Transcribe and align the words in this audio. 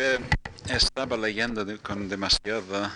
Eh, 0.00 0.20
estaba 0.68 1.16
leyendo 1.16 1.64
de- 1.64 1.78
con 1.78 2.08
demasiada 2.08 2.94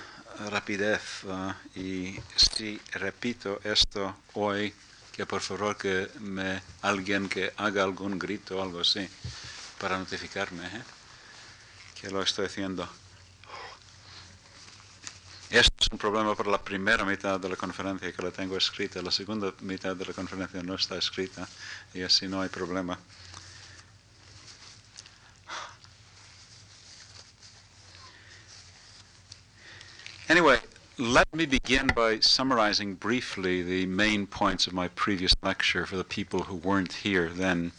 rapidez 0.51 1.03
ah, 1.29 1.57
y 1.75 2.17
si 2.37 2.81
repito 2.93 3.61
esto 3.65 4.15
hoy, 4.35 4.73
que 5.11 5.27
por 5.27 5.41
favor 5.41 5.77
que 5.77 6.09
me 6.21 6.63
alguien 6.83 7.29
que 7.29 7.53
haga 7.57 7.83
algún 7.83 8.21
grito 8.21 8.59
o 8.59 8.63
algo 8.63 8.81
así 8.87 9.05
para 9.81 9.99
notificarme 9.99 10.65
¿eh? 10.65 10.83
que 12.01 12.09
lo 12.09 12.23
estoy 12.23 12.47
haciendo. 12.47 12.89
Esto 15.51 15.75
es 15.81 15.89
un 15.91 15.99
problema 15.99 16.37
para 16.37 16.51
la 16.53 16.63
primera 16.63 17.05
mitad 17.05 17.41
de 17.41 17.49
la 17.49 17.57
conferencia 17.57 18.13
que 18.13 18.23
la 18.23 18.31
tengo 18.31 18.57
escrita. 18.57 19.03
La 19.03 19.11
segunda 19.11 19.53
mitad 19.63 19.97
de 19.97 20.07
la 20.07 20.13
conferencia 20.13 20.63
no 20.63 20.77
está 20.77 20.97
escrita 20.97 21.49
y 21.93 22.03
así 22.03 22.29
no 22.29 22.41
hay 22.41 22.49
problema. 22.49 22.97
Anyway, 30.33 30.59
let 30.97 31.35
me 31.35 31.45
begin 31.45 31.89
by 31.89 32.19
summarizing 32.19 32.95
briefly 32.95 33.63
the 33.63 33.85
main 33.85 34.27
points 34.27 34.67
of 34.67 34.73
my 34.73 34.89
previous 34.89 35.35
lecture 35.43 35.85
for 35.85 35.99
the 35.99 36.05
people 36.05 36.45
who 36.45 36.57
weren't 36.57 36.95
here 37.05 37.29
then. 37.29 37.71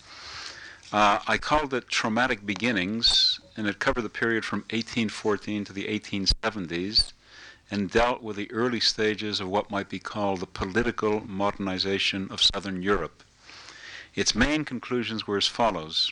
Uh, 0.91 1.17
I 1.27 1.39
called 1.39 1.73
it 1.73 1.89
Traumatic 1.89 2.45
Beginnings, 2.45 3.39
and 3.57 3.65
it 3.65 3.79
covered 3.79 4.03
the 4.03 4.09
period 4.09 4.45
from 4.45 4.59
1814 4.69 5.65
to 5.65 5.73
the 5.73 5.85
1870s 5.85 7.13
and 7.71 7.89
dealt 7.89 8.21
with 8.21 8.35
the 8.35 8.51
early 8.51 8.79
stages 8.79 9.39
of 9.39 9.49
what 9.49 9.71
might 9.71 9.89
be 9.89 9.97
called 9.97 10.39
the 10.39 10.45
political 10.45 11.21
modernization 11.21 12.27
of 12.29 12.39
Southern 12.39 12.83
Europe. 12.83 13.23
Its 14.13 14.35
main 14.35 14.63
conclusions 14.63 15.25
were 15.25 15.37
as 15.37 15.47
follows. 15.47 16.11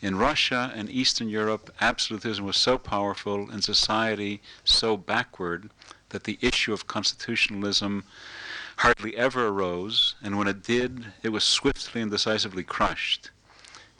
In 0.00 0.16
Russia 0.16 0.72
and 0.76 0.88
Eastern 0.88 1.28
Europe, 1.28 1.74
absolutism 1.80 2.44
was 2.44 2.56
so 2.56 2.78
powerful 2.78 3.50
and 3.50 3.64
society 3.64 4.40
so 4.62 4.96
backward 4.96 5.70
that 6.10 6.22
the 6.22 6.38
issue 6.40 6.72
of 6.72 6.86
constitutionalism 6.86 8.04
hardly 8.76 9.16
ever 9.16 9.48
arose, 9.48 10.14
and 10.22 10.38
when 10.38 10.46
it 10.46 10.62
did, 10.62 11.12
it 11.24 11.30
was 11.30 11.42
swiftly 11.42 12.00
and 12.00 12.12
decisively 12.12 12.62
crushed. 12.62 13.30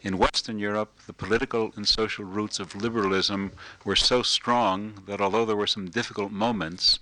In 0.01 0.19
Western 0.19 0.61
Europe, 0.61 0.93
the 1.09 1.13
political 1.13 1.73
and 1.75 1.89
social 1.89 2.25
roots 2.25 2.61
of 2.61 2.77
liberalism 2.77 3.51
were 3.85 3.97
so 3.97 4.23
strong 4.23 5.03
that 5.07 5.21
although 5.21 5.45
there 5.45 5.57
were 5.57 5.67
some 5.67 5.91
difficult 5.91 6.31
moments, 6.31 7.01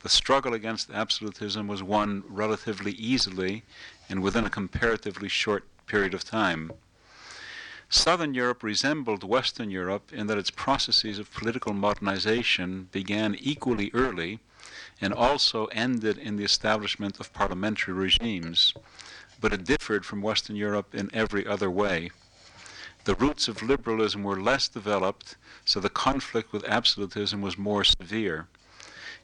the 0.00 0.08
struggle 0.08 0.54
against 0.54 0.90
absolutism 0.90 1.68
was 1.68 1.82
won 1.82 2.24
relatively 2.26 2.92
easily 2.92 3.64
and 4.08 4.22
within 4.22 4.46
a 4.46 4.50
comparatively 4.50 5.28
short 5.28 5.64
period 5.86 6.14
of 6.14 6.24
time. 6.24 6.72
Southern 7.90 8.34
Europe 8.34 8.62
resembled 8.62 9.24
Western 9.24 9.70
Europe 9.70 10.12
in 10.12 10.26
that 10.26 10.36
its 10.36 10.50
processes 10.50 11.18
of 11.18 11.32
political 11.32 11.72
modernization 11.72 12.88
began 12.92 13.34
equally 13.34 13.90
early 13.94 14.40
and 15.00 15.14
also 15.14 15.66
ended 15.66 16.18
in 16.18 16.36
the 16.36 16.44
establishment 16.44 17.18
of 17.18 17.32
parliamentary 17.32 17.94
regimes, 17.94 18.74
but 19.40 19.54
it 19.54 19.64
differed 19.64 20.04
from 20.04 20.20
Western 20.20 20.54
Europe 20.54 20.94
in 20.94 21.08
every 21.14 21.46
other 21.46 21.70
way. 21.70 22.10
The 23.04 23.14
roots 23.14 23.48
of 23.48 23.62
liberalism 23.62 24.22
were 24.22 24.38
less 24.38 24.68
developed, 24.68 25.36
so 25.64 25.80
the 25.80 25.88
conflict 25.88 26.52
with 26.52 26.64
absolutism 26.64 27.40
was 27.40 27.56
more 27.56 27.84
severe. 27.84 28.48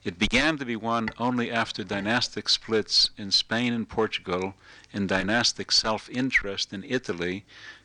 It 0.05 0.19
began 0.19 0.57
to 0.57 0.65
be 0.65 0.77
won 0.77 1.11
only 1.19 1.51
after 1.51 1.85
dynastic 1.85 2.49
splits 2.49 3.11
in 3.19 3.31
Spain 3.31 3.75
and 3.75 3.87
Portugal 3.87 4.55
and 4.91 5.07
dynastic 5.07 5.71
self 5.71 6.09
interest 6.09 6.73
in 6.73 6.83
Italy 6.85 7.45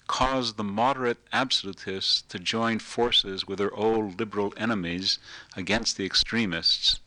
caused 0.09 0.57
the 0.57 0.63
moderate 0.63 1.19
absolutists 1.31 2.23
to 2.23 2.39
join 2.39 2.79
forces 2.79 3.47
with 3.47 3.59
their 3.59 3.73
old 3.75 4.19
liberal 4.19 4.51
enemies 4.57 5.19
against 5.55 5.97
the 5.97 6.05
extremists. 6.05 6.99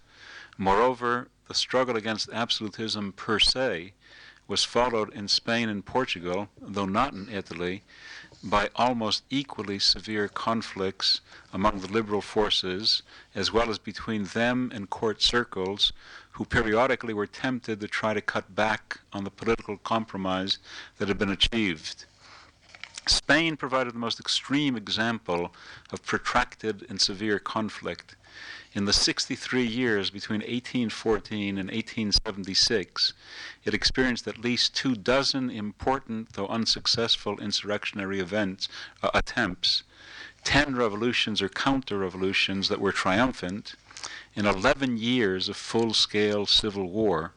Moreover, 0.57 1.27
the 1.49 1.55
struggle 1.55 1.97
against 1.97 2.31
absolutism 2.33 3.13
per 3.13 3.41
se 3.41 3.93
was 4.47 4.63
followed 4.63 5.13
in 5.13 5.27
Spain 5.27 5.69
and 5.69 5.85
Portugal, 5.85 6.49
though 6.61 6.87
not 6.87 7.13
in 7.13 7.29
Italy, 7.29 7.83
by 8.41 8.71
almost 8.77 9.25
equally 9.31 9.81
severe 9.81 10.29
conflicts 10.29 11.21
among 11.53 11.81
the 11.81 11.93
liberal 11.93 12.23
forces, 12.23 13.03
as 13.35 13.53
well 13.53 13.69
as 13.69 13.81
between 13.81 14.25
them 14.27 14.71
and 14.73 14.91
court 14.91 15.21
circles, 15.21 15.93
who 16.33 16.45
periodically 16.45 17.13
were 17.13 17.27
tempted 17.27 17.81
to 17.81 17.89
try 17.89 18.15
to 18.15 18.21
cut 18.21 18.55
back 18.55 19.01
on 19.13 19.25
the 19.25 19.31
political 19.31 19.77
compromise 19.79 20.59
that 20.99 21.09
had 21.09 21.19
been 21.19 21.31
achieved. 21.31 22.05
Spain 23.07 23.57
provided 23.57 23.95
the 23.95 23.99
most 23.99 24.21
extreme 24.21 24.77
example 24.77 25.53
of 25.91 26.05
protracted 26.05 26.87
and 26.89 27.01
severe 27.01 27.39
conflict. 27.39 28.15
In 28.75 28.85
the 28.85 28.93
63 28.93 29.65
years 29.65 30.09
between 30.11 30.41
1814 30.41 31.59
and 31.59 31.69
1876, 31.69 33.13
it 33.65 33.75
experienced 33.75 34.27
at 34.27 34.39
least 34.39 34.75
two 34.75 34.95
dozen 34.95 35.51
important, 35.51 36.33
though 36.35 36.47
unsuccessful, 36.47 37.39
insurrectionary 37.41 38.21
events, 38.21 38.69
uh, 39.03 39.11
attempts, 39.13 39.83
10 40.45 40.77
revolutions 40.77 41.43
or 41.43 41.49
counter 41.49 41.99
revolutions 41.99 42.69
that 42.69 42.81
were 42.81 42.93
triumphant, 42.93 43.75
and 44.35 44.47
11 44.47 44.97
years 44.97 45.49
of 45.49 45.57
full 45.57 45.93
scale 45.93 46.47
civil 46.47 46.89
war. 46.89 47.33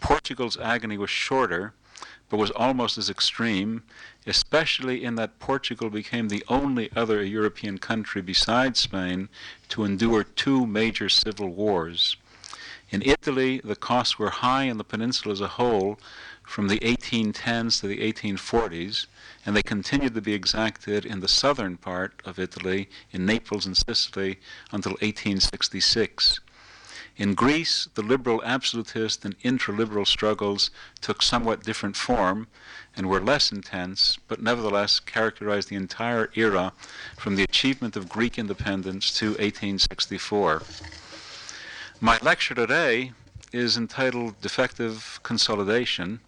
Portugal's 0.00 0.58
agony 0.58 0.98
was 0.98 1.10
shorter, 1.10 1.74
but 2.34 2.40
was 2.40 2.50
almost 2.50 2.98
as 2.98 3.08
extreme, 3.08 3.84
especially 4.26 5.04
in 5.04 5.14
that 5.14 5.38
Portugal 5.38 5.88
became 5.88 6.28
the 6.28 6.42
only 6.48 6.90
other 6.96 7.22
European 7.22 7.78
country 7.78 8.20
besides 8.20 8.80
Spain 8.80 9.28
to 9.68 9.84
endure 9.84 10.24
two 10.24 10.66
major 10.66 11.08
civil 11.08 11.50
wars. 11.50 12.16
In 12.90 13.02
Italy, 13.02 13.60
the 13.62 13.76
costs 13.76 14.18
were 14.18 14.30
high 14.30 14.64
in 14.64 14.78
the 14.78 14.82
peninsula 14.82 15.32
as 15.32 15.40
a 15.40 15.46
whole 15.46 15.96
from 16.42 16.66
the 16.66 16.80
1810s 16.80 17.80
to 17.80 17.86
the 17.86 17.98
1840s, 18.12 19.06
and 19.46 19.54
they 19.54 19.62
continued 19.62 20.14
to 20.14 20.20
be 20.20 20.34
exacted 20.34 21.06
in 21.06 21.20
the 21.20 21.28
southern 21.28 21.76
part 21.76 22.20
of 22.24 22.40
Italy, 22.40 22.88
in 23.12 23.24
Naples 23.24 23.64
and 23.64 23.76
Sicily, 23.76 24.40
until 24.72 24.94
1866. 24.94 26.40
In 27.16 27.34
Greece, 27.34 27.88
the 27.94 28.02
liberal 28.02 28.42
absolutist 28.44 29.24
and 29.24 29.36
intra-liberal 29.42 30.04
struggles 30.04 30.70
took 31.00 31.22
somewhat 31.22 31.62
different 31.62 31.96
form 31.96 32.48
and 32.96 33.08
were 33.08 33.20
less 33.20 33.52
intense, 33.52 34.18
but 34.26 34.42
nevertheless 34.42 34.98
characterized 34.98 35.68
the 35.68 35.76
entire 35.76 36.28
era 36.34 36.72
from 37.16 37.36
the 37.36 37.44
achievement 37.44 37.94
of 37.94 38.08
Greek 38.08 38.36
independence 38.36 39.16
to 39.18 39.28
1864. 39.30 40.62
My 42.00 42.18
lecture 42.20 42.54
today 42.54 43.12
is 43.52 43.76
entitled 43.76 44.40
Defective 44.40 45.20
Consolidation, 45.22 46.18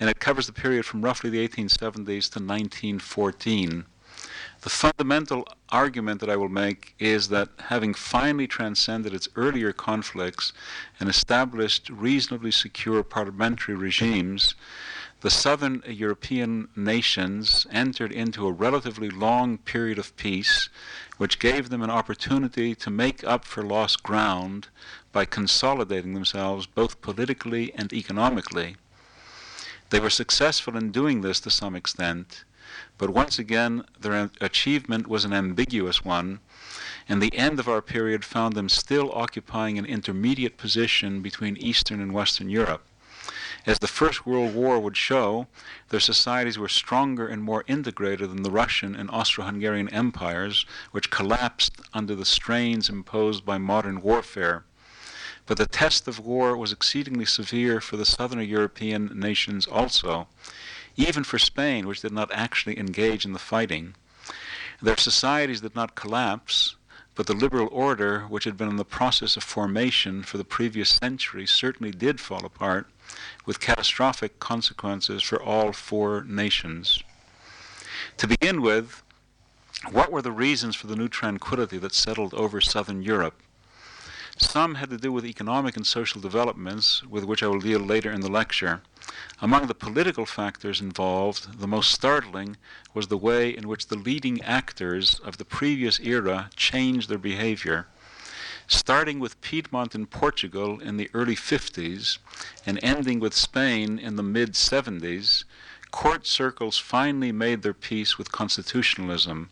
and 0.00 0.10
it 0.10 0.18
covers 0.18 0.48
the 0.48 0.52
period 0.52 0.84
from 0.84 1.02
roughly 1.02 1.30
the 1.30 1.46
1870s 1.46 2.30
to 2.32 2.40
1914. 2.40 3.84
The 4.62 4.70
fundamental 4.70 5.46
argument 5.68 6.20
that 6.20 6.30
I 6.30 6.36
will 6.36 6.48
make 6.48 6.96
is 6.98 7.28
that 7.28 7.48
having 7.58 7.94
finally 7.94 8.48
transcended 8.48 9.14
its 9.14 9.28
earlier 9.36 9.72
conflicts 9.72 10.52
and 10.98 11.08
established 11.08 11.88
reasonably 11.90 12.50
secure 12.50 13.04
parliamentary 13.04 13.76
regimes, 13.76 14.56
the 15.20 15.30
southern 15.30 15.82
European 15.86 16.68
nations 16.74 17.68
entered 17.70 18.10
into 18.10 18.46
a 18.46 18.52
relatively 18.52 19.10
long 19.10 19.58
period 19.58 19.98
of 19.98 20.16
peace, 20.16 20.68
which 21.18 21.38
gave 21.38 21.68
them 21.68 21.82
an 21.82 21.90
opportunity 21.90 22.74
to 22.74 22.90
make 22.90 23.22
up 23.22 23.44
for 23.44 23.62
lost 23.62 24.02
ground 24.02 24.68
by 25.12 25.24
consolidating 25.24 26.14
themselves 26.14 26.66
both 26.66 27.00
politically 27.00 27.72
and 27.74 27.92
economically. 27.92 28.76
They 29.90 30.00
were 30.00 30.10
successful 30.10 30.76
in 30.76 30.90
doing 30.90 31.20
this 31.20 31.40
to 31.40 31.50
some 31.50 31.76
extent, 31.76 32.44
but 32.98 33.10
once 33.10 33.38
again 33.38 33.84
their 34.00 34.30
achievement 34.40 35.06
was 35.06 35.24
an 35.24 35.32
ambiguous 35.32 36.04
one, 36.04 36.40
and 37.08 37.22
the 37.22 37.34
end 37.36 37.58
of 37.58 37.68
our 37.68 37.80
period 37.80 38.24
found 38.24 38.54
them 38.54 38.68
still 38.68 39.10
occupying 39.14 39.78
an 39.78 39.86
intermediate 39.86 40.58
position 40.58 41.22
between 41.22 41.56
Eastern 41.56 42.00
and 42.00 42.12
Western 42.12 42.50
Europe. 42.50 42.84
As 43.66 43.78
the 43.78 43.88
First 43.88 44.24
World 44.24 44.54
War 44.54 44.80
would 44.80 44.96
show, 44.96 45.46
their 45.90 46.00
societies 46.00 46.58
were 46.58 46.68
stronger 46.68 47.26
and 47.26 47.42
more 47.42 47.64
integrated 47.66 48.30
than 48.30 48.42
the 48.42 48.50
Russian 48.50 48.94
and 48.94 49.10
Austro 49.10 49.44
Hungarian 49.44 49.88
empires, 49.90 50.64
which 50.90 51.10
collapsed 51.10 51.80
under 51.92 52.14
the 52.14 52.24
strains 52.24 52.88
imposed 52.88 53.44
by 53.44 53.58
modern 53.58 54.00
warfare. 54.00 54.64
But 55.44 55.58
the 55.58 55.66
test 55.66 56.06
of 56.08 56.18
war 56.18 56.56
was 56.56 56.72
exceedingly 56.72 57.24
severe 57.24 57.80
for 57.80 57.96
the 57.96 58.04
southern 58.04 58.40
European 58.40 59.10
nations 59.14 59.66
also, 59.66 60.28
even 60.98 61.24
for 61.24 61.38
Spain, 61.38 61.86
which 61.86 62.02
did 62.02 62.12
not 62.12 62.30
actually 62.32 62.78
engage 62.78 63.24
in 63.24 63.32
the 63.32 63.38
fighting. 63.38 63.94
Their 64.82 64.96
societies 64.96 65.60
did 65.62 65.74
not 65.74 65.94
collapse, 65.94 66.76
but 67.14 67.26
the 67.26 67.34
liberal 67.34 67.68
order, 67.70 68.22
which 68.22 68.44
had 68.44 68.56
been 68.56 68.68
in 68.68 68.76
the 68.76 68.84
process 68.84 69.36
of 69.36 69.44
formation 69.44 70.22
for 70.22 70.38
the 70.38 70.44
previous 70.44 70.90
century, 70.90 71.46
certainly 71.46 71.92
did 71.92 72.20
fall 72.20 72.44
apart, 72.44 72.88
with 73.46 73.60
catastrophic 73.60 74.38
consequences 74.40 75.22
for 75.22 75.40
all 75.42 75.72
four 75.72 76.24
nations. 76.24 77.02
To 78.18 78.26
begin 78.26 78.60
with, 78.60 79.02
What 79.92 80.10
were 80.10 80.22
the 80.22 80.32
reasons 80.32 80.74
for 80.74 80.88
the 80.88 80.96
new 80.96 81.08
tranquility 81.08 81.78
that 81.78 81.94
settled 81.94 82.34
over 82.34 82.60
southern 82.60 83.02
Europe? 83.02 83.40
Some 84.36 84.74
had 84.76 84.90
to 84.90 84.96
do 84.96 85.12
with 85.12 85.24
economic 85.24 85.76
and 85.76 85.86
social 85.86 86.20
developments, 86.20 87.04
with 87.04 87.24
which 87.24 87.42
I 87.42 87.46
will 87.46 87.60
deal 87.60 87.80
later 87.80 88.10
in 88.10 88.20
the 88.20 88.30
lecture. 88.30 88.82
Among 89.40 89.66
the 89.66 89.74
political 89.74 90.26
factors 90.26 90.80
involved, 90.80 91.60
the 91.60 91.66
most 91.66 91.90
startling 91.92 92.56
was 92.92 93.06
the 93.06 93.16
way 93.16 93.56
in 93.56 93.68
which 93.68 93.86
the 93.86 93.96
leading 93.96 94.42
actors 94.42 95.18
of 95.20 95.36
the 95.36 95.44
previous 95.44 96.00
era 96.00 96.50
changed 96.56 97.08
their 97.08 97.18
behavior. 97.18 97.86
Starting 98.66 99.18
with 99.18 99.40
Piedmont 99.40 99.94
in 99.94 100.06
Portugal 100.06 100.78
in 100.80 100.96
the 100.96 101.08
early 101.14 101.36
50s 101.36 102.18
and 102.66 102.78
ending 102.82 103.20
with 103.20 103.34
Spain 103.34 103.98
in 103.98 104.16
the 104.16 104.22
mid 104.22 104.52
70s, 104.52 105.44
court 105.90 106.26
circles 106.26 106.76
finally 106.78 107.32
made 107.32 107.62
their 107.62 107.72
peace 107.72 108.18
with 108.18 108.32
constitutionalism 108.32 109.48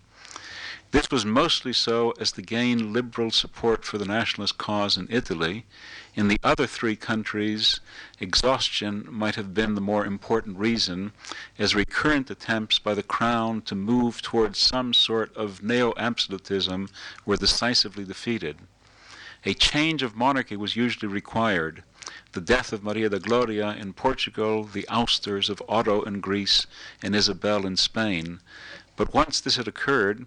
this 0.97 1.11
was 1.11 1.27
mostly 1.27 1.75
so 1.75 2.15
as 2.19 2.33
to 2.33 2.41
gain 2.41 2.91
liberal 2.91 3.31
support 3.31 3.85
for 3.85 3.99
the 3.99 4.07
nationalist 4.07 4.57
cause 4.57 4.97
in 4.97 5.07
Italy. 5.11 5.67
In 6.15 6.29
the 6.29 6.41
other 6.43 6.67
three 6.67 6.97
countries, 6.97 7.81
exhaustion 8.19 9.07
might 9.11 9.35
have 9.35 9.53
been 9.53 9.75
the 9.75 9.83
more 9.83 10.07
important 10.07 10.57
reason, 10.57 11.13
as 11.59 11.75
recurrent 11.75 12.31
attempts 12.31 12.79
by 12.79 12.95
the 12.95 13.03
Crown 13.03 13.61
to 13.67 13.75
move 13.75 14.23
towards 14.23 14.59
some 14.59 14.95
sort 14.95 15.37
of 15.37 15.63
neo 15.63 15.93
absolutism 15.99 16.89
were 17.27 17.37
decisively 17.37 18.05
defeated. 18.05 18.57
A 19.45 19.53
change 19.53 20.03
of 20.03 20.17
monarchy 20.17 20.57
was 20.57 20.77
usually 20.77 21.13
required. 21.13 21.83
The 22.33 22.41
death 22.41 22.73
of 22.73 22.83
Maria 22.83 23.11
da 23.11 23.19
Gloria 23.19 23.77
in 23.79 23.93
Portugal, 23.93 24.65
the 24.65 24.89
ousters 24.89 25.51
of 25.51 25.63
Otto 25.69 26.01
in 26.05 26.21
Greece, 26.21 26.67
and 27.03 27.15
Isabel 27.15 27.67
in 27.67 27.77
Spain. 27.77 28.41
But 28.97 29.13
once 29.13 29.41
this 29.41 29.57
had 29.57 29.69
occurred, 29.69 30.27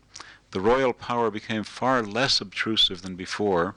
the 0.51 0.62
royal 0.62 0.94
power 0.94 1.30
became 1.30 1.63
far 1.63 2.01
less 2.01 2.42
obtrusive 2.42 3.01
than 3.01 3.16
before, 3.16 3.75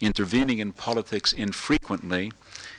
intervening 0.00 0.58
in 0.58 0.72
politics 0.72 1.32
infrequently, 1.32 2.32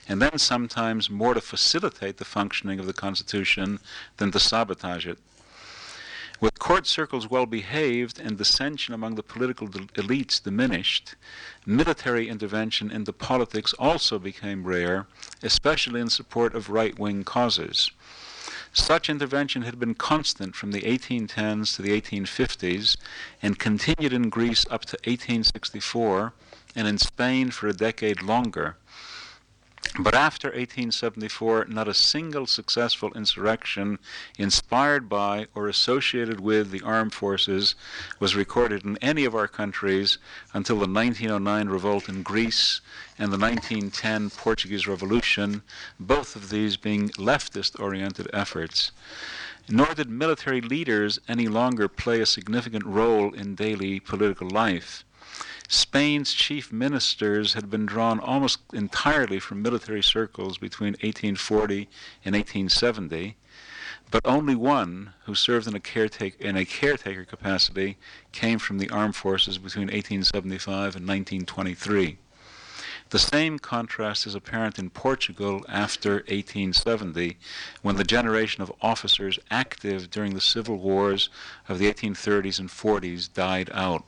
and 0.08 0.22
then 0.22 0.38
sometimes 0.38 1.10
more 1.10 1.34
to 1.34 1.42
facilitate 1.42 2.18
the 2.18 2.26
functioning 2.26 2.80
of 2.80 2.86
the 2.86 2.94
Constitution 2.94 3.80
than 4.18 4.32
to 4.32 4.40
sabotage 4.40 5.06
it. 5.06 5.20
With 6.42 6.58
court 6.58 6.88
circles 6.88 7.30
well 7.30 7.46
behaved 7.46 8.18
and 8.18 8.38
dissension 8.38 8.94
among 8.94 9.16
the 9.16 9.24
political 9.24 9.68
elites 9.68 10.42
diminished, 10.42 11.16
military 11.66 12.30
intervention 12.30 12.92
into 12.92 13.12
politics 13.12 13.74
also 13.74 14.20
became 14.20 14.64
rare, 14.64 15.06
especially 15.44 16.00
in 16.00 16.10
support 16.10 16.56
of 16.56 16.70
right 16.70 16.98
wing 16.98 17.26
causes. 17.26 17.92
Such 18.74 19.10
intervention 19.10 19.64
had 19.64 19.80
been 19.80 19.96
constant 19.96 20.56
from 20.56 20.72
the 20.72 20.82
1810s 20.82 21.76
to 21.76 21.82
the 21.82 22.00
1850s 22.00 22.98
and 23.42 23.58
continued 23.58 24.14
in 24.14 24.30
Greece 24.30 24.66
up 24.70 24.86
to 24.86 24.98
1864 25.06 26.34
and 26.76 26.88
in 26.88 26.98
Spain 26.98 27.50
for 27.50 27.68
a 27.68 27.74
decade 27.74 28.22
longer. 28.22 28.78
But 29.98 30.14
after 30.14 30.50
1874, 30.50 31.66
not 31.66 31.88
a 31.88 31.94
single 31.96 32.46
successful 32.46 33.12
insurrection 33.16 33.98
inspired 34.38 35.10
by 35.10 35.48
or 35.56 35.68
associated 35.68 36.40
with 36.40 36.70
the 36.70 36.82
armed 36.82 37.14
forces 37.14 37.74
was 38.20 38.36
recorded 38.36 38.86
in 38.86 38.98
any 38.98 39.26
of 39.26 39.34
our 39.34 39.48
countries 39.48 40.20
until 40.54 40.76
the 40.76 40.88
1909 40.88 41.70
revolt 41.70 42.08
in 42.08 42.22
Greece 42.22 42.82
and 43.18 43.34
the 43.34 43.38
1910 43.38 44.30
Portuguese 44.30 44.88
Revolution, 44.88 45.64
both 46.00 46.36
of 46.36 46.50
these 46.50 46.78
being 46.78 47.10
leftist 47.10 47.80
oriented 47.80 48.30
efforts. 48.32 48.92
Nor 49.68 49.96
did 49.96 50.10
military 50.10 50.62
leaders 50.62 51.20
any 51.28 51.48
longer 51.48 51.88
play 51.88 52.22
a 52.22 52.26
significant 52.26 52.86
role 52.86 53.34
in 53.34 53.56
daily 53.56 54.00
political 54.00 54.50
life. 54.50 55.04
Spain's 55.72 56.34
chief 56.34 56.72
ministers 56.72 57.54
had 57.54 57.70
been 57.70 57.86
drawn 57.86 58.20
almost 58.20 58.58
entirely 58.74 59.40
from 59.40 59.62
military 59.62 60.02
circles 60.02 60.58
between 60.58 60.94
1840 60.94 61.88
and 62.26 62.34
1870, 62.34 63.38
but 64.10 64.26
only 64.26 64.56
one, 64.56 65.14
who 65.26 65.36
served 65.36 65.68
in 65.68 65.76
a, 65.76 65.80
caretaker, 65.80 66.44
in 66.44 66.58
a 66.58 66.66
caretaker 66.66 67.24
capacity, 67.24 68.00
came 68.32 68.58
from 68.58 68.80
the 68.80 68.90
armed 68.90 69.16
forces 69.16 69.60
between 69.60 69.90
1875 69.90 70.96
and 70.96 71.08
1923. 71.08 72.18
The 73.12 73.20
same 73.20 73.60
contrast 73.60 74.26
is 74.26 74.34
apparent 74.34 74.80
in 74.80 74.90
Portugal 74.90 75.64
after 75.70 76.14
1870, 76.14 77.38
when 77.84 77.96
the 77.96 78.04
generation 78.04 78.64
of 78.64 78.74
officers 78.82 79.38
active 79.52 80.10
during 80.10 80.34
the 80.34 80.42
civil 80.42 80.80
wars 80.80 81.30
of 81.68 81.78
the 81.78 81.94
1830s 81.94 82.60
and 82.60 82.70
40s 82.70 83.32
died 83.32 83.70
out. 83.72 84.04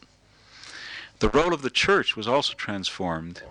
The 1.22 1.30
role 1.30 1.54
of 1.54 1.62
the 1.62 1.70
church 1.70 2.16
was 2.16 2.28
also 2.28 2.56
transformed. 2.56 3.44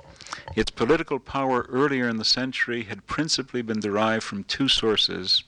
Its 0.56 0.72
political 0.72 1.20
power 1.20 1.67
earlier 1.69 2.08
in 2.08 2.17
the 2.17 2.25
century 2.25 2.82
had 2.82 3.06
principally 3.06 3.62
been 3.62 3.78
derived 3.78 4.25
from 4.25 4.43
two 4.43 4.67
sources 4.67 5.44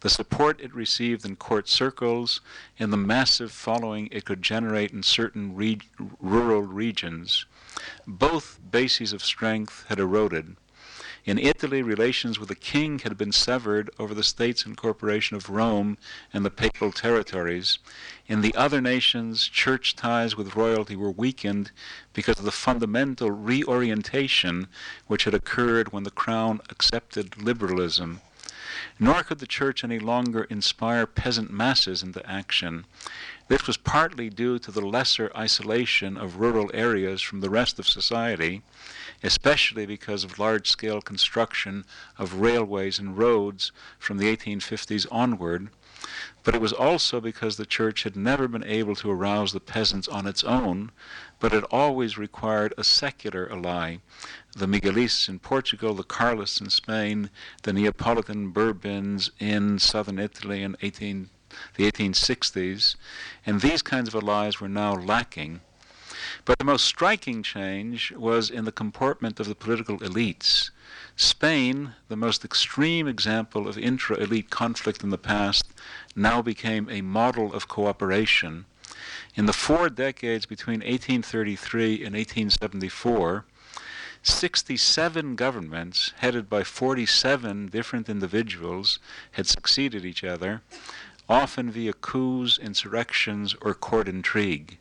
the 0.00 0.08
support 0.08 0.58
it 0.62 0.74
received 0.74 1.26
in 1.26 1.36
court 1.36 1.68
circles 1.68 2.40
and 2.78 2.90
the 2.90 2.96
massive 2.96 3.52
following 3.52 4.08
it 4.10 4.24
could 4.24 4.40
generate 4.40 4.92
in 4.92 5.02
certain 5.02 5.54
re- 5.54 5.82
rural 6.18 6.62
regions. 6.62 7.44
Both 8.06 8.58
bases 8.70 9.12
of 9.12 9.22
strength 9.22 9.84
had 9.90 9.98
eroded. 9.98 10.56
In 11.26 11.40
Italy, 11.40 11.82
relations 11.82 12.38
with 12.38 12.48
the 12.48 12.54
king 12.54 13.00
had 13.00 13.18
been 13.18 13.32
severed 13.32 13.90
over 13.98 14.14
the 14.14 14.22
state's 14.22 14.64
incorporation 14.64 15.36
of 15.36 15.50
Rome 15.50 15.98
and 16.32 16.44
the 16.44 16.50
papal 16.50 16.92
territories. 16.92 17.80
In 18.28 18.42
the 18.42 18.54
other 18.54 18.80
nations, 18.80 19.48
church 19.48 19.96
ties 19.96 20.36
with 20.36 20.54
royalty 20.54 20.94
were 20.94 21.10
weakened 21.10 21.72
because 22.12 22.38
of 22.38 22.44
the 22.44 22.52
fundamental 22.52 23.32
reorientation 23.32 24.68
which 25.08 25.24
had 25.24 25.34
occurred 25.34 25.92
when 25.92 26.04
the 26.04 26.12
crown 26.12 26.60
accepted 26.70 27.42
liberalism. 27.42 28.20
Nor 29.00 29.24
could 29.24 29.40
the 29.40 29.48
church 29.48 29.82
any 29.82 29.98
longer 29.98 30.44
inspire 30.44 31.08
peasant 31.08 31.50
masses 31.50 32.04
into 32.04 32.24
action. 32.24 32.84
This 33.48 33.66
was 33.66 33.76
partly 33.76 34.28
due 34.28 34.58
to 34.58 34.70
the 34.70 34.84
lesser 34.84 35.30
isolation 35.36 36.16
of 36.16 36.40
rural 36.40 36.70
areas 36.74 37.22
from 37.22 37.40
the 37.40 37.50
rest 37.50 37.78
of 37.78 37.88
society 37.88 38.62
especially 39.22 39.86
because 39.86 40.24
of 40.24 40.38
large 40.38 40.68
scale 40.68 41.00
construction 41.00 41.84
of 42.18 42.40
railways 42.40 42.98
and 42.98 43.16
roads 43.16 43.72
from 43.98 44.18
the 44.18 44.36
1850s 44.36 45.06
onward, 45.10 45.68
but 46.44 46.54
it 46.54 46.60
was 46.60 46.72
also 46.72 47.20
because 47.20 47.56
the 47.56 47.66
church 47.66 48.02
had 48.02 48.16
never 48.16 48.46
been 48.46 48.64
able 48.64 48.94
to 48.94 49.10
arouse 49.10 49.52
the 49.52 49.60
peasants 49.60 50.06
on 50.06 50.26
its 50.26 50.44
own, 50.44 50.92
but 51.40 51.52
had 51.52 51.64
always 51.64 52.18
required 52.18 52.72
a 52.76 52.84
secular 52.84 53.50
ally. 53.50 53.96
The 54.54 54.66
Miguelists 54.66 55.28
in 55.28 55.38
Portugal, 55.38 55.94
the 55.94 56.04
Carlists 56.04 56.60
in 56.60 56.70
Spain, 56.70 57.30
the 57.62 57.72
Neapolitan 57.72 58.50
Bourbons 58.50 59.30
in 59.40 59.78
southern 59.78 60.18
Italy 60.18 60.62
in 60.62 60.76
18, 60.82 61.30
the 61.76 61.90
1860s, 61.90 62.96
and 63.44 63.60
these 63.60 63.82
kinds 63.82 64.08
of 64.08 64.14
allies 64.14 64.60
were 64.60 64.68
now 64.68 64.94
lacking. 64.94 65.60
But 66.44 66.58
the 66.58 66.64
most 66.64 66.84
striking 66.84 67.42
change 67.42 68.12
was 68.12 68.50
in 68.50 68.64
the 68.64 68.72
comportment 68.72 69.38
of 69.40 69.46
the 69.46 69.54
political 69.54 69.98
elites. 69.98 70.70
Spain, 71.16 71.94
the 72.08 72.16
most 72.16 72.44
extreme 72.44 73.08
example 73.08 73.68
of 73.68 73.78
intra 73.78 74.16
elite 74.16 74.50
conflict 74.50 75.02
in 75.02 75.10
the 75.10 75.18
past, 75.18 75.64
now 76.14 76.42
became 76.42 76.88
a 76.90 77.00
model 77.00 77.52
of 77.54 77.68
cooperation. 77.68 78.66
In 79.34 79.46
the 79.46 79.52
four 79.52 79.88
decades 79.88 80.46
between 80.46 80.80
1833 80.80 82.04
and 82.04 82.14
1874, 82.14 83.44
67 84.22 85.36
governments, 85.36 86.12
headed 86.16 86.50
by 86.50 86.64
47 86.64 87.68
different 87.68 88.08
individuals, 88.08 88.98
had 89.32 89.46
succeeded 89.46 90.04
each 90.04 90.24
other, 90.24 90.62
often 91.28 91.70
via 91.70 91.92
coups, 91.92 92.58
insurrections, 92.58 93.54
or 93.60 93.74
court 93.74 94.08
intrigue. 94.08 94.78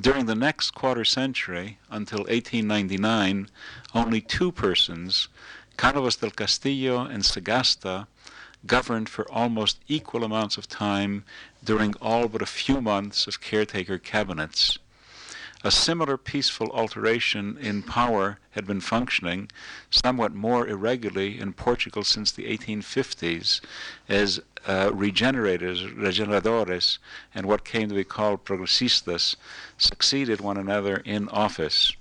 During 0.00 0.26
the 0.26 0.34
next 0.34 0.70
quarter 0.72 1.04
century, 1.04 1.78
until 1.90 2.20
1899, 2.20 3.48
only 3.94 4.20
two 4.20 4.52
persons, 4.52 5.28
Canovas 5.76 6.20
del 6.20 6.30
Castillo 6.30 7.00
and 7.04 7.22
Sagasta, 7.22 8.06
governed 8.66 9.08
for 9.08 9.30
almost 9.30 9.78
equal 9.88 10.24
amounts 10.24 10.56
of 10.56 10.68
time 10.68 11.24
during 11.64 11.94
all 12.00 12.28
but 12.28 12.42
a 12.42 12.46
few 12.46 12.80
months 12.80 13.26
of 13.26 13.40
caretaker 13.40 13.98
cabinets. 13.98 14.78
A 15.64 15.72
similar 15.72 16.16
peaceful 16.16 16.70
alteration 16.70 17.58
in 17.60 17.82
power 17.82 18.38
had 18.52 18.64
been 18.64 18.80
functioning, 18.80 19.50
somewhat 19.90 20.32
more 20.32 20.68
irregularly, 20.68 21.40
in 21.40 21.52
Portugal 21.52 22.04
since 22.04 22.30
the 22.30 22.44
1850s, 22.44 23.60
as 24.08 24.40
uh, 24.68 24.92
regenerators, 24.94 25.82
regeneradores, 25.82 26.98
and 27.34 27.46
what 27.46 27.64
came 27.64 27.88
to 27.88 27.94
be 27.96 28.04
called 28.04 28.44
progresistas 28.44 29.34
succeeded 29.76 30.40
one 30.40 30.56
another 30.56 30.98
in 30.98 31.28
office. 31.30 31.92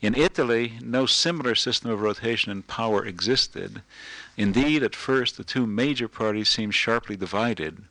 In 0.00 0.16
Italy, 0.16 0.72
no 0.82 1.06
similar 1.06 1.54
system 1.54 1.88
of 1.92 2.00
rotation 2.00 2.50
in 2.50 2.64
power 2.64 3.06
existed. 3.06 3.82
Indeed, 4.36 4.82
at 4.82 4.96
first, 4.96 5.36
the 5.36 5.44
two 5.44 5.68
major 5.68 6.08
parties 6.08 6.48
seemed 6.48 6.74
sharply 6.74 7.14
divided. 7.14 7.84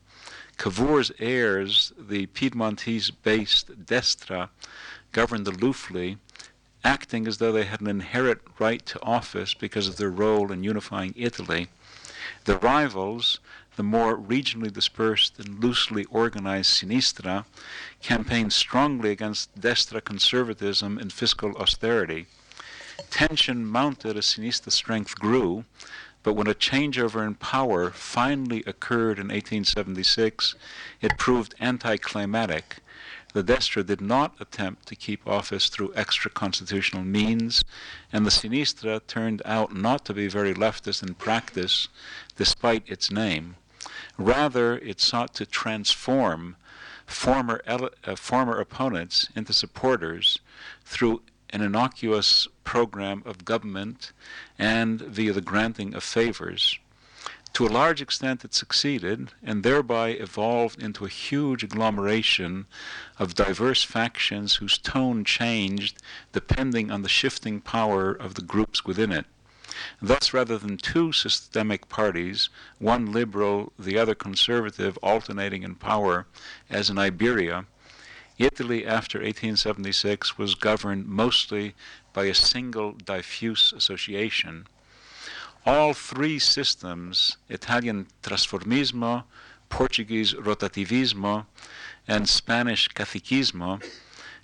Cavour's 0.57 1.11
heirs, 1.19 1.91
the 1.97 2.27
Piedmontese-based 2.27 3.85
Destra, 3.85 4.49
governed 5.11 5.47
aloofly, 5.47 6.17
acting 6.83 7.27
as 7.27 7.37
though 7.37 7.51
they 7.51 7.65
had 7.65 7.81
an 7.81 7.87
inherent 7.87 8.41
right 8.59 8.85
to 8.85 9.01
office 9.01 9.53
because 9.53 9.87
of 9.87 9.97
their 9.97 10.09
role 10.09 10.51
in 10.51 10.63
unifying 10.63 11.13
Italy. 11.15 11.67
The 12.45 12.57
rivals, 12.57 13.39
the 13.75 13.83
more 13.83 14.17
regionally 14.17 14.71
dispersed 14.71 15.39
and 15.39 15.59
loosely 15.63 16.05
organized 16.05 16.71
Sinistra, 16.71 17.45
campaigned 18.01 18.53
strongly 18.53 19.11
against 19.11 19.59
Destra 19.59 20.03
conservatism 20.03 20.97
and 20.97 21.11
fiscal 21.11 21.55
austerity. 21.57 22.27
Tension 23.09 23.65
mounted 23.65 24.17
as 24.17 24.25
Sinistra 24.25 24.71
strength 24.71 25.15
grew, 25.19 25.65
but 26.23 26.33
when 26.33 26.47
a 26.47 26.53
changeover 26.53 27.25
in 27.25 27.35
power 27.35 27.89
finally 27.89 28.63
occurred 28.67 29.17
in 29.17 29.27
1876, 29.27 30.55
it 31.01 31.17
proved 31.17 31.55
anticlimactic. 31.59 32.77
The 33.33 33.43
Destra 33.43 33.85
did 33.85 34.01
not 34.01 34.35
attempt 34.39 34.87
to 34.87 34.95
keep 34.95 35.25
office 35.25 35.69
through 35.69 35.93
extra 35.95 36.29
constitutional 36.29 37.03
means, 37.03 37.63
and 38.11 38.25
the 38.25 38.29
Sinistra 38.29 39.01
turned 39.07 39.41
out 39.45 39.73
not 39.73 40.03
to 40.05 40.13
be 40.13 40.27
very 40.27 40.53
leftist 40.53 41.01
in 41.01 41.15
practice, 41.15 41.87
despite 42.35 42.89
its 42.89 43.09
name. 43.09 43.55
Rather, 44.17 44.77
it 44.77 44.99
sought 44.99 45.33
to 45.35 45.45
transform 45.45 46.57
former, 47.05 47.61
uh, 47.65 48.15
former 48.15 48.59
opponents 48.59 49.29
into 49.35 49.53
supporters 49.53 50.39
through 50.83 51.21
an 51.51 51.61
innocuous 51.61 52.47
program 52.63 53.23
of 53.25 53.45
government 53.45 54.11
and 54.57 55.01
via 55.01 55.33
the 55.33 55.41
granting 55.41 55.93
of 55.93 56.03
favors. 56.03 56.79
To 57.53 57.67
a 57.67 57.69
large 57.69 58.01
extent, 58.01 58.45
it 58.45 58.53
succeeded 58.53 59.33
and 59.43 59.61
thereby 59.61 60.09
evolved 60.09 60.81
into 60.81 61.03
a 61.03 61.09
huge 61.09 61.63
agglomeration 61.63 62.65
of 63.19 63.35
diverse 63.35 63.83
factions 63.83 64.55
whose 64.55 64.77
tone 64.77 65.25
changed 65.25 66.01
depending 66.31 66.89
on 66.89 67.01
the 67.01 67.09
shifting 67.09 67.59
power 67.59 68.11
of 68.11 68.35
the 68.35 68.41
groups 68.41 68.85
within 68.85 69.11
it. 69.11 69.25
Thus, 70.01 70.33
rather 70.33 70.57
than 70.57 70.77
two 70.77 71.11
systemic 71.11 71.89
parties, 71.89 72.49
one 72.79 73.11
liberal, 73.11 73.73
the 73.77 73.97
other 73.97 74.15
conservative, 74.15 74.97
alternating 75.03 75.63
in 75.63 75.75
power, 75.75 76.27
as 76.69 76.89
in 76.89 76.97
Iberia, 76.97 77.65
Italy 78.43 78.87
after 78.87 79.19
1876 79.19 80.35
was 80.35 80.55
governed 80.55 81.05
mostly 81.05 81.75
by 82.11 82.25
a 82.25 82.33
single 82.33 82.93
diffuse 82.93 83.71
association. 83.71 84.65
All 85.63 85.93
three 85.93 86.39
systems, 86.39 87.37
Italian 87.49 88.07
trasformismo, 88.23 89.25
Portuguese 89.69 90.33
rotativismo, 90.33 91.45
and 92.07 92.27
Spanish 92.27 92.89
caciquismo, 92.89 93.79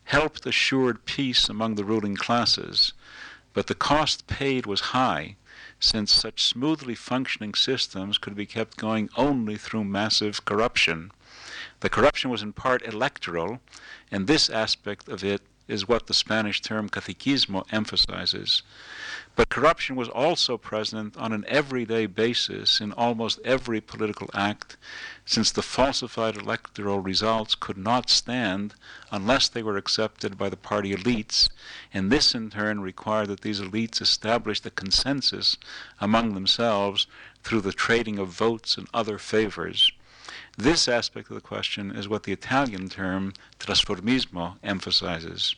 helped 0.04 0.46
assured 0.46 1.06
peace 1.06 1.50
among 1.50 1.74
the 1.74 1.84
ruling 1.84 2.16
classes, 2.16 2.94
but 3.54 3.66
the 3.66 3.74
cost 3.74 4.27
paid 4.27 4.68
was 4.68 4.94
high, 4.94 5.38
since 5.80 6.13
such 6.13 6.44
smoothly 6.44 6.94
functioning 6.94 7.56
systems 7.56 8.20
could 8.20 8.36
be 8.36 8.46
kept 8.46 8.77
going 8.77 9.10
only 9.18 9.58
through 9.58 9.84
massive 9.84 10.46
corruption. 10.46 11.12
The 11.79 11.89
corruption 11.89 12.31
was 12.31 12.41
in 12.41 12.53
part 12.53 12.86
electoral, 12.86 13.62
and 14.10 14.25
this 14.25 14.50
aspect 14.50 15.07
of 15.07 15.24
it 15.24 15.41
is 15.67 15.88
what 15.88 16.07
the 16.07 16.13
Spanish 16.13 16.62
term 16.62 16.89
caciquismo 16.89 17.65
emphasizes. 17.72 18.63
But 19.36 19.50
corruption 19.50 19.96
was 19.96 20.10
also 20.10 20.57
present 20.57 21.15
on 21.17 21.34
an 21.34 21.46
everyday 21.48 22.05
basis 22.05 22.79
in 22.79 22.93
almost 22.93 23.39
every 23.43 23.81
political 23.81 24.29
act, 24.34 24.77
since 25.25 25.51
the 25.51 25.62
falsified 25.62 26.38
electoral 26.38 27.00
results 27.00 27.53
could 27.53 27.77
not 27.77 28.10
stand 28.10 28.74
unless 29.12 29.48
they 29.48 29.62
were 29.62 29.77
accepted 29.77 30.38
by 30.38 30.50
the 30.50 30.57
party 30.57 30.96
elites, 30.96 31.50
and 31.93 32.10
this 32.12 32.34
in 32.34 32.50
turn 32.50 32.79
required 32.79 33.27
that 33.27 33.41
these 33.41 33.60
elites 33.60 34.01
establish 34.01 34.65
a 34.65 34.72
consensus 34.72 35.57
among 36.00 36.34
themselves 36.34 37.05
through 37.43 37.62
the 37.62 37.74
trading 37.74 38.17
of 38.17 38.29
votes 38.29 38.77
and 38.77 38.88
other 38.93 39.17
favors. 39.17 39.91
This 40.60 40.88
aspect 40.88 41.30
of 41.30 41.36
the 41.36 41.42
question 41.42 41.96
is 41.96 42.10
what 42.10 42.24
the 42.24 42.32
Italian 42.32 42.90
term 42.90 43.34
trasformismo 43.60 44.58
emphasizes. 44.64 45.54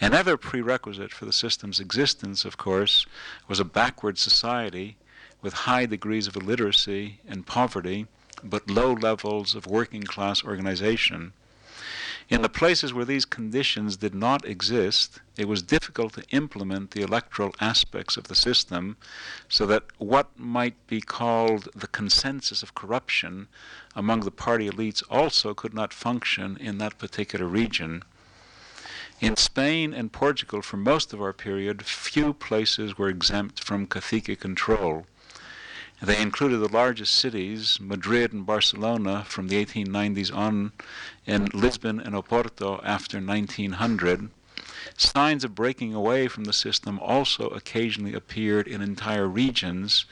Another 0.00 0.36
prerequisite 0.36 1.12
for 1.12 1.24
the 1.24 1.32
system's 1.32 1.80
existence, 1.80 2.44
of 2.44 2.56
course, 2.56 3.04
was 3.48 3.58
a 3.58 3.64
backward 3.64 4.18
society 4.18 4.96
with 5.40 5.66
high 5.66 5.86
degrees 5.86 6.28
of 6.28 6.36
illiteracy 6.36 7.18
and 7.26 7.48
poverty, 7.48 8.06
but 8.44 8.70
low 8.70 8.92
levels 8.92 9.56
of 9.56 9.66
working 9.66 10.04
class 10.04 10.44
organization. 10.44 11.32
In 12.32 12.40
the 12.40 12.48
places 12.48 12.94
where 12.94 13.04
these 13.04 13.26
conditions 13.26 13.98
did 13.98 14.14
not 14.14 14.46
exist, 14.46 15.20
it 15.36 15.46
was 15.46 15.62
difficult 15.62 16.14
to 16.14 16.26
implement 16.30 16.92
the 16.92 17.02
electoral 17.02 17.54
aspects 17.60 18.16
of 18.16 18.24
the 18.24 18.34
system 18.34 18.96
so 19.50 19.66
that 19.66 19.84
what 19.98 20.30
might 20.38 20.86
be 20.86 21.02
called 21.02 21.68
the 21.74 21.88
consensus 21.88 22.62
of 22.62 22.74
corruption 22.74 23.48
among 23.94 24.20
the 24.20 24.30
party 24.30 24.66
elites 24.70 25.02
also 25.10 25.52
could 25.52 25.74
not 25.74 25.92
function 25.92 26.56
in 26.56 26.78
that 26.78 26.96
particular 26.96 27.44
region. 27.44 28.02
In 29.20 29.36
Spain 29.36 29.92
and 29.92 30.10
Portugal, 30.10 30.62
for 30.62 30.78
most 30.78 31.12
of 31.12 31.20
our 31.20 31.34
period, 31.34 31.84
few 31.84 32.32
places 32.32 32.96
were 32.96 33.10
exempt 33.10 33.62
from 33.62 33.86
cacique 33.86 34.40
control. 34.40 35.04
They 36.02 36.20
included 36.20 36.58
the 36.58 36.66
largest 36.66 37.14
cities, 37.14 37.78
Madrid 37.80 38.32
and 38.32 38.44
Barcelona, 38.44 39.24
from 39.24 39.46
the 39.46 39.64
1890s 39.64 40.34
on, 40.34 40.72
and 41.28 41.54
Lisbon 41.54 42.00
and 42.00 42.16
Oporto 42.16 42.80
after 42.82 43.20
1900. 43.20 44.28
Signs 44.96 45.44
of 45.44 45.54
breaking 45.54 45.94
away 45.94 46.26
from 46.26 46.42
the 46.42 46.52
system 46.52 46.98
also 46.98 47.50
occasionally 47.50 48.14
appeared 48.14 48.66
in 48.66 48.82
entire 48.82 49.28
regions, 49.28 50.04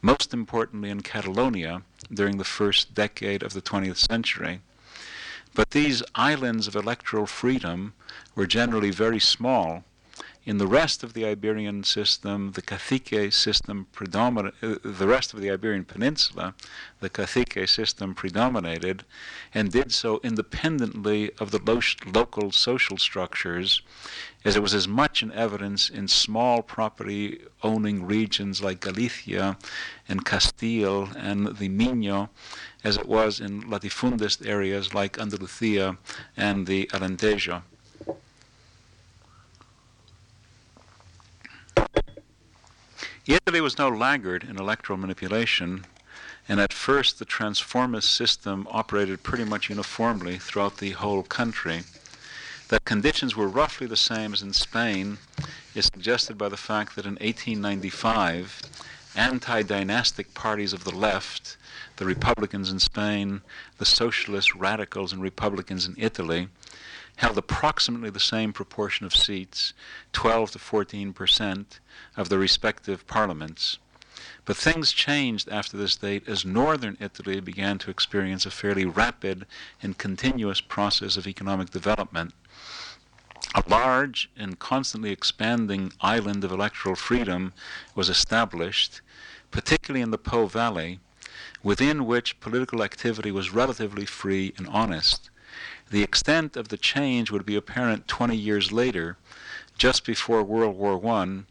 most 0.00 0.32
importantly 0.32 0.90
in 0.90 1.00
Catalonia 1.00 1.82
during 2.14 2.38
the 2.38 2.44
first 2.44 2.94
decade 2.94 3.42
of 3.42 3.52
the 3.52 3.62
20th 3.62 3.96
century. 3.96 4.60
But 5.54 5.72
these 5.72 6.04
islands 6.14 6.68
of 6.68 6.76
electoral 6.76 7.26
freedom 7.26 7.94
were 8.36 8.46
generally 8.46 8.92
very 8.92 9.18
small 9.18 9.82
in 10.44 10.58
the 10.58 10.66
rest 10.66 11.04
of 11.04 11.12
the 11.12 11.24
Iberian 11.24 11.84
system, 11.84 12.52
the 12.52 12.62
cacique 12.62 13.32
system 13.32 13.86
predominated, 13.92 14.54
uh, 14.62 14.76
the 14.82 15.06
rest 15.06 15.32
of 15.32 15.40
the 15.40 15.50
Iberian 15.50 15.84
Peninsula, 15.84 16.54
the 17.00 17.08
cacique 17.08 17.68
system 17.68 18.12
predominated 18.14 19.04
and 19.54 19.70
did 19.70 19.92
so 19.92 20.20
independently 20.24 21.30
of 21.38 21.52
the 21.52 21.60
lo- 21.62 21.80
local 22.12 22.50
social 22.50 22.98
structures, 22.98 23.82
as 24.44 24.56
it 24.56 24.62
was 24.62 24.74
as 24.74 24.88
much 24.88 25.22
in 25.22 25.30
evidence 25.32 25.88
in 25.88 26.08
small 26.08 26.60
property 26.60 27.42
owning 27.62 28.04
regions 28.04 28.60
like 28.60 28.80
Galicia 28.80 29.56
and 30.08 30.24
Castile 30.24 31.08
and 31.16 31.56
the 31.58 31.68
Minho 31.68 32.30
as 32.82 32.96
it 32.96 33.06
was 33.06 33.38
in 33.38 33.62
latifundist 33.62 34.44
areas 34.44 34.92
like 34.92 35.18
Andalusia 35.20 35.98
and 36.36 36.66
the 36.66 36.86
Alentejo. 36.92 37.62
Italy 43.26 43.60
was 43.60 43.78
no 43.78 43.88
laggard 43.88 44.44
in 44.44 44.58
electoral 44.58 44.98
manipulation, 44.98 45.84
and 46.48 46.60
at 46.60 46.72
first 46.72 47.18
the 47.18 47.24
transformist 47.24 48.10
system 48.10 48.66
operated 48.70 49.22
pretty 49.22 49.44
much 49.44 49.68
uniformly 49.68 50.38
throughout 50.38 50.78
the 50.78 50.90
whole 50.90 51.22
country. 51.22 51.82
That 52.68 52.84
conditions 52.84 53.36
were 53.36 53.48
roughly 53.48 53.86
the 53.86 53.96
same 53.96 54.32
as 54.32 54.42
in 54.42 54.52
Spain 54.52 55.18
is 55.74 55.86
suggested 55.86 56.36
by 56.36 56.48
the 56.48 56.56
fact 56.56 56.96
that 56.96 57.04
in 57.04 57.12
1895, 57.14 58.62
anti 59.14 59.62
dynastic 59.62 60.34
parties 60.34 60.72
of 60.72 60.84
the 60.84 60.94
left, 60.94 61.56
the 61.96 62.04
Republicans 62.04 62.70
in 62.70 62.78
Spain, 62.78 63.42
the 63.78 63.84
Socialist 63.84 64.54
radicals 64.54 65.12
and 65.12 65.22
Republicans 65.22 65.86
in 65.86 65.94
Italy, 65.98 66.48
held 67.22 67.38
approximately 67.38 68.10
the 68.10 68.18
same 68.18 68.52
proportion 68.52 69.06
of 69.06 69.14
seats, 69.14 69.72
12 70.12 70.50
to 70.50 70.58
14 70.58 71.12
percent, 71.12 71.78
of 72.16 72.28
the 72.28 72.36
respective 72.36 73.06
parliaments. 73.06 73.78
But 74.44 74.56
things 74.56 74.90
changed 74.90 75.48
after 75.48 75.76
this 75.76 75.94
date 75.94 76.28
as 76.28 76.44
northern 76.44 76.96
Italy 76.98 77.38
began 77.38 77.78
to 77.78 77.92
experience 77.92 78.44
a 78.44 78.50
fairly 78.50 78.84
rapid 78.84 79.46
and 79.80 79.96
continuous 79.96 80.60
process 80.60 81.16
of 81.16 81.28
economic 81.28 81.70
development. 81.70 82.34
A 83.54 83.62
large 83.68 84.28
and 84.36 84.58
constantly 84.58 85.12
expanding 85.12 85.92
island 86.00 86.42
of 86.42 86.50
electoral 86.50 86.96
freedom 86.96 87.52
was 87.94 88.08
established, 88.08 89.00
particularly 89.52 90.02
in 90.02 90.10
the 90.10 90.18
Po 90.18 90.46
Valley, 90.46 90.98
within 91.62 92.04
which 92.04 92.40
political 92.40 92.82
activity 92.82 93.30
was 93.30 93.54
relatively 93.54 94.06
free 94.06 94.52
and 94.58 94.66
honest. 94.66 95.30
The 95.92 96.02
extent 96.02 96.56
of 96.56 96.68
the 96.68 96.78
change 96.78 97.30
would 97.30 97.44
be 97.44 97.54
apparent 97.54 98.08
20 98.08 98.34
years 98.34 98.72
later, 98.72 99.18
just 99.76 100.06
before 100.06 100.42
World 100.42 100.74
War 100.74 100.98
I, 101.06 101.42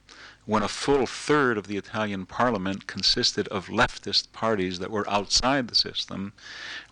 when 0.47 0.63
a 0.63 0.67
full 0.67 1.05
third 1.05 1.59
of 1.59 1.67
the 1.67 1.77
Italian 1.77 2.25
parliament 2.25 2.87
consisted 2.87 3.47
of 3.49 3.67
leftist 3.67 4.31
parties 4.31 4.79
that 4.79 4.89
were 4.89 5.07
outside 5.07 5.67
the 5.67 5.75
system, 5.75 6.33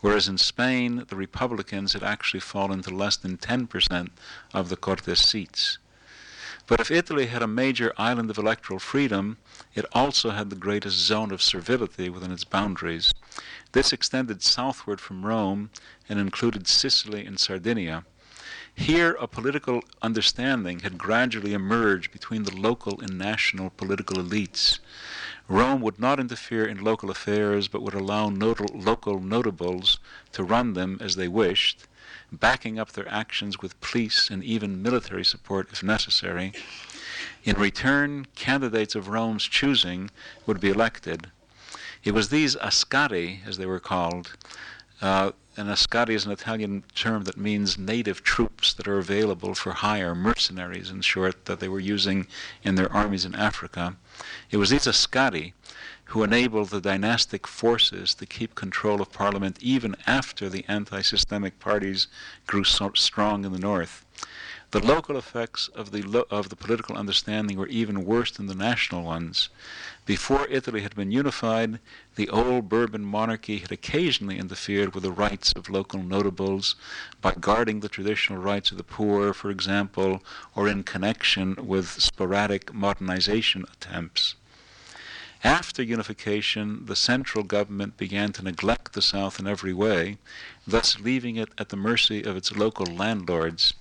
whereas 0.02 0.28
in 0.28 0.38
Spain 0.38 1.06
the 1.08 1.16
Republicans 1.16 1.94
had 1.94 2.04
actually 2.04 2.40
fallen 2.40 2.84
to 2.84 2.94
less 2.94 3.18
than 3.18 3.36
10% 3.36 4.10
of 4.54 4.70
the 4.70 4.78
Cortes 4.78 5.20
seats. 5.20 5.80
But 6.68 6.80
if 6.80 6.92
Italy 6.92 7.26
had 7.26 7.42
a 7.42 7.48
major 7.48 7.94
island 7.98 8.30
of 8.30 8.38
electoral 8.38 8.78
freedom, 8.78 9.38
it 9.74 9.86
also 9.92 10.30
had 10.30 10.52
the 10.52 10.56
greatest 10.56 10.98
zone 10.98 11.32
of 11.32 11.42
servility 11.42 12.10
within 12.10 12.32
its 12.32 12.44
boundaries. 12.44 13.12
This 13.72 13.94
extended 13.94 14.42
southward 14.42 15.00
from 15.00 15.26
Rome 15.26 15.70
and 16.08 16.20
included 16.20 16.68
Sicily 16.68 17.24
and 17.24 17.40
Sardinia. 17.40 18.04
Here, 18.74 19.16
a 19.20 19.28
political 19.28 19.84
understanding 20.02 20.80
had 20.80 20.98
gradually 20.98 21.54
emerged 21.54 22.12
between 22.12 22.44
the 22.44 22.56
local 22.56 23.00
and 23.00 23.16
national 23.16 23.70
political 23.70 24.18
elites. 24.18 24.80
Rome 25.48 25.82
would 25.82 26.00
not 26.00 26.20
interfere 26.20 26.66
in 26.66 26.84
local 26.84 27.12
affairs, 27.12 27.68
but 27.68 27.84
would 27.84 27.94
allow 27.94 28.30
not- 28.30 28.74
local 28.74 29.20
notables 29.20 30.00
to 30.32 30.44
run 30.44 30.74
them 30.74 30.98
as 31.00 31.16
they 31.16 31.28
wished, 31.28 31.86
backing 32.32 32.80
up 32.80 32.94
their 32.94 33.08
actions 33.08 33.60
with 33.60 33.80
police 33.82 34.32
and 34.32 34.44
even 34.44 34.82
military 34.82 35.26
support 35.26 35.70
if 35.72 35.84
necessary. 35.84 36.54
In 37.44 37.56
return, 37.56 38.26
candidates 38.36 38.96
of 38.96 39.10
Rome's 39.10 39.46
choosing 39.46 40.10
would 40.48 40.60
be 40.60 40.70
elected. 40.70 41.32
It 42.04 42.14
was 42.14 42.30
these 42.30 42.56
ascari, 42.56 43.46
as 43.46 43.58
they 43.58 43.66
were 43.66 43.80
called, 43.80 44.38
uh, 45.02 45.32
and 45.58 45.68
ascari 45.68 46.12
is 46.12 46.26
an 46.26 46.32
Italian 46.32 46.84
term 46.96 47.26
that 47.26 47.38
means 47.38 47.78
native 47.78 48.24
troops 48.24 48.74
that 48.74 48.88
are 48.88 48.98
available 48.98 49.54
for 49.54 49.72
hire, 49.72 50.16
mercenaries 50.16 50.90
in 50.90 51.02
short, 51.02 51.46
that 51.46 51.60
they 51.60 51.68
were 51.68 51.80
using 51.80 52.28
in 52.64 52.76
their 52.76 52.92
armies 52.94 53.26
in 53.26 53.36
Africa. 53.36 53.98
It 54.50 54.58
was 54.58 54.70
these 54.70 54.88
ascari 54.88 55.54
who 56.06 56.24
enabled 56.24 56.70
the 56.70 56.82
dynastic 56.82 57.46
forces 57.46 58.16
to 58.16 58.26
keep 58.26 58.56
control 58.56 59.02
of 59.02 59.12
parliament 59.12 59.58
even 59.62 59.96
after 60.08 60.50
the 60.50 60.66
anti 60.68 61.02
systemic 61.02 61.60
parties 61.60 62.08
grew 62.48 62.64
so 62.64 62.92
strong 62.96 63.46
in 63.46 63.52
the 63.52 63.60
north. 63.60 64.06
The 64.72 64.86
local 64.86 65.18
effects 65.18 65.68
of 65.70 65.92
the, 65.92 66.04
lo- 66.04 66.28
of 66.30 66.50
the 66.50 66.56
political 66.56 66.96
understanding 66.96 67.58
were 67.58 67.68
even 67.68 68.06
worse 68.06 68.32
than 68.32 68.48
the 68.48 68.56
national 68.56 69.04
ones. 69.04 69.50
Before 70.10 70.48
Italy 70.48 70.82
had 70.82 70.96
been 70.96 71.12
unified, 71.12 71.78
the 72.16 72.30
old 72.30 72.68
Bourbon 72.68 73.06
monarchy 73.06 73.60
had 73.60 73.72
occasionally 73.72 74.40
interfered 74.40 74.96
with 74.96 75.04
the 75.04 75.12
rights 75.12 75.54
of 75.56 75.70
local 75.70 76.02
notables 76.02 76.76
by 77.22 77.36
guarding 77.40 77.82
the 77.82 77.90
traditional 77.90 78.42
rights 78.42 78.72
of 78.72 78.78
the 78.78 78.84
poor, 78.84 79.34
for 79.34 79.52
example, 79.52 80.24
or 80.56 80.68
in 80.68 80.82
connection 80.82 81.56
with 81.64 82.02
sporadic 82.02 82.74
modernization 82.74 83.66
attempts. 83.72 84.34
After 85.44 85.82
unification, 85.82 86.86
the 86.86 86.98
central 86.98 87.46
government 87.46 87.96
began 87.96 88.34
to 88.34 88.44
neglect 88.44 88.92
the 88.92 89.02
South 89.02 89.40
in 89.40 89.48
every 89.48 89.74
way, 89.74 90.18
thus 90.68 91.00
leaving 91.00 91.38
it 91.38 91.48
at 91.58 91.70
the 91.70 91.78
mercy 91.78 92.24
of 92.24 92.36
its 92.36 92.52
local 92.52 92.86
landlords. 92.86 93.74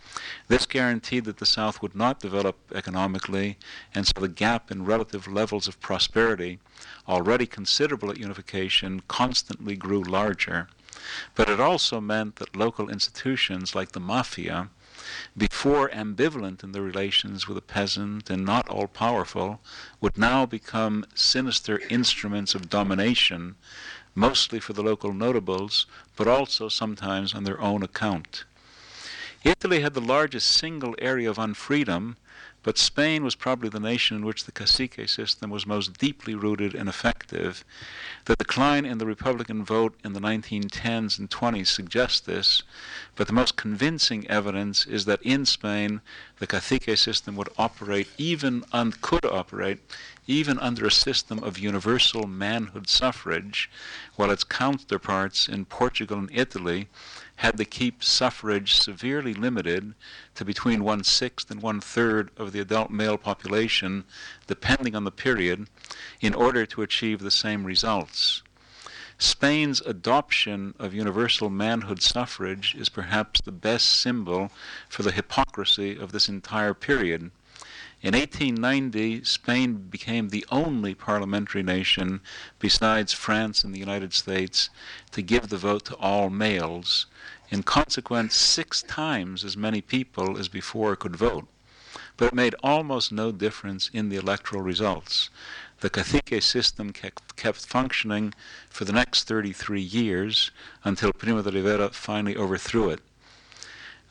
This 0.46 0.66
guaranteed 0.66 1.24
that 1.24 1.38
the 1.38 1.46
South 1.46 1.82
would 1.82 1.96
not 1.96 2.20
develop 2.20 2.56
economically, 2.72 3.58
and 3.92 4.06
so 4.06 4.20
the 4.20 4.28
gap 4.28 4.70
in 4.70 4.84
relative 4.84 5.26
levels 5.26 5.66
of 5.66 5.80
prosperity, 5.80 6.60
already 7.08 7.46
considerable 7.46 8.12
at 8.12 8.18
unification, 8.18 9.02
constantly 9.08 9.74
grew 9.74 10.04
larger. 10.04 10.68
But 11.34 11.50
it 11.50 11.58
also 11.58 12.00
meant 12.00 12.36
that 12.36 12.54
local 12.54 12.88
institutions 12.88 13.74
like 13.74 13.92
the 13.92 14.00
mafia, 14.00 14.70
before 15.36 15.88
ambivalent 15.90 16.62
in 16.62 16.72
their 16.72 16.82
relations 16.82 17.46
with 17.46 17.56
the 17.56 17.62
peasant 17.62 18.30
and 18.30 18.44
not 18.44 18.68
all 18.68 18.86
powerful, 18.86 19.60
would 20.00 20.18
now 20.18 20.46
become 20.46 21.04
sinister 21.14 21.80
instruments 21.88 22.54
of 22.54 22.68
domination, 22.68 23.56
mostly 24.14 24.60
for 24.60 24.72
the 24.72 24.82
local 24.82 25.12
notables, 25.12 25.86
but 26.16 26.28
also 26.28 26.68
sometimes 26.68 27.34
on 27.34 27.44
their 27.44 27.60
own 27.60 27.82
account. 27.82 28.44
Italy 29.44 29.80
had 29.80 29.94
the 29.94 30.00
largest 30.00 30.48
single 30.48 30.94
area 30.98 31.30
of 31.30 31.38
unfreedom, 31.38 32.16
but 32.62 32.76
Spain 32.76 33.22
was 33.22 33.34
probably 33.34 33.68
the 33.68 33.80
nation 33.80 34.16
in 34.16 34.24
which 34.24 34.44
the 34.44 34.52
cacique 34.52 35.08
system 35.08 35.50
was 35.50 35.66
most 35.66 35.96
deeply 35.98 36.35
rooted 36.35 36.74
and 36.74 36.88
effective. 36.88 37.64
The 38.24 38.37
decline 38.37 38.85
in 38.85 38.98
the 38.98 39.06
Republican 39.06 39.64
vote 39.64 39.94
in 40.04 40.12
the 40.12 40.20
1910s 40.20 41.18
and 41.18 41.30
20s 41.30 41.68
suggests 41.68 42.20
this, 42.20 42.62
but 43.14 43.26
the 43.26 43.33
most 43.33 43.56
convincing 43.56 44.26
evidence 44.28 44.87
is 44.87 45.04
that 45.04 45.22
in 45.22 45.46
Spain 45.46 46.00
the 46.38 46.46
cacique 46.46 46.96
system 46.98 47.37
would 47.37 47.48
operate 47.56 48.09
even 48.18 48.64
and 48.72 49.00
could 49.00 49.24
operate 49.24 49.78
even 50.26 50.59
under 50.59 50.87
a 50.87 50.90
system 50.90 51.42
of 51.42 51.59
universal 51.59 52.26
manhood 52.26 52.88
suffrage, 52.88 53.70
while 54.16 54.30
its 54.30 54.44
counterparts 54.44 55.48
in 55.48 55.64
Portugal 55.64 56.18
and 56.18 56.30
Italy 56.33 56.88
had 57.38 57.57
to 57.57 57.64
keep 57.64 58.03
suffrage 58.03 58.74
severely 58.74 59.33
limited 59.33 59.94
to 60.35 60.44
between 60.44 60.83
one 60.83 61.05
sixth 61.05 61.53
and 61.53 61.62
one 61.62 61.81
third 61.81 62.31
of 62.37 62.51
the 62.51 62.59
adult 62.59 62.90
male 62.90 63.16
population, 63.16 64.03
depending 64.48 64.96
on 64.96 65.05
the 65.05 65.12
period, 65.12 65.68
in 66.20 66.35
order 66.35 66.66
to 66.66 66.83
achieve 66.83 67.20
the 67.20 67.31
same 67.31 67.62
results. 67.62 68.42
Spain's 69.18 69.81
adoption 69.83 70.74
of 70.81 70.92
universal 70.92 71.48
manhood 71.48 72.03
suffrage 72.03 72.74
is 72.74 72.88
perhaps 72.88 73.40
the 73.40 73.53
best 73.53 73.88
symbol 73.88 74.51
for 74.88 75.05
the 75.05 75.12
hypocrisy 75.12 75.96
of 75.96 76.11
this 76.11 76.29
entire 76.29 76.74
period. 76.74 77.31
In 78.00 78.14
1890, 78.14 79.24
Spain 79.24 79.88
became 79.90 80.28
the 80.28 80.46
only 80.50 80.94
parliamentary 80.94 81.64
nation, 81.64 82.20
besides 82.61 83.12
France 83.12 83.64
and 83.64 83.74
the 83.74 83.80
United 83.80 84.14
States, 84.14 84.70
to 85.11 85.20
give 85.20 85.48
the 85.48 85.58
vote 85.58 85.84
to 85.87 85.96
all 85.96 86.30
males. 86.30 87.06
In 87.50 87.64
consequence, 87.64 88.37
six 88.37 88.82
times 88.82 89.44
as 89.44 89.56
many 89.56 89.80
people 89.80 90.38
as 90.38 90.46
before 90.46 90.94
could 90.94 91.16
vote. 91.16 91.48
But 92.16 92.26
it 92.26 92.34
made 92.34 92.54
almost 92.62 93.11
no 93.11 93.32
difference 93.32 93.90
in 93.92 94.11
the 94.11 94.16
electoral 94.16 94.62
results. 94.62 95.28
The 95.80 95.90
cacique 95.90 96.40
system 96.40 96.92
kept, 96.92 97.34
kept 97.34 97.66
functioning 97.66 98.32
for 98.70 98.84
the 98.84 98.92
next 98.92 99.24
33 99.24 99.80
years 99.80 100.52
until 100.84 101.12
Primo 101.12 101.42
de 101.42 101.50
Rivera 101.50 101.88
finally 101.90 102.37
overthrew 102.37 102.90
it. 102.90 103.00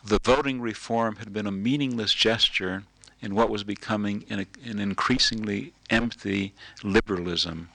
The 0.04 0.19
voting 0.21 0.60
reform 0.60 1.17
had 1.17 1.32
been 1.32 1.47
a 1.47 1.52
meaningless 1.52 2.13
gesture 2.13 2.84
in 3.21 3.36
what 3.36 3.49
was 3.49 3.63
becoming 3.63 4.25
an, 4.30 4.45
an 4.65 4.80
increasingly 4.80 5.73
empty 5.89 6.53
liberalism. 6.84 7.69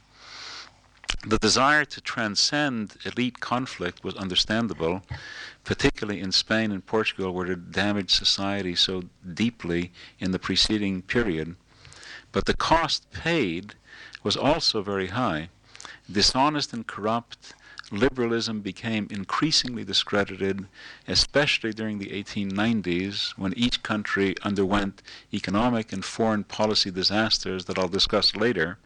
The 1.26 1.38
desire 1.38 1.85
to 1.85 2.00
transcend 2.00 2.96
elite 3.05 3.38
conflict 3.38 4.02
was 4.02 4.16
understandable, 4.16 5.02
particularly 5.62 6.20
in 6.20 6.33
Spain 6.33 6.72
and 6.72 6.85
Portugal, 6.85 7.33
where 7.33 7.52
it 7.52 7.70
damaged 7.70 8.11
society 8.11 8.74
so 8.74 9.05
deeply 9.35 9.92
in 10.18 10.33
the 10.33 10.38
preceding 10.40 11.02
period. 11.02 11.55
But 12.33 12.46
the 12.46 12.55
cost 12.55 13.11
paid 13.12 13.74
was 14.24 14.37
also 14.37 14.83
very 14.83 15.09
high. 15.09 15.50
Dishonest 16.11 16.72
and 16.72 16.87
corrupt 16.87 17.55
liberalism 17.92 18.61
became 18.61 19.07
increasingly 19.11 19.85
discredited, 19.85 20.66
especially 21.07 21.72
during 21.72 21.98
the 21.98 22.11
1890s 22.11 23.33
when 23.33 23.52
each 23.57 23.83
country 23.83 24.35
underwent 24.42 25.02
economic 25.33 25.92
and 25.92 26.05
foreign 26.05 26.42
policy 26.42 26.90
disasters 26.90 27.66
that 27.66 27.78
I'll 27.78 27.88
discuss 27.88 28.35
later, 28.35 28.78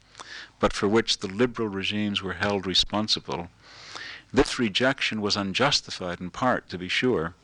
but 0.59 0.73
for 0.73 0.89
which 0.89 1.19
the 1.19 1.29
liberal 1.29 1.69
regimes 1.69 2.21
were 2.21 2.35
held 2.35 2.67
responsible. 2.67 3.49
This 4.33 4.59
rejection 4.59 5.21
was 5.21 5.37
unjustified 5.37 6.21
in 6.21 6.31
part, 6.31 6.69
to 6.71 6.79
be 6.79 6.89
sure. 6.89 7.35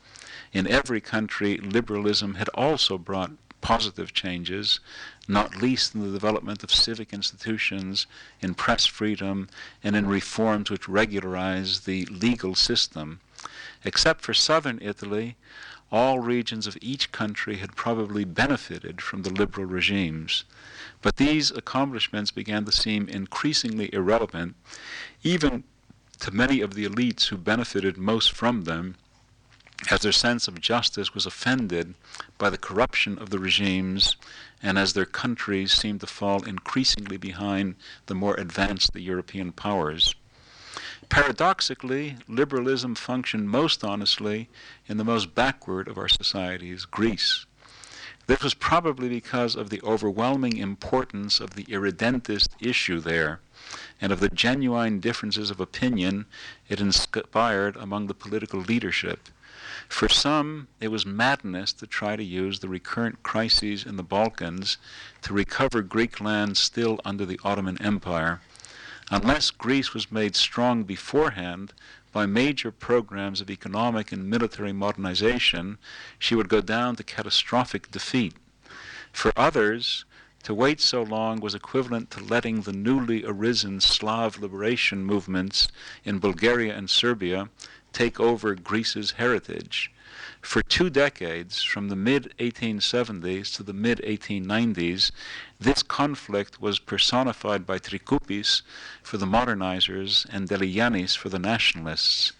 In 0.51 0.67
every 0.67 1.01
country, 1.01 1.57
liberalism 1.57 2.35
had 2.35 2.49
also 2.49 2.97
brought 2.97 3.31
positive 3.63 4.13
changes, 4.13 4.79
not 5.27 5.55
least 5.55 5.95
in 5.95 6.01
the 6.01 6.11
development 6.11 6.63
of 6.63 6.71
civic 6.71 7.13
institutions, 7.13 8.05
in 8.41 8.53
press 8.53 8.85
freedom, 8.85 9.49
and 9.83 9.95
in 9.95 10.05
reforms 10.05 10.69
which 10.69 10.89
regularize 10.89 11.79
the 11.81 12.05
legal 12.05 12.53
system. 12.53 13.21
Except 13.83 14.21
for 14.21 14.33
southern 14.33 14.79
Italy, 14.81 15.37
all 15.91 16.19
regions 16.19 16.67
of 16.67 16.77
each 16.81 17.11
country 17.11 17.57
had 17.57 17.75
probably 17.75 18.25
benefited 18.25 19.01
from 19.01 19.21
the 19.21 19.29
liberal 19.29 19.65
regimes. 19.65 20.43
But 21.01 21.17
these 21.17 21.49
accomplishments 21.51 22.31
began 22.31 22.65
to 22.65 22.71
seem 22.71 23.07
increasingly 23.07 23.93
irrelevant, 23.93 24.55
even 25.23 25.63
to 26.19 26.31
many 26.31 26.61
of 26.61 26.73
the 26.73 26.87
elites 26.87 27.27
who 27.27 27.37
benefited 27.37 27.97
most 27.97 28.31
from 28.31 28.63
them, 28.63 28.95
as 29.91 30.01
their 30.01 30.11
sense 30.11 30.47
of 30.47 30.61
justice 30.61 31.13
was 31.13 31.25
offended 31.25 31.93
by 32.37 32.49
the 32.49 32.57
corruption 32.57 33.17
of 33.17 33.29
the 33.29 33.39
regimes 33.39 34.15
and 34.61 34.77
as 34.77 34.93
their 34.93 35.05
countries 35.05 35.73
seemed 35.73 35.99
to 35.99 36.07
fall 36.07 36.43
increasingly 36.43 37.17
behind 37.17 37.75
the 38.05 38.15
more 38.15 38.35
advanced 38.35 38.93
the 38.93 39.01
European 39.01 39.51
powers. 39.51 40.15
Paradoxically, 41.09 42.17
liberalism 42.27 42.95
functioned 42.95 43.49
most 43.49 43.83
honestly 43.83 44.49
in 44.87 44.97
the 44.97 45.03
most 45.03 45.35
backward 45.35 45.87
of 45.87 45.97
our 45.97 46.07
societies, 46.07 46.85
Greece. 46.85 47.45
This 48.25 48.41
was 48.41 48.53
probably 48.53 49.09
because 49.09 49.55
of 49.55 49.69
the 49.69 49.81
overwhelming 49.81 50.55
importance 50.57 51.41
of 51.41 51.51
the 51.51 51.65
irredentist 51.69 52.55
issue 52.59 53.01
there 53.01 53.41
and 53.99 54.13
of 54.13 54.21
the 54.21 54.29
genuine 54.29 54.99
differences 55.01 55.51
of 55.51 55.59
opinion 55.59 56.25
it 56.69 56.79
inspired 56.79 57.75
among 57.75 58.07
the 58.07 58.13
political 58.13 58.61
leadership. 58.61 59.29
For 59.93 60.09
some, 60.09 60.69
it 60.81 60.87
was 60.87 61.05
madness 61.05 61.71
to 61.73 61.85
try 61.85 62.15
to 62.15 62.23
use 62.23 62.59
the 62.59 62.67
recurrent 62.67 63.21
crises 63.21 63.85
in 63.85 63.95
the 63.95 64.01
Balkans 64.01 64.79
to 65.21 65.33
recover 65.35 65.83
Greek 65.83 66.19
land 66.19 66.57
still 66.57 66.99
under 67.05 67.27
the 67.27 67.39
Ottoman 67.43 67.79
Empire. 67.79 68.41
Unless 69.11 69.51
Greece 69.51 69.93
was 69.93 70.11
made 70.11 70.35
strong 70.35 70.83
beforehand 70.83 71.73
by 72.11 72.25
major 72.25 72.71
programs 72.71 73.39
of 73.39 73.51
economic 73.51 74.11
and 74.11 74.27
military 74.27 74.73
modernization, 74.73 75.77
she 76.17 76.33
would 76.33 76.49
go 76.49 76.59
down 76.59 76.95
to 76.95 77.03
catastrophic 77.03 77.91
defeat. 77.91 78.33
For 79.11 79.31
others, 79.37 80.05
to 80.41 80.55
wait 80.55 80.81
so 80.81 81.03
long 81.03 81.39
was 81.39 81.53
equivalent 81.53 82.09
to 82.11 82.23
letting 82.23 82.61
the 82.61 82.73
newly 82.73 83.23
arisen 83.25 83.79
Slav 83.79 84.39
liberation 84.39 85.05
movements 85.05 85.67
in 86.03 86.17
Bulgaria 86.17 86.75
and 86.75 86.89
Serbia 86.89 87.49
take 87.93 88.19
over 88.19 88.55
Greece's 88.55 89.11
heritage. 89.11 89.91
For 90.41 90.61
two 90.61 90.89
decades, 90.89 91.63
from 91.63 91.87
the 91.87 91.95
mid 91.95 92.33
1870s 92.37 93.55
to 93.55 93.63
the 93.63 93.73
mid 93.73 93.99
1890s, 93.99 95.11
this 95.59 95.81
conflict 95.83 96.61
was 96.61 96.79
personified 96.79 97.65
by 97.65 97.79
Trikoupis 97.79 98.61
for 99.01 99.17
the 99.17 99.25
modernizers 99.25 100.25
and 100.29 100.49
Deligiannis 100.49 101.15
for 101.15 101.29
the 101.29 101.39
nationalists. 101.39 102.33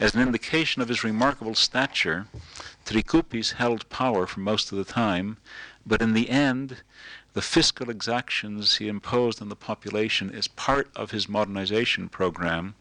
As 0.00 0.14
an 0.14 0.20
indication 0.20 0.82
of 0.82 0.88
his 0.88 1.04
remarkable 1.04 1.54
stature, 1.54 2.26
Trikoupis 2.84 3.52
held 3.52 3.88
power 3.88 4.26
for 4.26 4.40
most 4.40 4.72
of 4.72 4.78
the 4.78 4.84
time, 4.84 5.38
but 5.86 6.02
in 6.02 6.12
the 6.12 6.28
end, 6.28 6.82
the 7.38 7.42
fiscal 7.42 7.88
exactions 7.88 8.78
he 8.78 8.88
imposed 8.88 9.40
on 9.40 9.48
the 9.48 9.54
population 9.54 10.28
as 10.34 10.48
part 10.48 10.90
of 10.96 11.12
his 11.12 11.28
modernization 11.28 12.08
program, 12.08 12.74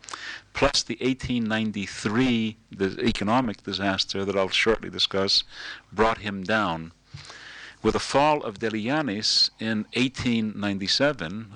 plus 0.53 0.81
the 0.81 0.95
1893 0.95 2.57
economic 2.81 3.61
disaster 3.61 4.25
that 4.25 4.35
I'll 4.35 4.49
shortly 4.49 4.89
discuss, 4.89 5.43
brought 5.93 6.21
him 6.21 6.41
down. 6.41 6.91
With 7.83 7.93
the 7.93 7.99
fall 7.99 8.41
of 8.41 8.57
Deligiannis 8.57 9.51
in 9.59 9.85
1897, 9.93 11.53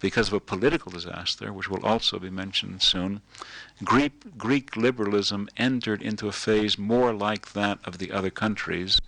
because 0.00 0.26
of 0.26 0.34
a 0.34 0.40
political 0.40 0.90
disaster, 0.90 1.52
which 1.52 1.70
will 1.70 1.86
also 1.86 2.18
be 2.18 2.30
mentioned 2.30 2.82
soon, 2.82 3.20
Greek, 3.84 4.36
Greek 4.36 4.76
liberalism 4.76 5.48
entered 5.56 6.02
into 6.02 6.26
a 6.26 6.32
phase 6.32 6.76
more 6.76 7.12
like 7.12 7.52
that 7.52 7.78
of 7.84 7.98
the 7.98 8.10
other 8.10 8.30
countries, 8.30 9.00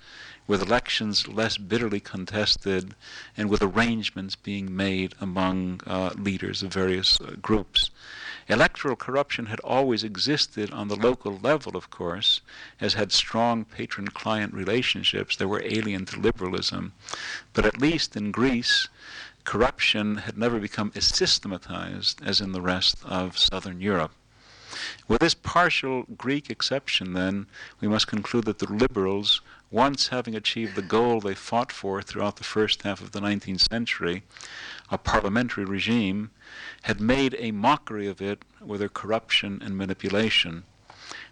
with 0.47 0.63
elections 0.63 1.29
less 1.29 1.57
bitterly 1.57 2.01
contested 2.01 2.95
and 3.37 3.49
with 3.49 3.63
arrangements 3.63 4.35
being 4.35 4.75
made 4.75 5.15
among 5.21 5.81
uh, 5.87 6.11
leaders 6.17 6.63
of 6.63 6.73
various 6.73 7.21
uh, 7.21 7.35
groups. 7.41 7.91
Electoral 8.49 8.97
corruption 8.97 9.47
had 9.47 9.61
always 9.61 10.03
existed 10.03 10.71
on 10.73 10.89
the 10.89 10.97
local 10.97 11.39
level, 11.39 11.77
of 11.77 11.91
course, 11.91 12.41
as 12.81 12.95
had 12.95 13.13
strong 13.13 13.65
patron 13.65 14.09
client 14.09 14.53
relationships 14.53 15.37
that 15.37 15.49
were 15.49 15.63
alien 15.65 16.05
to 16.07 16.19
liberalism. 16.19 16.93
But 17.53 17.65
at 17.65 17.81
least 17.81 18.17
in 18.17 18.33
Greece, 18.33 18.89
corruption 19.45 20.17
had 20.19 20.37
never 20.37 20.59
become 20.59 20.93
as 20.95 21.07
systematized 21.07 22.21
as 22.23 22.41
in 22.41 22.53
the 22.53 22.61
rest 22.61 22.97
of 23.05 23.39
southern 23.39 23.81
Europe. 23.81 24.13
With 25.07 25.21
this 25.21 25.35
partial 25.35 26.05
Greek 26.17 26.51
exception, 26.51 27.13
then, 27.13 27.47
we 27.81 27.89
must 27.89 28.07
conclude 28.07 28.45
that 28.47 28.59
the 28.59 28.73
liberals 28.73 29.41
once 29.73 30.09
having 30.09 30.35
achieved 30.35 30.77
the 30.77 30.83
goal 30.83 31.19
they 31.21 31.35
fought 31.35 31.73
for 31.73 32.03
throughout 32.03 32.37
the 32.37 32.45
first 32.45 32.83
half 32.83 33.01
of 33.01 33.13
the 33.13 33.21
19th 33.21 33.69
century, 33.71 34.23
a 34.91 34.99
parliamentary 34.99 35.65
regime, 35.65 36.31
had 36.83 37.01
made 37.01 37.35
a 37.39 37.51
mockery 37.51 38.07
of 38.07 38.21
it 38.21 38.45
with 38.61 38.81
their 38.81 38.89
corruption 38.91 39.61
and 39.65 39.77
manipulation. 39.77 40.63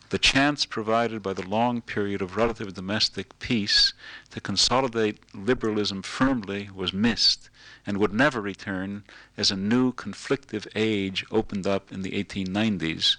The 0.09 0.18
chance 0.18 0.64
provided 0.64 1.22
by 1.22 1.35
the 1.35 1.46
long 1.46 1.83
period 1.83 2.20
of 2.20 2.37
relative 2.37 2.74
domestic 2.74 3.38
peace 3.38 3.92
to 4.31 4.40
consolidate 4.40 5.18
liberalism 5.33 6.03
firmly 6.03 6.68
was 6.74 6.92
missed 6.92 7.48
and 7.87 7.98
would 7.98 8.12
never 8.12 8.40
return 8.40 9.05
as 9.37 9.50
a 9.50 9.57
new 9.57 9.92
conflictive 9.92 10.66
age 10.74 11.24
opened 11.31 11.66
up 11.66 11.92
in 11.92 12.03
the 12.03 12.12
1890s. 12.12 13.18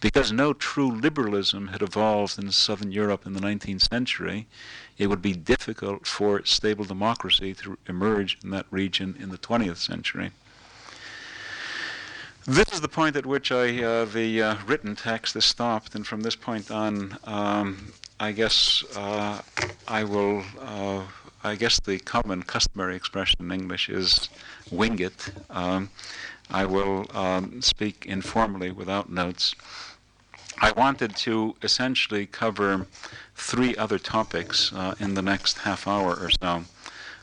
Because 0.00 0.32
no 0.32 0.54
true 0.54 0.90
liberalism 0.90 1.68
had 1.68 1.82
evolved 1.82 2.38
in 2.38 2.50
southern 2.52 2.90
Europe 2.90 3.26
in 3.26 3.34
the 3.34 3.40
19th 3.40 3.86
century, 3.88 4.46
it 4.96 5.08
would 5.08 5.20
be 5.20 5.34
difficult 5.34 6.06
for 6.06 6.44
stable 6.44 6.84
democracy 6.84 7.52
to 7.54 7.76
emerge 7.86 8.38
in 8.42 8.50
that 8.50 8.66
region 8.70 9.14
in 9.20 9.28
the 9.28 9.38
20th 9.38 9.76
century. 9.76 10.30
This 12.46 12.72
is 12.72 12.80
the 12.80 12.88
point 12.88 13.16
at 13.16 13.26
which 13.26 13.52
I, 13.52 13.82
uh, 13.82 14.06
the 14.06 14.42
uh, 14.42 14.56
written 14.66 14.96
text 14.96 15.36
is 15.36 15.44
stopped, 15.44 15.94
and 15.94 16.06
from 16.06 16.22
this 16.22 16.34
point 16.34 16.70
on, 16.70 17.18
um, 17.24 17.92
I 18.18 18.32
guess 18.32 18.82
uh, 18.96 19.42
I 19.86 20.04
will. 20.04 20.42
Uh, 20.60 21.02
I 21.42 21.54
guess 21.54 21.80
the 21.80 21.98
common, 21.98 22.42
customary 22.42 22.96
expression 22.96 23.40
in 23.40 23.50
English 23.50 23.88
is 23.88 24.28
"wing 24.70 24.98
it." 24.98 25.32
Um, 25.48 25.90
I 26.50 26.66
will 26.66 27.06
um, 27.14 27.62
speak 27.62 28.04
informally 28.06 28.70
without 28.70 29.10
notes. 29.10 29.54
I 30.62 30.72
wanted 30.72 31.16
to 31.16 31.56
essentially 31.62 32.26
cover 32.26 32.86
three 33.34 33.74
other 33.76 33.98
topics 33.98 34.72
uh, 34.72 34.94
in 35.00 35.14
the 35.14 35.22
next 35.22 35.58
half 35.58 35.88
hour 35.88 36.14
or 36.14 36.30
so. 36.42 36.64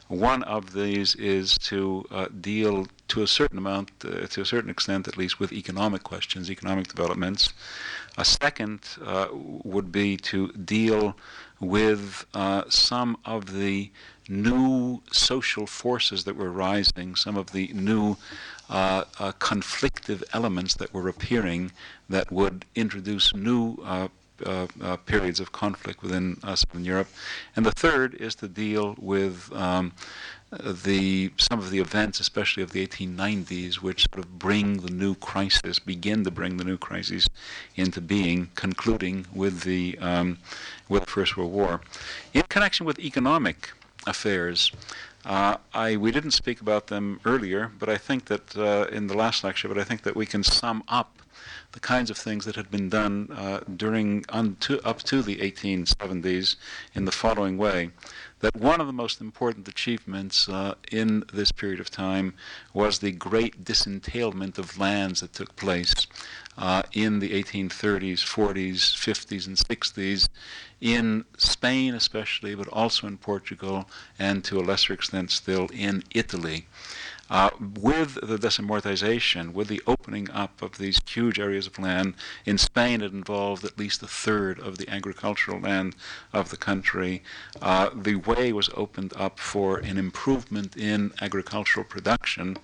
One 0.08 0.42
of 0.44 0.74
these 0.74 1.14
is 1.16 1.58
to 1.70 2.06
uh, 2.10 2.28
deal 2.42 2.88
to 3.10 3.22
a 3.22 3.28
certain 3.28 3.58
amount, 3.58 3.92
uh, 4.04 4.26
to 4.28 4.42
a 4.42 4.46
certain 4.46 4.70
extent 4.70 5.08
at 5.08 5.18
least, 5.18 5.40
with 5.40 5.52
economic 5.52 6.04
questions, 6.04 6.50
economic 6.50 6.88
developments. 6.88 7.54
A 8.18 8.26
second 8.26 8.80
uh, 9.06 9.28
would 9.32 9.92
be 9.92 10.18
to 10.18 10.48
deal 10.54 11.16
with 11.60 12.26
uh, 12.34 12.64
some 12.70 13.18
of 13.26 13.54
the 13.54 13.92
new 14.30 15.02
social 15.12 15.66
forces 15.66 16.24
that 16.26 16.36
were 16.36 16.52
rising, 16.52 17.16
some 17.16 17.38
of 17.38 17.52
the 17.52 17.72
new 17.74 18.18
uh, 18.70 19.04
uh, 19.20 19.32
conflictive 19.34 20.24
elements 20.34 20.76
that 20.76 20.94
were 20.94 21.08
appearing 21.08 21.72
that 22.10 22.32
would 22.32 22.66
introduce 22.76 23.34
new 23.34 23.78
uh, 23.84 24.08
uh, 24.46 24.68
uh, 24.82 24.98
periods 24.98 25.40
of 25.40 25.52
conflict 25.52 26.04
within 26.04 26.40
Southern 26.42 26.86
Europe. 26.86 27.08
And 27.56 27.66
the 27.66 27.72
third 27.72 28.14
is 28.16 28.36
to 28.36 28.48
deal 28.48 28.96
with 29.00 29.52
um, 29.54 29.94
the 30.52 31.32
some 31.38 31.60
of 31.60 31.72
the 31.72 31.80
events, 31.80 32.20
especially 32.20 32.64
of 32.64 32.72
the 32.72 32.86
1890s, 32.86 33.76
which 33.76 34.08
sort 34.10 34.24
of 34.24 34.40
bring 34.40 34.78
the 34.78 34.92
new 34.92 35.16
crisis, 35.16 35.80
begin 35.80 36.24
to 36.24 36.32
bring 36.32 36.58
the 36.58 36.64
new 36.64 36.78
crisis 36.78 37.28
into 37.76 38.00
being, 38.00 38.50
concluding 38.56 39.26
with 39.34 39.62
the 39.62 39.98
um, 40.00 40.38
with 40.88 41.06
the 41.06 41.12
First 41.12 41.36
World 41.36 41.52
War. 41.52 41.82
In 42.34 42.44
connection 42.44 42.86
with 42.86 43.00
economic 43.00 43.72
affairs, 44.06 44.72
uh, 45.26 45.58
I, 45.74 45.98
we 45.98 46.12
didn't 46.12 46.32
speak 46.32 46.62
about 46.62 46.88
them 46.88 47.20
earlier, 47.26 47.72
but 47.78 47.90
I 47.90 47.98
think 47.98 48.26
that 48.26 48.56
uh, 48.56 48.88
in 48.90 49.08
the 49.08 49.18
last 49.18 49.44
lecture, 49.44 49.68
but 49.68 49.78
I 49.78 49.84
think 49.84 50.04
that 50.04 50.16
we 50.16 50.26
can 50.26 50.44
sum 50.44 50.84
up 50.88 51.18
the 51.74 51.80
kinds 51.82 52.10
of 52.10 52.18
things 52.18 52.46
that 52.46 52.56
had 52.56 52.72
been 52.72 52.90
done 52.90 53.30
uh, 53.36 53.60
during 53.76 54.26
up 54.30 54.60
to 55.04 55.22
the 55.22 55.38
1870s 55.38 56.56
in 56.96 57.06
the 57.06 57.12
following 57.12 57.58
way. 57.58 57.92
That 58.40 58.56
one 58.56 58.80
of 58.80 58.88
the 58.88 58.94
most 58.94 59.20
important 59.20 59.68
achievements 59.68 60.48
uh, 60.48 60.76
in 60.92 61.24
this 61.34 61.52
period 61.52 61.80
of 61.80 61.90
time 61.90 62.36
was 62.72 63.00
the 63.00 63.12
great 63.12 63.64
disentailment 63.64 64.60
of 64.60 64.78
lands 64.78 65.22
that 65.22 65.34
took 65.34 65.56
place 65.56 66.06
uh, 66.58 66.84
in 66.94 67.20
the 67.20 67.32
1830s, 67.32 68.20
40s, 68.20 68.94
50s, 68.94 69.48
and 69.48 69.58
60s 69.58 70.30
in 70.80 71.26
Spain 71.38 71.96
especially, 71.96 72.54
but 72.54 72.68
also 72.68 73.08
in 73.08 73.18
Portugal, 73.18 73.90
and 74.20 74.44
to 74.44 74.60
a 74.60 74.62
lesser 74.62 74.94
extent 74.94 75.32
still 75.32 75.68
in 75.74 76.04
Italy. 76.14 76.68
Uh, 77.30 77.50
with 77.60 78.16
the 78.16 78.38
desamortization, 78.38 79.52
with 79.54 79.68
the 79.68 79.82
opening 79.86 80.30
up 80.32 80.62
of 80.62 80.78
these 80.78 81.00
huge 81.08 81.40
areas 81.40 81.68
of 81.68 81.78
land, 81.78 82.14
in 82.46 82.58
Spain 82.58 83.02
it 83.02 83.12
involved 83.12 83.66
at 83.66 83.78
least 83.78 84.02
a 84.02 84.08
third 84.08 84.60
of 84.60 84.78
the 84.78 84.88
agricultural 84.90 85.60
land 85.60 85.96
of 86.32 86.50
the 86.50 86.58
country. 86.58 87.22
Uh, 87.62 87.90
the 87.94 88.16
way 88.16 88.54
was 88.54 88.70
opened 88.76 89.14
up 89.16 89.40
for 89.40 89.78
an 89.78 89.98
improvement 89.98 90.78
in 90.78 91.12
agricultural 91.22 91.86
production 91.86 92.58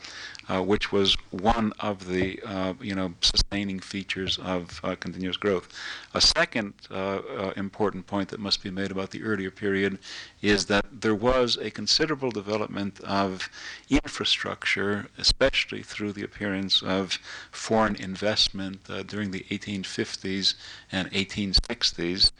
uh, 0.49 0.61
which 0.61 0.91
was 0.91 1.15
one 1.31 1.71
of 1.79 2.07
the 2.07 2.39
uh, 2.45 2.73
you 2.81 2.95
know 2.95 3.13
sustaining 3.21 3.79
features 3.79 4.37
of 4.39 4.79
uh, 4.83 4.95
continuous 4.95 5.37
growth. 5.37 5.67
A 6.13 6.21
second 6.21 6.73
uh, 6.91 6.95
uh, 6.95 7.53
important 7.55 8.07
point 8.07 8.29
that 8.29 8.39
must 8.39 8.63
be 8.63 8.69
made 8.69 8.91
about 8.91 9.11
the 9.11 9.23
earlier 9.23 9.51
period 9.51 9.99
is 10.41 10.65
that 10.65 10.85
there 10.91 11.15
was 11.15 11.57
a 11.57 11.71
considerable 11.71 12.31
development 12.31 12.99
of 13.01 13.49
infrastructure, 13.89 15.07
especially 15.17 15.81
through 15.81 16.13
the 16.13 16.23
appearance 16.23 16.81
of 16.81 17.19
foreign 17.51 17.95
investment 17.95 18.83
during 19.07 19.31
the 19.31 19.45
1850s 19.49 20.55
and 20.91 21.09
1860s. 21.11 22.31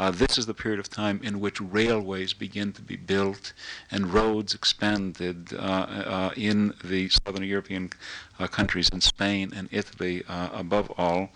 Uh, 0.00 0.10
this 0.10 0.38
is 0.38 0.46
the 0.46 0.54
period 0.54 0.80
of 0.80 0.88
time 0.88 1.20
in 1.22 1.40
which 1.40 1.60
railways 1.60 2.32
begin 2.32 2.72
to 2.72 2.80
be 2.80 2.96
built 2.96 3.52
and 3.90 4.14
roads 4.14 4.54
expanded 4.54 5.52
uh, 5.52 5.58
uh, 5.58 6.30
in 6.38 6.72
the 6.82 7.10
southern 7.10 7.44
European 7.44 7.90
uh, 8.38 8.46
countries, 8.46 8.88
in 8.94 9.02
Spain 9.02 9.52
and 9.54 9.68
Italy 9.70 10.24
above 10.26 10.90
all. 10.96 11.28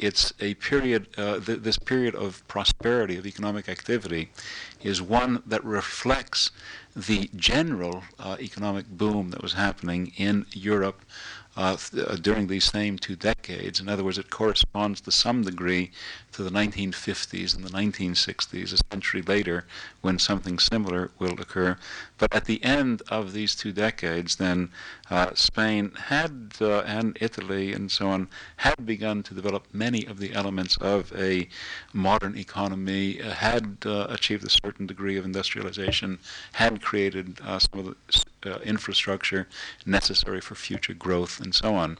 it's 0.00 0.32
a 0.40 0.54
period, 0.54 1.06
th- 1.14 1.60
this 1.60 1.78
period 1.78 2.16
of 2.16 2.46
prosperity, 2.48 3.16
of 3.18 3.24
economic 3.24 3.68
activity, 3.68 4.30
is 4.82 5.00
one 5.00 5.40
that 5.46 5.64
reflects 5.64 6.50
the 6.96 7.30
general 7.36 8.02
economic 8.40 8.88
boom 8.88 9.30
that 9.30 9.42
was 9.42 9.52
happening 9.52 10.12
in 10.16 10.44
Europe 10.50 11.02
uh, 11.56 11.76
uh, 11.96 12.16
during 12.16 12.46
these 12.46 12.64
same 12.64 12.98
two 12.98 13.16
decades. 13.16 13.80
In 13.80 13.88
other 13.88 14.04
words, 14.04 14.18
it 14.18 14.30
corresponds 14.30 15.00
to 15.00 15.10
some 15.10 15.42
degree 15.42 15.90
to 16.32 16.42
the 16.42 16.50
1950s 16.50 17.54
and 17.54 17.64
the 17.64 17.70
1960s, 17.70 18.72
a 18.72 18.78
century 18.92 19.22
later, 19.22 19.64
when 20.02 20.18
something 20.18 20.58
similar 20.58 21.10
will 21.18 21.40
occur. 21.40 21.78
But 22.18 22.34
at 22.34 22.44
the 22.44 22.62
end 22.62 23.02
of 23.08 23.32
these 23.32 23.54
two 23.54 23.72
decades, 23.72 24.36
then 24.36 24.70
uh, 25.10 25.30
Spain 25.34 25.92
had, 26.08 26.52
uh, 26.60 26.80
and 26.80 27.16
Italy 27.20 27.72
and 27.72 27.90
so 27.90 28.08
on, 28.08 28.28
had 28.56 28.84
begun 28.84 29.22
to 29.22 29.34
develop 29.34 29.66
many 29.72 30.04
of 30.04 30.18
the 30.18 30.34
elements 30.34 30.76
of 30.76 31.12
a 31.16 31.48
modern 31.92 32.36
economy, 32.36 33.20
uh, 33.20 33.30
had 33.30 33.78
uh, 33.86 34.06
achieved 34.10 34.44
a 34.44 34.50
certain 34.50 34.86
degree 34.86 35.16
of 35.16 35.24
industrialization, 35.24 36.18
had 36.52 36.82
created 36.82 37.40
uh, 37.42 37.58
some 37.58 37.80
of 37.80 37.86
the 37.86 37.96
uh, 38.46 38.58
infrastructure 38.64 39.48
necessary 39.84 40.40
for 40.40 40.54
future 40.54 40.94
growth, 40.94 41.40
and 41.40 41.54
so 41.54 41.74
on 41.74 41.98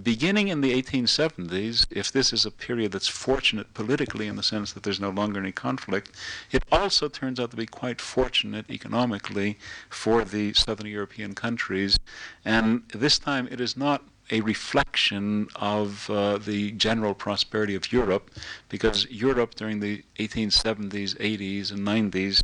beginning 0.00 0.48
in 0.48 0.60
the 0.60 0.72
1870s, 0.82 1.86
if 1.90 2.10
this 2.10 2.32
is 2.32 2.44
a 2.44 2.50
period 2.50 2.92
that's 2.92 3.08
fortunate 3.08 3.72
politically 3.74 4.26
in 4.26 4.36
the 4.36 4.42
sense 4.42 4.72
that 4.72 4.82
there's 4.82 5.00
no 5.00 5.10
longer 5.10 5.38
any 5.38 5.52
conflict, 5.52 6.10
it 6.50 6.64
also 6.72 7.08
turns 7.08 7.38
out 7.38 7.50
to 7.50 7.56
be 7.56 7.66
quite 7.66 8.00
fortunate 8.00 8.68
economically 8.68 9.58
for 9.88 10.24
the 10.24 10.52
southern 10.54 10.86
European 10.86 11.34
countries. 11.34 11.98
And 12.44 12.82
this 12.92 13.18
time 13.18 13.48
it 13.50 13.60
is 13.60 13.76
not 13.76 14.02
a 14.30 14.40
reflection 14.40 15.48
of 15.56 16.08
uh, 16.08 16.38
the 16.38 16.72
general 16.72 17.14
prosperity 17.14 17.74
of 17.74 17.92
Europe, 17.92 18.30
because 18.68 19.06
Europe 19.10 19.54
during 19.54 19.80
the 19.80 20.02
1870s, 20.18 21.16
80s, 21.18 21.70
and 21.70 21.86
90s, 21.86 22.42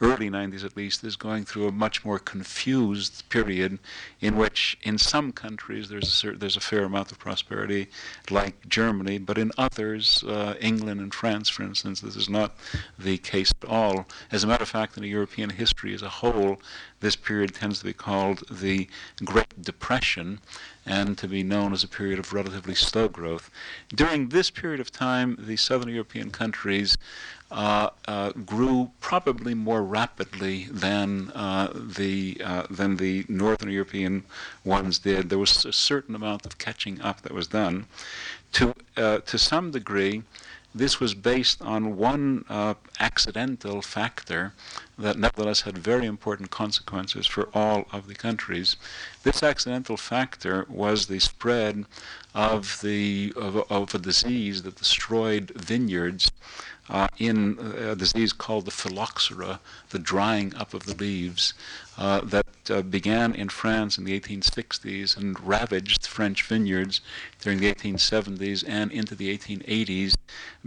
early 0.00 0.28
90s 0.28 0.64
at 0.64 0.76
least, 0.76 1.02
is 1.02 1.16
going 1.16 1.44
through 1.44 1.66
a 1.66 1.72
much 1.72 2.04
more 2.04 2.18
confused 2.18 3.26
period 3.30 3.78
in 4.20 4.36
which, 4.36 4.76
in 4.82 4.98
some 4.98 5.32
countries, 5.32 5.88
there's 5.88 6.08
a, 6.08 6.10
certain, 6.10 6.38
there's 6.40 6.56
a 6.56 6.60
fair 6.60 6.84
amount 6.84 7.10
of 7.10 7.18
prosperity, 7.18 7.88
like 8.30 8.68
Germany, 8.68 9.18
but 9.18 9.38
in 9.38 9.50
others, 9.56 10.22
uh, 10.24 10.54
England 10.60 11.00
and 11.00 11.14
France, 11.14 11.48
for 11.48 11.62
instance, 11.62 12.00
this 12.00 12.16
is 12.16 12.28
not 12.28 12.54
the 12.98 13.16
case 13.18 13.52
at 13.62 13.68
all. 13.68 14.06
As 14.30 14.44
a 14.44 14.46
matter 14.46 14.62
of 14.62 14.68
fact, 14.68 14.98
in 14.98 15.04
European 15.04 15.50
history 15.50 15.94
as 15.94 16.02
a 16.02 16.08
whole, 16.08 16.60
this 17.00 17.16
period 17.16 17.54
tends 17.54 17.78
to 17.78 17.84
be 17.84 17.92
called 17.92 18.42
the 18.50 18.88
Great 19.24 19.62
Depression 19.62 20.40
and 20.86 21.16
to 21.18 21.28
be 21.28 21.42
known 21.42 21.72
as 21.72 21.82
a 21.82 21.88
period 21.88 22.18
of 22.18 22.32
relatively 22.32 22.74
slow 22.74 23.08
growth. 23.08 23.50
During 23.94 24.28
this 24.28 24.50
period 24.50 24.80
of 24.80 24.90
time, 24.90 25.36
the 25.38 25.56
southern 25.56 25.88
European 25.88 26.30
countries 26.30 26.96
uh, 27.50 27.90
uh, 28.06 28.32
grew 28.32 28.90
probably 29.00 29.54
more 29.54 29.82
rapidly 29.82 30.64
than 30.70 31.30
uh, 31.30 31.72
the 31.74 32.40
uh, 32.44 32.64
than 32.68 32.96
the 32.96 33.24
northern 33.28 33.70
European 33.70 34.24
ones 34.64 34.98
did. 34.98 35.28
There 35.28 35.38
was 35.38 35.64
a 35.64 35.72
certain 35.72 36.14
amount 36.14 36.46
of 36.46 36.58
catching 36.58 37.00
up 37.00 37.22
that 37.22 37.32
was 37.32 37.46
done. 37.46 37.86
To 38.54 38.74
uh, 38.96 39.18
to 39.18 39.38
some 39.38 39.70
degree, 39.70 40.22
this 40.74 40.98
was 40.98 41.14
based 41.14 41.62
on 41.62 41.96
one 41.96 42.44
uh, 42.48 42.74
accidental 42.98 43.82
factor 43.82 44.52
that 44.98 45.18
nevertheless 45.18 45.62
had 45.62 45.76
very 45.76 46.06
important 46.06 46.50
consequences 46.50 47.26
for 47.26 47.48
all 47.54 47.86
of 47.92 48.06
the 48.06 48.14
countries. 48.14 48.76
This 49.22 49.42
accidental 49.42 49.96
factor 49.96 50.66
was 50.68 51.06
the 51.06 51.18
spread 51.18 51.86
of 52.34 52.80
the 52.82 53.32
of, 53.36 53.56
of 53.70 53.94
a 53.94 53.98
disease 53.98 54.62
that 54.62 54.76
destroyed 54.76 55.52
vineyards 55.54 56.30
uh, 56.88 57.08
in 57.18 57.58
a 57.78 57.96
disease 57.96 58.32
called 58.32 58.66
the 58.66 58.70
phylloxera, 58.70 59.60
the 59.90 59.98
drying 59.98 60.54
up 60.54 60.74
of 60.74 60.84
the 60.84 60.94
leaves, 60.94 61.54
uh, 61.96 62.20
that 62.22 62.46
uh, 62.70 62.82
began 62.82 63.34
in 63.34 63.48
France 63.48 63.96
in 63.96 64.04
the 64.04 64.18
1860s 64.18 65.16
and 65.16 65.38
ravaged 65.40 66.06
French 66.06 66.42
vineyards 66.42 67.00
during 67.40 67.60
the 67.60 67.72
1870s 67.72 68.64
and 68.66 68.90
into 68.90 69.14
the 69.14 69.36
1880s 69.36 70.14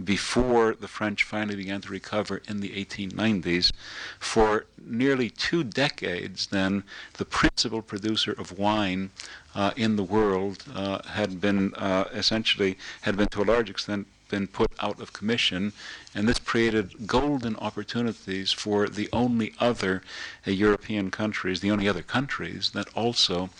before 0.02 0.74
the 0.74 0.88
French 0.88 1.22
finally 1.24 1.56
began 1.56 1.80
to 1.80 1.90
recover 1.90 2.40
in 2.48 2.60
the 2.60 2.70
1890s. 2.70 3.72
For 4.18 4.66
nearly 4.82 5.28
two 5.28 5.62
decades, 5.62 6.46
then, 6.46 6.84
the 7.14 7.24
principal 7.24 7.82
producer 7.82 8.32
of 8.32 8.58
wine 8.58 9.10
uh, 9.54 9.72
in 9.76 9.96
the 9.96 10.04
world 10.04 10.64
uh, 10.74 11.02
had 11.02 11.40
been 11.40 11.74
uh, 11.74 12.04
essentially, 12.12 12.78
had 13.02 13.16
been 13.16 13.28
to 13.28 13.42
a 13.42 13.44
large 13.44 13.68
extent 13.68 14.06
been 14.28 14.46
put 14.46 14.70
out 14.80 15.00
of 15.00 15.12
commission, 15.12 15.72
and 16.14 16.28
this 16.28 16.38
created 16.38 17.06
golden 17.06 17.56
opportunities 17.56 18.52
for 18.52 18.88
the 18.88 19.08
only 19.12 19.52
other 19.58 20.02
uh, 20.46 20.50
European 20.50 21.10
countries, 21.10 21.60
the 21.60 21.70
only 21.70 21.88
other 21.88 22.02
countries 22.02 22.70
that 22.70 22.88
also 22.94 23.50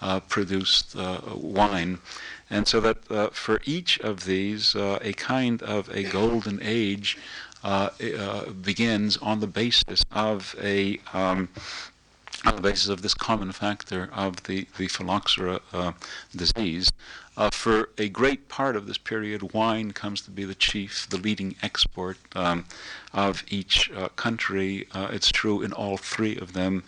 uh, 0.00 0.20
produced 0.20 0.96
uh, 0.96 1.20
wine. 1.34 1.98
And 2.50 2.66
so 2.66 2.80
that 2.80 2.98
uh, 3.10 3.28
for 3.28 3.60
each 3.64 3.98
of 4.00 4.24
these, 4.24 4.74
uh, 4.74 4.98
a 5.02 5.12
kind 5.12 5.62
of 5.62 5.88
a 5.94 6.04
golden 6.04 6.60
age 6.62 7.18
uh, 7.64 7.90
begins 8.62 9.16
on 9.16 9.40
the 9.40 9.46
basis 9.46 10.04
of 10.12 10.54
a 10.62 11.00
um, 11.12 11.48
on 12.44 12.56
the 12.56 12.62
basis 12.62 12.88
of 12.88 13.02
this 13.02 13.14
common 13.14 13.52
factor 13.52 14.08
of 14.12 14.44
the, 14.44 14.66
the 14.76 14.88
phylloxera 14.88 15.60
uh, 15.72 15.92
disease. 16.34 16.92
Uh, 17.36 17.50
for 17.50 17.90
a 17.98 18.08
great 18.08 18.48
part 18.48 18.74
of 18.74 18.86
this 18.86 18.98
period, 18.98 19.52
wine 19.52 19.92
comes 19.92 20.20
to 20.20 20.30
be 20.30 20.44
the 20.44 20.54
chief, 20.54 21.08
the 21.08 21.16
leading 21.16 21.54
export 21.62 22.16
um, 22.34 22.64
of 23.12 23.44
each 23.48 23.90
uh, 23.92 24.08
country. 24.10 24.88
Uh, 24.92 25.08
it's 25.12 25.30
true 25.30 25.62
in 25.62 25.72
all 25.72 25.96
three 25.96 26.36
of 26.36 26.52
them. 26.52 26.82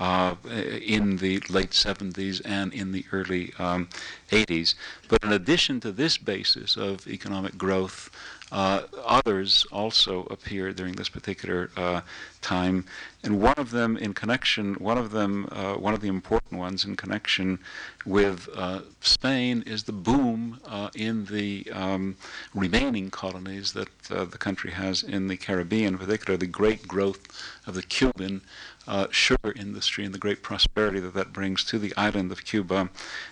Uh, 0.00 0.34
in 0.82 1.18
the 1.18 1.38
late 1.48 1.70
70s 1.70 2.42
and 2.44 2.74
in 2.74 2.90
the 2.90 3.04
early 3.12 3.52
um, 3.60 3.88
80s. 4.32 4.74
But 5.06 5.22
in 5.22 5.32
addition 5.32 5.78
to 5.82 5.92
this 5.92 6.18
basis 6.18 6.76
of 6.76 7.06
economic 7.06 7.56
growth, 7.56 8.10
uh, 8.52 8.82
others 9.04 9.66
also 9.72 10.24
appear 10.30 10.72
during 10.72 10.94
this 10.94 11.08
particular 11.08 11.70
uh, 11.76 12.02
time, 12.40 12.84
and 13.22 13.40
one 13.40 13.54
of 13.56 13.70
them 13.70 13.96
in 13.96 14.12
connection, 14.12 14.74
one 14.74 14.98
of 14.98 15.10
them, 15.10 15.48
uh, 15.50 15.74
one 15.74 15.94
of 15.94 16.00
the 16.00 16.08
important 16.08 16.60
ones 16.60 16.84
in 16.84 16.94
connection 16.94 17.58
with 18.04 18.48
uh, 18.54 18.80
Spain 19.00 19.64
is 19.66 19.84
the 19.84 19.92
boom 19.92 20.60
uh, 20.66 20.90
in 20.94 21.24
the 21.26 21.66
um, 21.72 22.16
remaining 22.54 23.10
colonies 23.10 23.72
that 23.72 23.88
uh, 24.10 24.24
the 24.24 24.38
country 24.38 24.72
has 24.72 25.02
in 25.02 25.28
the 25.28 25.36
Caribbean, 25.36 25.94
in 25.94 25.98
particular 25.98 26.36
the 26.36 26.46
great 26.46 26.86
growth 26.86 27.26
of 27.66 27.74
the 27.74 27.82
Cuban 27.82 28.42
uh, 28.86 29.06
sugar 29.10 29.52
industry 29.56 30.04
and 30.04 30.14
the 30.14 30.18
great 30.18 30.42
prosperity 30.42 31.00
that 31.00 31.14
that 31.14 31.32
brings 31.32 31.64
to 31.64 31.78
the 31.78 31.94
island 31.96 32.30
of 32.32 32.44
Cuba, 32.44 32.90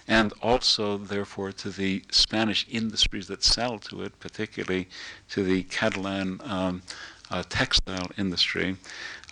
and 0.09 0.33
also, 0.43 0.97
therefore, 0.97 1.53
to 1.53 1.71
the 1.71 2.03
Spanish 2.11 2.67
industries 2.71 3.29
that 3.29 3.43
sell 3.43 3.79
to 3.79 4.03
it, 4.03 4.19
particularly 4.21 4.89
to 5.31 5.43
the 5.43 5.63
Catalan 5.65 6.41
um, 6.45 6.83
uh, 7.31 7.43
textile 7.49 8.11
industry. 8.19 8.77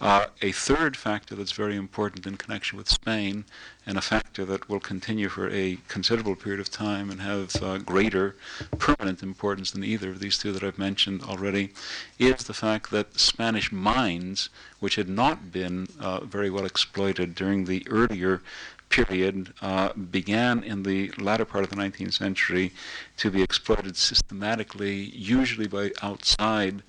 A 0.02 0.52
third 0.52 0.96
factor 0.96 1.34
that's 1.34 1.52
very 1.52 1.76
important 1.76 2.26
in 2.26 2.38
connection 2.38 2.78
with 2.78 2.88
Spain, 2.88 3.44
and 3.84 3.98
a 3.98 4.00
factor 4.00 4.46
that 4.46 4.66
will 4.66 4.80
continue 4.80 5.28
for 5.28 5.50
a 5.50 5.76
considerable 5.88 6.36
period 6.36 6.58
of 6.58 6.70
time 6.70 7.10
and 7.10 7.20
have 7.20 7.62
uh, 7.62 7.76
greater 7.76 8.34
permanent 8.78 9.22
importance 9.22 9.70
than 9.70 9.84
either 9.84 10.08
of 10.08 10.20
these 10.20 10.38
two 10.38 10.52
that 10.52 10.62
I've 10.62 10.78
mentioned 10.78 11.22
already, 11.22 11.74
is 12.18 12.44
the 12.44 12.54
fact 12.54 12.90
that 12.92 13.20
Spanish 13.20 13.70
mines, 13.70 14.48
which 14.78 14.94
had 14.94 15.10
not 15.10 15.52
been 15.52 15.88
uh, 16.00 16.20
very 16.20 16.48
well 16.48 16.64
exploited 16.64 17.34
during 17.34 17.66
the 17.66 17.86
earlier 17.90 18.40
period 18.90 19.54
uh, 19.62 19.92
began 19.94 20.62
in 20.62 20.82
the 20.82 21.10
latter 21.16 21.44
part 21.44 21.64
of 21.64 21.70
the 21.70 21.76
19th 21.76 22.12
century 22.12 22.72
to 23.16 23.30
be 23.30 23.42
exploited 23.42 23.96
systematically, 23.96 24.94
usually 25.14 25.66
by 25.66 25.92
outside 26.02 26.82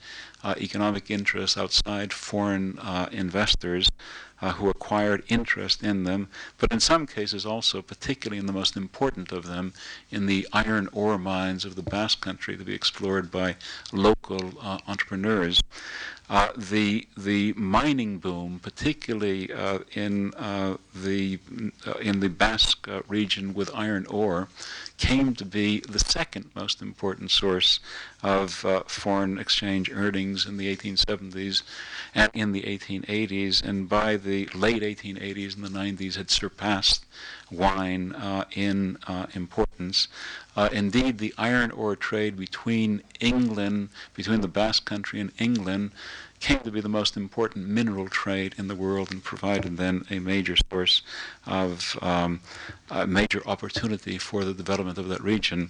uh, 0.43 0.55
economic 0.57 1.09
interests 1.09 1.57
outside 1.57 2.11
foreign 2.11 2.77
uh, 2.79 3.07
investors 3.11 3.87
uh, 4.41 4.53
who 4.53 4.69
acquired 4.69 5.23
interest 5.27 5.83
in 5.83 6.03
them, 6.03 6.27
but 6.57 6.71
in 6.73 6.79
some 6.79 7.05
cases 7.05 7.45
also, 7.45 7.81
particularly 7.81 8.39
in 8.39 8.47
the 8.47 8.53
most 8.53 8.75
important 8.75 9.31
of 9.31 9.45
them, 9.45 9.71
in 10.09 10.25
the 10.25 10.47
iron 10.51 10.89
ore 10.91 11.17
mines 11.17 11.63
of 11.63 11.75
the 11.75 11.83
Basque 11.83 12.21
Country 12.21 12.57
to 12.57 12.63
be 12.63 12.73
explored 12.73 13.29
by 13.29 13.55
local 13.93 14.53
uh, 14.59 14.79
entrepreneurs. 14.87 15.61
Uh, 16.31 16.47
the 16.55 17.05
the 17.17 17.51
mining 17.57 18.17
boom, 18.17 18.57
particularly 18.63 19.51
uh, 19.51 19.79
in 19.91 20.33
uh, 20.35 20.77
the 20.95 21.37
uh, 21.85 21.91
in 21.99 22.21
the 22.21 22.29
Basque 22.29 22.87
uh, 22.87 23.01
region 23.09 23.53
with 23.53 23.69
iron 23.75 24.05
ore, 24.05 24.47
came 24.97 25.35
to 25.35 25.43
be 25.43 25.81
the 25.81 25.99
second 25.99 26.49
most 26.55 26.81
important 26.81 27.31
source 27.31 27.81
of 28.23 28.63
uh, 28.63 28.81
foreign 28.87 29.37
exchange 29.37 29.91
earnings 29.91 30.45
in 30.45 30.55
the 30.55 30.73
1870s 30.73 31.63
and 32.15 32.31
in 32.33 32.53
the 32.53 32.61
1880s, 32.61 33.61
and 33.61 33.89
by 33.89 34.15
the 34.15 34.47
late 34.55 34.83
1880s 34.83 35.57
and 35.57 35.65
the 35.65 35.69
90s 35.69 36.15
had 36.15 36.31
surpassed 36.31 37.03
wine 37.51 38.15
in 38.55 38.97
importance. 39.35 40.07
Uh, 40.55 40.69
indeed, 40.71 41.17
the 41.17 41.33
iron 41.37 41.71
ore 41.71 41.95
trade 41.95 42.35
between 42.35 43.01
England, 43.19 43.89
between 44.13 44.41
the 44.41 44.47
Basque 44.47 44.85
Country 44.85 45.19
and 45.19 45.31
England, 45.39 45.91
came 46.41 46.59
to 46.59 46.71
be 46.71 46.81
the 46.81 46.89
most 46.89 47.15
important 47.15 47.67
mineral 47.67 48.09
trade 48.09 48.55
in 48.57 48.67
the 48.67 48.75
world 48.75 49.11
and 49.11 49.23
provided 49.23 49.77
then 49.77 50.03
a 50.09 50.19
major 50.19 50.55
source 50.69 51.03
of 51.45 51.97
um, 52.01 52.41
a 52.89 53.07
major 53.07 53.41
opportunity 53.47 54.17
for 54.17 54.43
the 54.43 54.53
development 54.53 54.97
of 54.97 55.07
that 55.07 55.21
region. 55.23 55.69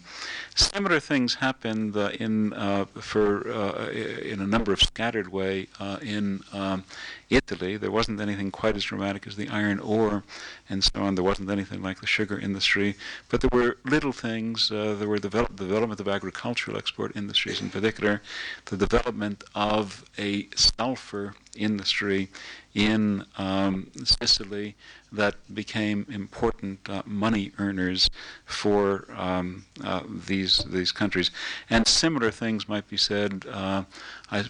Similar 0.56 1.00
things 1.00 1.36
happened 1.36 1.96
uh, 1.96 2.10
in 2.20 2.54
uh, 2.54 2.86
for 2.96 3.48
uh, 3.52 3.90
in 3.92 4.42
a 4.42 4.48
number 4.48 4.72
of 4.74 4.82
scattered 4.82 5.32
way 5.32 5.68
uh, 5.80 5.98
in 6.02 6.42
um, 6.54 6.84
Italy. 7.30 7.78
There 7.78 7.92
wasn't 7.92 8.20
anything 8.20 8.50
quite 8.50 8.76
as 8.76 8.84
dramatic 8.84 9.28
as 9.28 9.36
the 9.36 9.50
iron 9.50 9.80
ore 9.80 10.24
and 10.70 10.84
so 10.84 11.02
on. 11.02 11.16
There 11.16 11.24
wasn't 11.24 11.50
anything 11.50 11.82
like 11.82 12.00
the 12.00 12.08
sugar 12.08 12.40
industry, 12.40 12.96
but 13.30 13.42
there 13.42 13.50
were 13.52 13.78
little 13.86 14.12
things. 14.14 14.72
Uh, 14.72 14.96
there 14.98 15.08
were 15.08 15.20
develop- 15.20 15.56
development 15.56 16.00
of 16.00 16.08
agricultural 16.08 16.78
export 16.78 17.16
industries 17.16 17.62
in 17.62 17.70
particular, 17.70 18.22
the 18.66 18.78
development 18.78 19.44
of 19.54 20.04
a 20.18 20.48
sulfur 20.62 21.36
industry 21.56 22.30
in 22.74 23.26
um, 23.38 23.92
Sicily 24.04 24.76
that 25.12 25.36
became 25.54 26.06
important 26.10 26.80
uh, 26.90 27.02
money 27.06 27.52
earners 27.60 28.10
for 28.46 29.06
um, 29.16 29.66
uh, 29.84 30.04
these 30.28 30.60
these 30.66 30.92
countries. 30.92 31.32
And 31.70 31.86
similar 31.86 32.32
things 32.32 32.70
might 32.70 32.88
be 32.88 32.96
said 32.98 33.46
uh, 33.52 33.84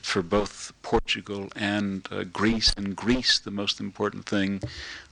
for 0.02 0.22
both 0.22 0.72
Portugal 0.84 1.50
and 1.56 2.08
uh, 2.12 2.24
Greece. 2.24 2.74
In 2.74 2.94
Greece, 2.94 3.40
the 3.40 3.52
most 3.52 3.80
important 3.80 4.26
thing 4.26 4.62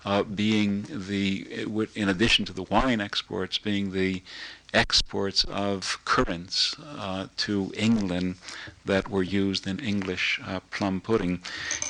uh, 0.06 0.24
being 0.24 0.86
the, 0.90 1.66
in 1.96 2.10
addition 2.10 2.46
to 2.46 2.54
the 2.54 2.64
wine 2.64 3.02
exports, 3.02 3.58
being 3.58 3.92
the 3.92 4.22
exports 4.74 5.44
of 5.46 5.98
currants 6.06 6.76
uh, 6.80 7.28
to 7.38 7.72
England 7.76 8.36
that 8.86 9.10
were 9.10 9.24
used 9.24 9.68
in 9.68 9.80
English 9.80 10.40
uh, 10.46 10.60
plum 10.72 11.02
pudding. 11.02 11.42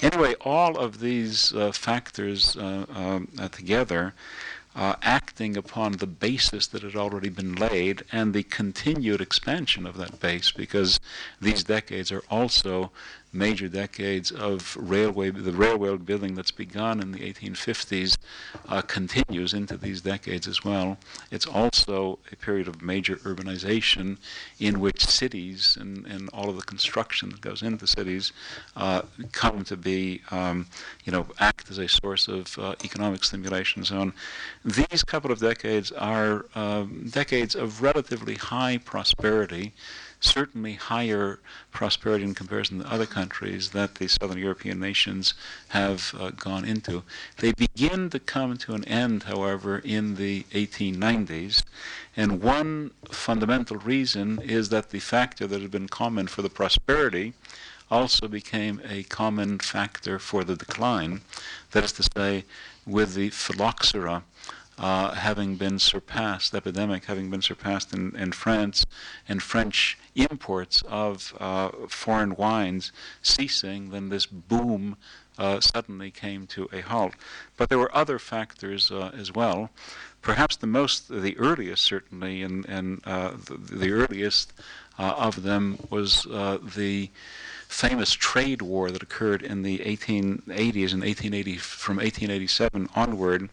Anyway, 0.01 0.35
all 0.41 0.77
of 0.77 0.99
these 0.99 1.53
uh, 1.53 1.71
factors 1.71 2.55
uh, 2.57 2.85
um, 2.93 3.27
uh, 3.37 3.47
together. 3.49 4.13
Uh, 4.75 4.95
acting 5.01 5.57
upon 5.57 5.93
the 5.93 6.07
basis 6.07 6.67
that 6.67 6.83
had 6.83 6.95
already 6.95 7.27
been 7.27 7.55
laid 7.55 8.03
and 8.11 8.33
the 8.33 8.43
continued 8.43 9.19
expansion 9.19 9.85
of 9.85 9.97
that 9.97 10.19
base, 10.19 10.51
because 10.51 10.99
these 11.41 11.63
decades 11.63 12.11
are 12.11 12.23
also 12.29 12.91
major 13.31 13.67
decades 13.67 14.31
of 14.31 14.75
railway, 14.79 15.29
the 15.29 15.51
railway 15.51 15.95
building 15.97 16.35
that's 16.35 16.51
begun 16.51 16.99
in 16.99 17.11
the 17.11 17.19
1850s 17.19 18.17
uh, 18.67 18.81
continues 18.81 19.53
into 19.53 19.77
these 19.77 20.01
decades 20.01 20.47
as 20.47 20.63
well. 20.63 20.97
It's 21.31 21.45
also 21.45 22.19
a 22.31 22.35
period 22.35 22.67
of 22.67 22.81
major 22.81 23.17
urbanization 23.17 24.17
in 24.59 24.79
which 24.79 25.05
cities 25.05 25.77
and, 25.79 26.05
and 26.07 26.29
all 26.29 26.49
of 26.49 26.55
the 26.55 26.63
construction 26.63 27.29
that 27.29 27.41
goes 27.41 27.61
into 27.61 27.85
cities 27.85 28.31
uh, 28.75 29.03
come 29.31 29.63
to 29.65 29.77
be, 29.77 30.21
um, 30.31 30.67
you 31.05 31.11
know, 31.11 31.27
act 31.39 31.69
as 31.69 31.77
a 31.77 31.87
source 31.87 32.27
of 32.27 32.57
uh, 32.57 32.75
economic 32.83 33.23
stimulation 33.23 33.81
and 33.81 33.87
so 33.87 33.99
on. 33.99 34.13
These 34.65 35.03
couple 35.03 35.31
of 35.31 35.39
decades 35.39 35.91
are 35.91 36.45
um, 36.55 37.07
decades 37.09 37.55
of 37.55 37.81
relatively 37.81 38.35
high 38.35 38.77
prosperity 38.77 39.73
certainly 40.19 40.73
higher 40.73 41.39
prosperity 41.71 42.23
in 42.23 42.35
comparison 42.35 42.79
to 42.79 42.91
other 42.91 43.05
countries 43.05 43.69
that 43.69 43.95
the 43.95 44.07
southern 44.07 44.37
European 44.37 44.79
nations 44.79 45.33
have 45.69 46.13
uh, 46.19 46.29
gone 46.31 46.65
into. 46.65 47.03
They 47.37 47.53
begin 47.53 48.09
to 48.09 48.19
come 48.19 48.57
to 48.57 48.73
an 48.73 48.85
end, 48.85 49.23
however, 49.23 49.79
in 49.79 50.15
the 50.15 50.43
1890s, 50.51 51.63
and 52.17 52.41
one 52.41 52.91
fundamental 53.11 53.77
reason 53.77 54.41
is 54.41 54.69
that 54.69 54.89
the 54.89 54.99
factor 54.99 55.47
that 55.47 55.61
had 55.61 55.71
been 55.71 55.87
common 55.87 56.27
for 56.27 56.41
the 56.41 56.49
prosperity 56.49 57.33
also 57.91 58.27
became 58.27 58.81
a 58.87 59.03
common 59.03 59.57
factor 59.59 60.19
for 60.19 60.43
the 60.43 60.55
decline. 60.55 61.21
That 61.71 61.83
is 61.83 61.91
to 61.93 62.03
say, 62.15 62.45
with 62.85 63.13
the 63.13 63.29
phylloxera 63.29 64.23
uh, 64.79 65.11
having 65.11 65.55
been 65.55 65.77
surpassed, 65.77 66.55
epidemic 66.55 67.05
having 67.05 67.29
been 67.29 67.41
surpassed 67.41 67.93
in, 67.93 68.15
in 68.15 68.31
France, 68.31 68.85
and 69.27 69.43
French 69.43 69.97
imports 70.15 70.81
of 70.87 71.35
uh, 71.39 71.69
foreign 71.89 72.35
wines 72.35 72.93
ceasing, 73.21 73.89
then 73.89 74.07
this 74.07 74.25
boom 74.25 74.95
uh, 75.37 75.59
suddenly 75.59 76.11
came 76.11 76.47
to 76.47 76.69
a 76.71 76.81
halt. 76.81 77.13
But 77.57 77.69
there 77.69 77.77
were 77.77 77.95
other 77.95 78.19
factors 78.19 78.89
uh, 78.89 79.11
as 79.17 79.33
well. 79.33 79.69
Perhaps 80.21 80.57
the 80.57 80.67
most, 80.67 81.09
the 81.09 81.37
earliest 81.37 81.83
certainly, 81.83 82.41
and, 82.41 83.01
uh, 83.05 83.31
the, 83.31 83.57
the, 83.57 83.91
earliest 83.91 84.53
uh, 84.97 85.13
of 85.17 85.43
them 85.43 85.79
was 85.89 86.23
the 86.23 87.09
famous 87.69 88.11
trade 88.13 88.61
war 88.61 88.91
that 88.91 89.03
occurred 89.03 89.43
in 89.43 89.61
the 89.61 89.77
1880s 89.79 90.91
and 90.91 91.03
1880 91.03 91.57
from 91.57 91.97
1887 91.97 92.89
onward 92.95 93.49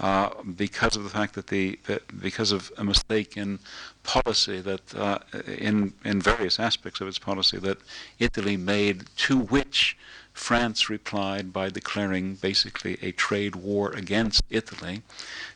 uh, 0.00 0.30
because 0.56 0.96
of 0.96 1.04
the 1.04 1.10
fact 1.10 1.34
that 1.34 1.48
the 1.48 1.78
because 2.20 2.52
of 2.52 2.72
a 2.78 2.84
mistake 2.84 3.36
in 3.36 3.58
policy 4.02 4.60
that 4.60 4.94
uh, 4.94 5.18
in 5.46 5.92
in 6.04 6.20
various 6.20 6.58
aspects 6.58 7.00
of 7.00 7.08
its 7.08 7.18
policy 7.18 7.58
that 7.58 7.78
Italy 8.18 8.56
made 8.56 9.04
to 9.16 9.38
which 9.38 9.96
France 10.32 10.88
replied 10.88 11.52
by 11.52 11.68
declaring 11.68 12.36
basically 12.36 12.96
a 13.02 13.12
trade 13.12 13.56
war 13.56 13.90
against 13.90 14.42
Italy, 14.48 15.02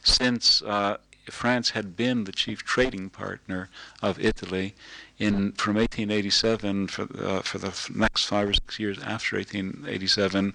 since 0.03 0.61
uh, 0.63 0.99
France 1.31 1.71
had 1.71 1.97
been 1.97 2.25
the 2.25 2.33
chief 2.33 2.63
trading 2.63 3.09
partner 3.09 3.71
of 4.03 4.21
Italy 4.21 4.75
in 5.19 5.53
from 5.53 5.77
1887 5.77 6.89
for, 6.89 7.03
uh, 7.19 7.41
for 7.41 7.59
the 7.59 7.73
next 7.95 8.27
five 8.27 8.49
or 8.49 8.53
six 8.53 8.79
years 8.79 8.99
after 8.99 9.37
1887 9.37 10.55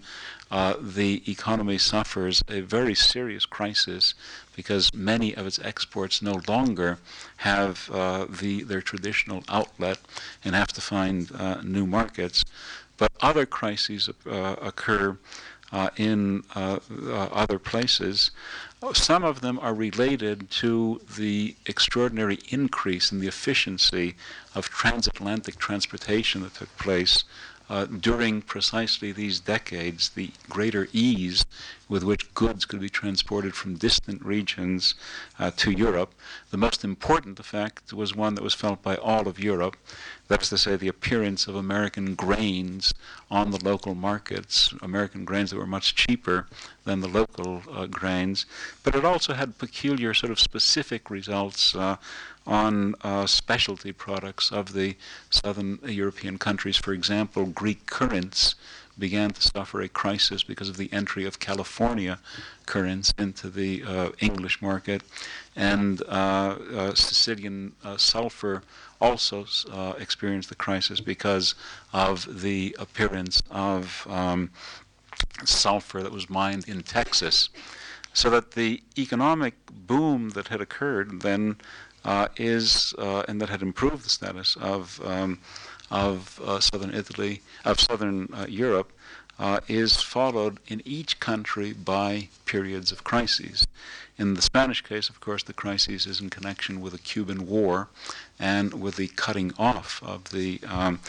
uh, 0.52 0.74
the 0.80 1.24
economy 1.30 1.78
suffers 1.78 2.44
a 2.50 2.62
very 2.62 2.96
serious 2.96 3.46
crisis 3.46 4.16
because 4.56 4.94
many 4.94 5.36
of 5.36 5.46
its 5.46 5.60
exports 5.60 6.22
no 6.22 6.42
longer 6.48 6.98
have 7.38 7.90
uh, 7.92 8.26
the, 8.30 8.64
their 8.64 8.82
traditional 8.82 9.44
outlet 9.48 10.00
and 10.44 10.56
have 10.56 10.74
to 10.74 10.82
find 10.82 11.32
uh, 11.38 11.62
new 11.62 11.86
markets. 11.86 12.44
But 12.98 13.12
other 13.22 13.46
crises 13.46 14.10
uh, 14.26 14.56
occur 14.62 15.18
uh, 15.72 15.90
in 15.98 16.44
uh, 16.56 16.80
other 17.32 17.60
places. 17.60 18.32
Some 18.94 19.24
of 19.24 19.42
them 19.42 19.60
are 19.60 19.74
related 19.74 20.50
to 20.52 21.02
the 21.18 21.56
extraordinary 21.66 22.40
increase 22.50 23.12
in 23.12 23.20
the 23.20 23.28
efficiency 23.28 24.16
of 24.56 24.70
transatlantic 24.70 25.58
transportation 25.58 26.42
that 26.42 26.56
took 26.56 26.76
place 26.78 27.24
uh, 27.70 27.86
during 27.86 28.42
precisely 28.42 29.12
these 29.12 29.40
decades, 29.40 30.10
the 30.10 30.32
greater 30.50 30.88
ease 30.92 31.46
with 31.88 32.04
which 32.04 32.32
goods 32.34 32.66
could 32.66 32.80
be 32.80 32.90
transported 32.90 33.56
from 33.56 33.76
distant 33.76 34.24
regions 34.24 34.94
uh, 35.40 35.52
to 35.58 35.72
Europe. 35.72 36.14
The 36.52 36.58
most 36.58 36.84
important 36.84 37.40
effect 37.40 37.92
was 37.92 38.16
one 38.16 38.36
that 38.36 38.44
was 38.44 38.54
felt 38.54 38.84
by 38.84 38.96
all 38.96 39.28
of 39.28 39.40
Europe. 39.40 39.76
That 40.28 40.44
is 40.44 40.50
to 40.50 40.58
say, 40.60 40.76
the 40.76 40.88
appearance 40.88 41.48
of 41.48 41.56
American 41.56 42.14
grains 42.14 42.94
on 43.32 43.50
the 43.50 43.64
local 43.64 43.96
markets, 43.96 44.72
American 44.82 45.26
grains 45.26 45.50
that 45.50 45.58
were 45.58 45.66
much 45.66 45.96
cheaper 45.96 46.48
than 46.86 47.02
the 47.02 47.08
local 47.08 47.64
uh, 47.72 47.88
grains. 47.88 48.46
But 48.84 48.96
it 48.96 49.04
also 49.04 49.34
had 49.34 49.58
peculiar, 49.58 50.14
sort 50.14 50.32
of 50.32 50.40
specific 50.40 51.10
results 51.10 51.76
uh, 51.76 51.98
on 52.50 52.96
uh, 53.02 53.28
specialty 53.28 53.92
products 53.92 54.52
of 54.52 54.74
the 54.74 54.96
southern 55.30 55.78
European 55.86 56.40
countries. 56.40 56.78
For 56.78 56.94
example, 56.94 57.46
Greek 57.46 57.86
currants 57.86 58.56
began 58.98 59.30
to 59.30 59.42
suffer 59.42 59.82
a 59.82 59.88
crisis 59.88 60.44
because 60.44 60.68
of 60.68 60.76
the 60.76 60.92
entry 60.92 61.26
of 61.26 61.40
California 61.40 62.20
currants 62.66 63.14
into 63.20 63.50
the 63.50 63.84
uh, 63.84 64.10
English 64.20 64.62
market, 64.62 65.04
and 65.56 66.02
uh, 66.02 66.06
uh, 66.12 66.96
Sicilian 66.96 67.74
uh, 67.84 67.98
sulfur 67.98 68.64
also 69.00 69.46
experienced 69.98 70.50
the 70.50 70.56
crisis 70.56 71.00
because 71.00 71.56
of 71.94 72.42
the 72.42 72.76
appearance 72.80 73.42
of 73.50 74.06
um, 74.10 74.50
sulfur 75.46 76.02
that 76.02 76.12
was 76.12 76.30
mined 76.30 76.68
in 76.68 76.82
Texas. 76.82 77.50
So 78.12 78.30
that 78.32 78.52
the 78.52 78.82
economic 78.98 79.54
boom 79.72 80.32
that 80.32 80.48
had 80.48 80.60
occurred 80.60 81.22
then 81.22 81.58
is, 82.38 82.94
uh, 82.98 83.24
and 83.28 83.42
that 83.42 83.50
had 83.50 83.62
improved 83.62 84.06
the 84.06 84.10
status 84.10 84.56
of, 84.60 85.02
um, 85.06 85.40
of 85.92 86.40
uh, 86.44 86.60
southern 86.60 86.94
Italy, 86.94 87.42
of 87.66 87.80
southern 87.80 88.30
uh, 88.34 88.46
Europe, 88.48 88.92
uh, 89.40 89.62
is 89.68 90.02
followed 90.02 90.60
in 90.68 90.82
each 90.84 91.20
country 91.20 91.72
by 91.74 92.28
periods 92.46 92.92
of 92.92 93.04
crises. 93.04 93.66
In 94.18 94.34
the 94.34 94.42
Spanish 94.42 94.82
case, 94.82 95.08
of 95.10 95.22
course, 95.22 95.44
the 95.44 95.54
crisis 95.54 96.06
is 96.06 96.20
in 96.20 96.30
connection 96.30 96.82
with 96.82 96.92
the 96.92 97.00
Cuban 97.00 97.48
War 97.48 97.88
and 98.40 98.82
with 98.82 98.96
the 98.96 99.08
cutting 99.10 99.54
off 99.58 100.02
of 100.04 100.32
the 100.32 100.60
um, 100.68 101.00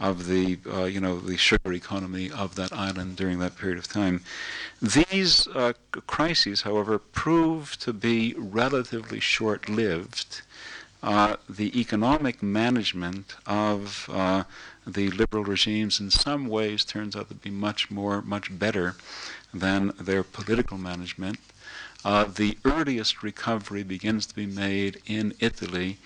of 0.00 0.26
the 0.26 0.58
uh, 0.70 0.84
you 0.84 1.00
know 1.00 1.18
the 1.18 1.36
sugar 1.36 1.72
economy 1.72 2.30
of 2.30 2.54
that 2.56 2.72
island 2.72 3.16
during 3.16 3.38
that 3.38 3.56
period 3.56 3.78
of 3.78 3.88
time. 3.88 4.22
These 4.82 5.46
uh, 5.48 5.72
crises, 6.06 6.62
however, 6.62 6.98
proved 6.98 7.80
to 7.82 7.92
be 7.92 8.34
relatively 8.36 9.20
short-lived. 9.20 10.42
Uh, 11.02 11.36
the 11.48 11.78
economic 11.78 12.42
management 12.42 13.36
of 13.46 14.08
uh, 14.10 14.44
the 14.86 15.10
liberal 15.10 15.44
regimes 15.44 16.00
in 16.00 16.10
some 16.10 16.46
ways 16.46 16.82
turns 16.82 17.14
out 17.14 17.28
to 17.28 17.34
be 17.34 17.50
much 17.50 17.90
more, 17.90 18.22
much 18.22 18.58
better 18.58 18.96
than 19.52 19.92
their 20.00 20.22
political 20.22 20.78
management. 20.78 21.38
Uh, 22.04 22.24
the 22.24 22.58
earliest 22.66 23.22
recovery 23.22 23.82
begins 23.82 24.26
to 24.26 24.34
be 24.34 24.44
made 24.44 25.00
in 25.06 25.32
Italy 25.40 25.96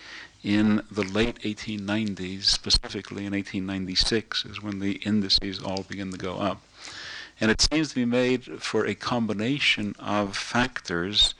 in 0.44 0.80
the 0.90 1.03
late 1.03 1.40
1890s, 1.40 2.44
specifically 2.44 3.26
in 3.26 3.32
1896, 3.32 4.44
is 4.44 4.62
when 4.62 4.78
the 4.78 4.92
indices 4.99 5.61
all 5.61 5.82
begin 5.82 6.12
to 6.12 6.18
go 6.18 6.38
up. 6.38 6.62
And 7.40 7.51
it 7.51 7.61
seems 7.61 7.88
to 7.88 7.94
be 7.96 8.05
made 8.05 8.62
for 8.62 8.86
a 8.86 8.94
combination 8.94 9.96
of 9.99 10.36
factors 10.36 11.34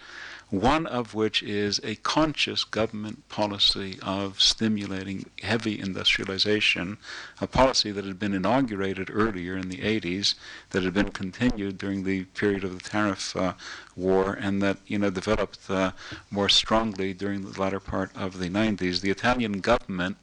one 0.51 0.86
of 0.86 1.14
which 1.14 1.42
is 1.42 1.78
a 1.84 1.94
conscious 1.96 2.64
government 2.64 3.28
policy 3.28 3.99
of 4.03 4.40
stimulating 4.40 5.26
heavy 5.42 5.78
industrialization, 5.78 6.96
a 7.40 7.46
policy 7.46 7.90
that 7.90 8.05
had 8.05 8.18
been 8.18 8.32
inaugurated 8.32 9.11
earlier 9.12 9.57
in 9.57 9.68
the 9.68 9.78
80s, 9.78 10.34
that 10.70 10.82
had 10.82 10.94
been 10.94 11.11
continued 11.11 11.76
during 11.76 12.05
the 12.05 12.24
period 12.24 12.64
of 12.64 12.82
the 12.82 12.88
tariff 12.88 13.36
uh, 13.36 13.53
war, 13.94 14.32
and 14.32 14.62
that 14.62 14.78
you 14.86 14.99
know 14.99 15.11
developed 15.11 15.70
uh, 15.70 15.92
more 16.30 16.49
strongly 16.49 17.12
during 17.12 17.42
the 17.42 17.61
latter 17.61 17.80
part 17.80 18.11
of 18.16 18.38
the 18.38 18.49
90s. 18.49 19.01
The 19.01 19.11
Italian 19.11 19.61
government 19.61 20.16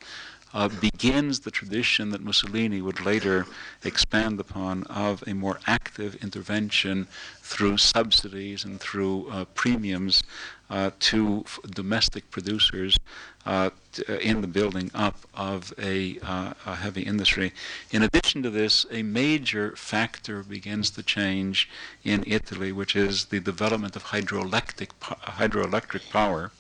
uh, 0.56 0.70
begins 0.70 1.42
the 1.42 1.52
tradition 1.52 2.10
that 2.12 2.24
Mussolini 2.24 2.82
would 2.82 3.06
later 3.06 3.46
expand 3.84 4.40
upon 4.40 4.84
of 4.84 5.24
a 5.28 5.34
more 5.34 5.60
active 5.68 6.16
intervention 6.24 7.08
through 7.42 7.78
subsidies 7.78 8.64
and 8.64 8.80
through 8.80 9.28
uh, 9.30 9.46
premiums 9.54 10.24
uh, 10.70 10.92
to 11.00 11.44
f- 11.46 11.60
domestic 11.70 12.32
producers 12.32 12.98
uh, 13.46 13.70
t- 13.92 14.04
uh, 14.10 14.16
in 14.16 14.42
the 14.42 14.48
building 14.48 14.90
up 14.96 15.18
of 15.36 15.74
a, 15.78 16.18
uh, 16.24 16.54
a, 16.66 16.76
heavy 16.76 17.04
industry. 17.04 17.52
In 17.92 18.02
addition 18.02 18.42
to 18.44 18.50
this, 18.50 18.86
a 18.90 19.04
major 19.04 19.76
factor 19.76 20.42
begins 20.42 20.90
to 20.92 21.04
change 21.04 21.70
in 22.04 22.24
Italy, 22.26 22.72
which 22.72 22.96
is 22.96 23.26
the 23.26 23.40
development 23.40 23.96
of 23.96 24.06
hydroelectric, 24.06 24.90
po- 25.00 25.16
hydroelectric 25.16 26.10
power. 26.10 26.52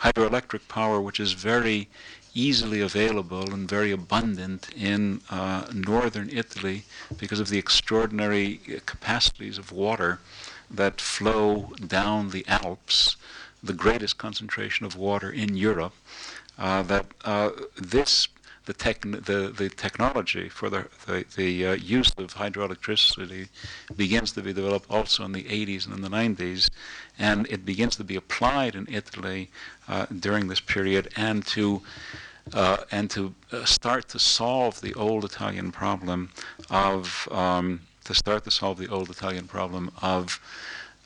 Hydroelectric 0.00 0.68
power, 0.68 1.00
which 1.00 1.18
is 1.18 1.32
very 1.32 1.88
easily 2.38 2.80
available 2.80 3.52
and 3.52 3.68
very 3.68 3.90
abundant 3.90 4.68
in 4.76 5.20
uh, 5.30 5.66
northern 5.74 6.30
Italy 6.30 6.84
because 7.18 7.40
of 7.40 7.48
the 7.48 7.58
extraordinary 7.58 8.60
capacities 8.86 9.58
of 9.58 9.72
water 9.72 10.20
that 10.70 11.00
flow 11.00 11.72
down 11.84 12.30
the 12.30 12.46
Alps, 12.46 13.16
the 13.62 13.72
greatest 13.72 14.18
concentration 14.18 14.86
of 14.86 14.94
water 14.96 15.30
in 15.30 15.56
Europe. 15.56 15.94
Uh, 16.58 16.82
that 16.82 17.06
uh, 17.24 17.50
this 17.76 18.28
the, 18.68 18.74
tech, 18.74 19.00
the, 19.00 19.52
the 19.56 19.70
technology 19.70 20.48
for 20.50 20.68
the, 20.68 20.86
the, 21.06 21.24
the 21.36 21.66
uh, 21.66 21.72
use 21.72 22.12
of 22.18 22.34
hydroelectricity 22.34 23.48
begins 23.96 24.32
to 24.32 24.42
be 24.42 24.52
developed 24.52 24.90
also 24.90 25.24
in 25.24 25.32
the 25.32 25.44
80s 25.44 25.86
and 25.86 25.94
in 25.94 26.02
the 26.02 26.10
90s, 26.10 26.68
and 27.18 27.46
it 27.48 27.64
begins 27.64 27.96
to 27.96 28.04
be 28.04 28.14
applied 28.14 28.74
in 28.74 28.86
Italy 28.90 29.48
uh, 29.88 30.04
during 30.06 30.48
this 30.48 30.60
period, 30.60 31.08
and 31.16 31.46
to 31.46 31.80
uh, 32.54 32.78
and 32.90 33.10
to 33.10 33.34
uh, 33.52 33.64
start 33.64 34.08
to 34.08 34.18
solve 34.18 34.80
the 34.80 34.94
old 34.94 35.24
Italian 35.24 35.72
problem 35.72 36.30
of 36.70 37.28
um, 37.30 37.80
to 38.04 38.14
start 38.14 38.44
to 38.44 38.50
solve 38.50 38.78
the 38.78 38.88
old 38.88 39.10
Italian 39.10 39.46
problem 39.46 39.90
of 40.00 40.40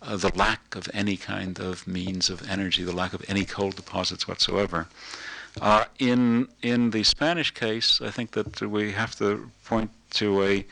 uh, 0.03 0.16
the 0.16 0.32
lack 0.36 0.74
of 0.74 0.88
any 0.93 1.16
kind 1.16 1.59
of 1.61 1.86
means 1.86 2.30
of 2.30 2.49
energy, 2.49 2.84
the 2.84 2.93
lack 2.93 3.12
of 3.12 3.24
any 3.28 3.45
coal 3.45 3.70
deposits 3.70 4.26
whatsoever. 4.26 4.88
Uh, 5.61 5.84
in 5.99 6.49
in 6.62 6.90
the 6.90 7.03
Spanish 7.03 7.51
case, 7.51 8.01
I 8.01 8.11
think 8.11 8.30
that 8.32 8.61
we 8.61 8.93
have 8.93 9.14
to 9.16 9.51
point 9.64 9.90
to 10.12 10.43
a 10.43 10.66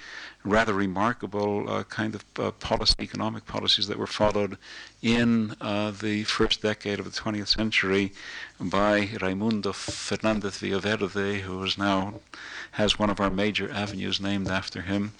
rather 0.44 0.72
remarkable 0.72 1.68
uh, 1.68 1.84
kind 1.84 2.14
of 2.14 2.24
uh, 2.38 2.50
policy, 2.52 2.94
economic 3.00 3.44
policies 3.46 3.86
that 3.88 3.98
were 3.98 4.06
followed 4.06 4.56
in 5.02 5.54
uh, 5.60 5.90
the 5.90 6.24
first 6.24 6.62
decade 6.62 6.98
of 6.98 7.04
the 7.04 7.10
20th 7.10 7.48
century 7.48 8.12
by 8.58 9.10
Raimundo 9.20 9.72
Fernandez 9.72 10.58
Villaverde, 10.58 11.40
who 11.40 11.62
is 11.62 11.76
now 11.76 12.14
has 12.72 12.98
one 12.98 13.10
of 13.10 13.20
our 13.20 13.30
major 13.30 13.70
avenues 13.70 14.20
named 14.20 14.48
after 14.48 14.82
him, 14.82 15.12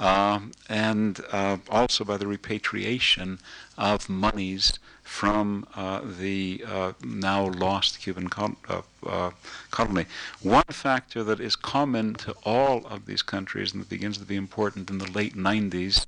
um, 0.00 0.52
and 0.68 1.20
uh, 1.32 1.58
also 1.68 2.04
by 2.04 2.16
the 2.16 2.26
repatriation 2.26 3.38
of 3.76 4.08
monies 4.08 4.78
from 5.12 5.66
uh, 5.76 6.00
the 6.18 6.64
uh, 6.66 6.92
now 7.04 7.44
lost 7.44 8.00
Cuban 8.00 8.28
col- 8.28 8.56
uh, 8.66 8.80
uh, 9.06 9.30
colony. 9.70 10.06
One 10.40 10.70
factor 10.70 11.22
that 11.22 11.38
is 11.38 11.54
common 11.54 12.14
to 12.24 12.34
all 12.44 12.86
of 12.86 13.04
these 13.04 13.20
countries 13.20 13.72
and 13.72 13.82
that 13.82 13.90
begins 13.90 14.16
to 14.18 14.24
be 14.24 14.36
important 14.36 14.88
in 14.88 14.96
the 14.96 15.10
late 15.12 15.36
90s 15.36 16.06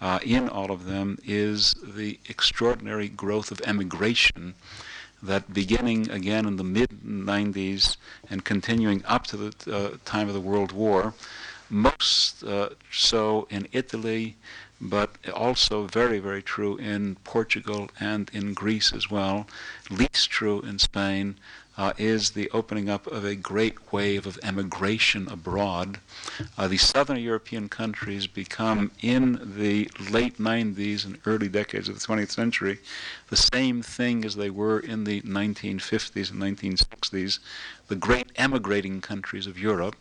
uh, 0.00 0.18
in 0.24 0.48
all 0.48 0.72
of 0.72 0.86
them 0.86 1.16
is 1.24 1.74
the 1.84 2.18
extraordinary 2.28 3.08
growth 3.08 3.52
of 3.52 3.60
emigration 3.64 4.54
that 5.22 5.54
beginning 5.54 6.10
again 6.10 6.44
in 6.44 6.56
the 6.56 6.64
mid 6.64 6.90
90s 7.06 7.96
and 8.28 8.44
continuing 8.44 9.04
up 9.06 9.28
to 9.28 9.36
the 9.36 9.52
uh, 9.72 9.96
time 10.04 10.26
of 10.26 10.34
the 10.34 10.40
World 10.40 10.72
War, 10.72 11.14
most 11.68 12.42
so 12.90 13.46
in 13.48 13.68
Italy, 13.70 14.34
but 14.80 15.10
also 15.34 15.86
very, 15.86 16.18
very 16.18 16.42
true 16.42 16.76
in 16.76 17.16
Portugal 17.24 17.90
and 18.00 18.30
in 18.32 18.54
Greece 18.54 18.92
as 18.92 19.10
well, 19.10 19.46
least 19.90 20.30
true 20.30 20.60
in 20.62 20.78
Spain, 20.78 21.36
uh, 21.80 21.92
is 21.96 22.30
the 22.30 22.50
opening 22.50 22.90
up 22.90 23.06
of 23.06 23.24
a 23.24 23.34
great 23.34 23.92
wave 23.92 24.26
of 24.26 24.38
emigration 24.42 25.26
abroad. 25.28 25.98
Uh, 26.58 26.68
the 26.68 26.76
southern 26.76 27.18
European 27.18 27.68
countries 27.70 28.26
become, 28.26 28.90
in 29.00 29.40
the 29.56 29.90
late 30.10 30.36
90s 30.38 31.06
and 31.06 31.18
early 31.24 31.48
decades 31.48 31.88
of 31.88 31.98
the 31.98 32.06
20th 32.06 32.32
century, 32.32 32.78
the 33.28 33.36
same 33.36 33.80
thing 33.80 34.24
as 34.26 34.36
they 34.36 34.50
were 34.50 34.78
in 34.78 35.04
the 35.04 35.22
1950s 35.22 36.30
and 36.30 36.40
1960s, 36.42 37.38
the 37.88 37.96
great 37.96 38.30
emigrating 38.36 39.00
countries 39.00 39.46
of 39.46 39.58
Europe 39.58 39.96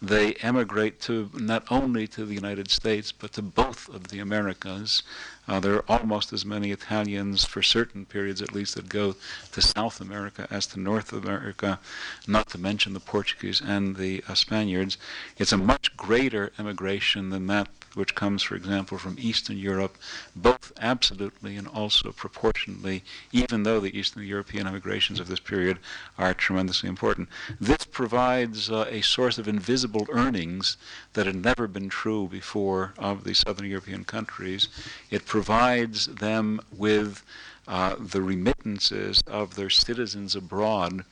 they 0.00 0.34
emigrate 0.34 1.00
to 1.00 1.30
not 1.34 1.64
only 1.70 2.06
to 2.06 2.24
the 2.24 2.34
United 2.34 2.70
States 2.70 3.10
but 3.12 3.32
to 3.32 3.42
both 3.42 3.88
of 3.88 4.08
the 4.08 4.20
Americas. 4.20 5.02
Uh, 5.48 5.58
there 5.58 5.74
are 5.74 5.84
almost 5.88 6.32
as 6.32 6.44
many 6.44 6.70
Italians 6.70 7.44
for 7.44 7.62
certain 7.62 8.04
periods, 8.04 8.42
at 8.42 8.54
least, 8.54 8.74
that 8.74 8.88
go 8.88 9.16
to 9.50 9.62
South 9.62 10.00
America 10.00 10.46
as 10.50 10.66
to 10.66 10.78
North 10.78 11.12
America, 11.12 11.80
not 12.26 12.48
to 12.50 12.58
mention 12.58 12.92
the 12.92 13.00
Portuguese 13.00 13.60
and 13.60 13.96
the 13.96 14.22
uh, 14.28 14.34
Spaniards. 14.34 14.98
It's 15.38 15.52
a 15.52 15.56
much 15.56 15.96
greater 15.96 16.52
emigration 16.58 17.30
than 17.30 17.46
that 17.46 17.68
which 17.94 18.14
comes, 18.14 18.42
for 18.42 18.54
example, 18.54 18.98
from 18.98 19.16
Eastern 19.18 19.56
Europe, 19.56 19.96
both 20.34 20.72
absolutely 20.80 21.56
and 21.56 21.68
also 21.68 22.12
proportionately, 22.12 23.02
even 23.32 23.62
though 23.62 23.80
the 23.80 23.96
Eastern 23.98 24.24
European 24.24 24.66
immigrations 24.66 25.20
of 25.20 25.28
this 25.28 25.40
period 25.40 25.78
are 26.16 26.34
tremendously 26.34 26.88
important. 26.88 27.28
This 27.60 27.84
provides 27.84 28.70
uh, 28.70 28.86
a 28.88 29.02
source 29.02 29.38
of 29.38 29.48
invisible 29.48 30.06
earnings 30.10 30.76
that 31.14 31.26
had 31.26 31.36
never 31.36 31.66
been 31.66 31.88
true 31.88 32.28
before 32.28 32.94
of 32.98 33.24
the 33.24 33.34
Southern 33.34 33.66
European 33.66 34.04
countries. 34.04 34.68
It 35.10 35.26
provides 35.26 36.06
them 36.06 36.60
with 36.76 37.24
uh, 37.68 37.96
the 38.00 38.22
remittances 38.22 39.22
of 39.26 39.54
their 39.54 39.68
citizens 39.68 40.34
abroad 40.34 41.04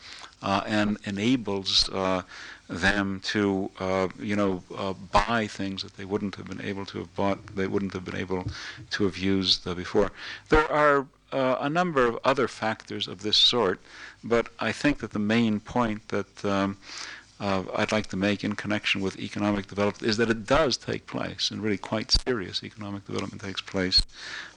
and 0.42 0.98
enables 1.04 1.88
uh, 1.90 2.22
them 2.68 3.20
to, 3.24 3.70
uh, 3.78 4.08
you 4.18 4.36
know, 4.36 4.62
uh, 4.76 4.92
buy 4.92 5.46
things 5.46 5.82
that 5.82 5.96
they 5.96 6.04
wouldn't 6.04 6.34
have 6.36 6.46
been 6.46 6.60
able 6.60 6.84
to 6.86 6.98
have 6.98 7.14
bought, 7.14 7.54
they 7.56 7.66
wouldn't 7.66 7.92
have 7.92 8.04
been 8.04 8.16
able 8.16 8.44
to 8.90 9.04
have 9.04 9.16
used 9.16 9.64
before. 9.76 10.10
There 10.48 10.70
are 10.70 11.06
a 11.32 11.68
number 11.68 12.06
of 12.06 12.18
other 12.24 12.48
factors 12.48 13.08
of 13.08 13.22
this 13.22 13.36
sort, 13.36 13.80
but 14.22 14.48
I 14.58 14.72
think 14.72 14.98
that 14.98 15.12
the 15.12 15.18
main 15.18 15.60
point 15.60 16.08
that 16.08 16.44
um, 16.44 16.78
uh, 17.38 17.64
I'd 17.74 17.92
like 17.92 18.06
to 18.08 18.16
make 18.16 18.44
in 18.44 18.54
connection 18.54 19.00
with 19.00 19.18
economic 19.18 19.66
development 19.66 20.08
is 20.08 20.16
that 20.16 20.30
it 20.30 20.46
does 20.46 20.76
take 20.76 21.06
place, 21.06 21.50
and 21.50 21.62
really 21.62 21.78
quite 21.78 22.10
serious 22.10 22.62
economic 22.64 23.06
development 23.06 23.42
takes 23.42 23.60
place. 23.60 24.02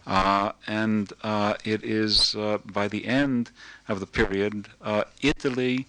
Uh, 0.08 0.54
and 0.66 1.12
uh, 1.24 1.56
it 1.66 1.84
is 1.84 2.36
uh, 2.36 2.60
by 2.66 2.88
the 2.88 3.06
end 3.06 3.52
of 3.88 4.00
the 4.00 4.06
period, 4.06 4.68
uh, 4.82 5.04
Italy 5.22 5.88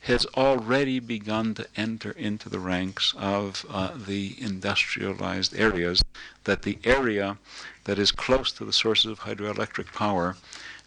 has 0.00 0.26
already 0.36 0.98
begun 0.98 1.54
to 1.54 1.66
enter 1.76 2.10
into 2.12 2.48
the 2.48 2.58
ranks 2.58 3.14
of 3.16 3.64
uh, 3.70 3.92
the 3.94 4.34
industrialized 4.40 5.54
areas, 5.56 6.02
that 6.44 6.62
the 6.62 6.78
area 6.82 7.36
that 7.84 7.98
is 7.98 8.10
close 8.10 8.50
to 8.50 8.64
the 8.64 8.72
sources 8.72 9.10
of 9.10 9.20
hydroelectric 9.20 9.92
power 9.92 10.36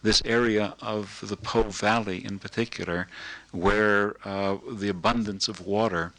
this 0.05 0.21
area 0.23 0.75
of 0.81 1.19
the 1.23 1.35
Po 1.35 1.63
Valley 1.63 2.23
in 2.23 2.37
particular, 2.37 3.07
where 3.51 4.15
uh, 4.23 4.57
the 4.71 4.87
abundance 4.87 5.47
of 5.47 5.65
water 5.65 6.13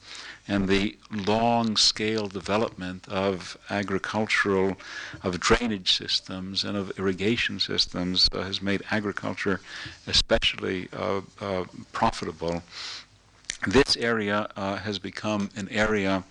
and 0.49 0.69
the 0.69 0.97
long 1.11 1.77
scale 1.77 2.27
development 2.27 3.09
of 3.09 3.57
agricultural, 3.71 4.77
of 5.23 5.39
drainage 5.39 5.97
systems 5.97 6.65
and 6.65 6.77
of 6.77 6.99
irrigation 6.99 7.61
systems 7.61 8.29
uh, 8.33 8.43
has 8.43 8.61
made 8.61 8.83
agriculture 8.91 9.61
especially 10.07 10.89
uh, 10.93 11.21
uh 11.41 11.65
profitable. 11.93 12.63
This 13.67 13.97
area 13.97 14.49
uh, 14.57 14.77
has 14.77 14.99
become 14.99 15.49
an 15.57 15.69
area 15.71 16.25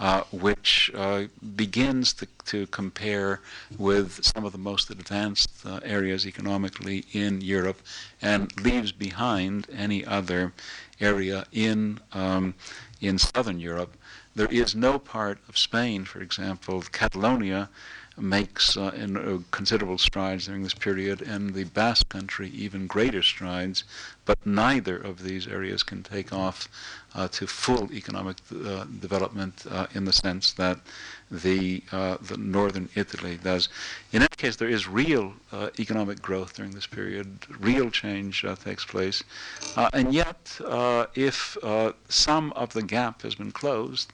uh, 0.00 0.22
which 0.32 0.90
uh, 0.94 1.24
begins 1.54 2.14
to, 2.14 2.26
to, 2.46 2.66
compare 2.68 3.40
with 3.78 4.24
some 4.24 4.46
of 4.46 4.52
the 4.52 4.58
most 4.58 4.88
advanced 4.88 5.50
uh, 5.66 5.78
areas 5.84 6.26
economically 6.26 7.04
in 7.12 7.42
Europe 7.42 7.82
and 8.22 8.50
leaves 8.64 8.92
behind 8.92 9.66
any 9.70 10.02
other 10.02 10.54
area 11.00 11.44
in, 11.52 12.00
um, 12.14 12.54
in 13.02 13.18
southern 13.18 13.60
Europe. 13.60 13.94
There 14.34 14.50
is 14.50 14.74
no 14.74 14.98
part 14.98 15.38
of 15.48 15.58
Spain, 15.58 16.06
for 16.06 16.22
example, 16.22 16.82
Catalonia, 16.92 17.68
makes 18.16 18.76
uh, 18.76 18.92
in, 18.94 19.16
uh, 19.16 19.38
considerable 19.50 19.98
strides 19.98 20.46
during 20.46 20.62
this 20.62 20.74
period, 20.74 21.22
and 21.22 21.54
the 21.54 21.64
Basque 21.64 22.08
Country 22.08 22.48
even 22.50 22.86
greater 22.86 23.22
strides. 23.22 23.84
But 24.24 24.38
neither 24.46 24.96
of 24.96 25.22
these 25.22 25.46
areas 25.46 25.82
can 25.82 26.02
take 26.02 26.32
off 26.32 26.68
uh, 27.14 27.28
to 27.28 27.46
full 27.46 27.92
economic 27.92 28.36
uh, 28.52 28.84
development 29.00 29.64
uh, 29.68 29.86
in 29.94 30.04
the 30.04 30.12
sense 30.12 30.52
that 30.52 30.78
the 31.30 31.82
uh, 31.90 32.16
the 32.20 32.36
northern 32.36 32.88
Italy 32.94 33.38
does. 33.42 33.68
In 34.12 34.22
any 34.22 34.28
case, 34.36 34.56
there 34.56 34.68
is 34.68 34.88
real 34.88 35.34
economic 35.78 36.20
growth 36.22 36.54
during 36.54 36.72
this 36.72 36.86
period. 36.86 37.38
Real 37.58 37.90
change 37.90 38.44
takes 38.64 38.84
place, 38.84 39.22
and 39.92 40.12
yet, 40.12 40.60
if 41.14 41.56
some 42.08 42.52
of 42.52 42.72
the 42.72 42.82
gap 42.82 43.22
has 43.22 43.34
been 43.34 43.52
closed. 43.52 44.12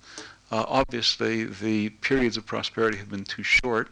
Uh, 0.51 0.65
obviously, 0.69 1.45
the 1.45 1.91
periods 1.91 2.37
of 2.37 2.47
prosperity 2.47 2.99
have 2.99 3.11
been 3.11 3.25
too 3.25 3.43
short. 3.43 3.89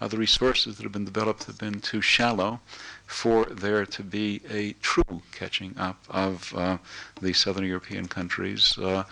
Uh, 0.00 0.06
the 0.06 0.18
resources 0.18 0.76
that 0.76 0.82
have 0.82 0.92
been 0.92 1.04
developed 1.04 1.44
have 1.44 1.58
been 1.58 1.80
too 1.80 2.00
shallow 2.00 2.60
for 3.06 3.46
there 3.46 3.84
to 3.84 4.02
be 4.02 4.40
a 4.48 4.72
true 4.74 5.22
catching 5.32 5.76
up 5.76 6.04
of 6.08 6.54
uh, 6.54 6.78
the 7.20 7.32
southern 7.32 7.64
European 7.64 8.06
countries. 8.06 8.76
Uh, 8.78 9.02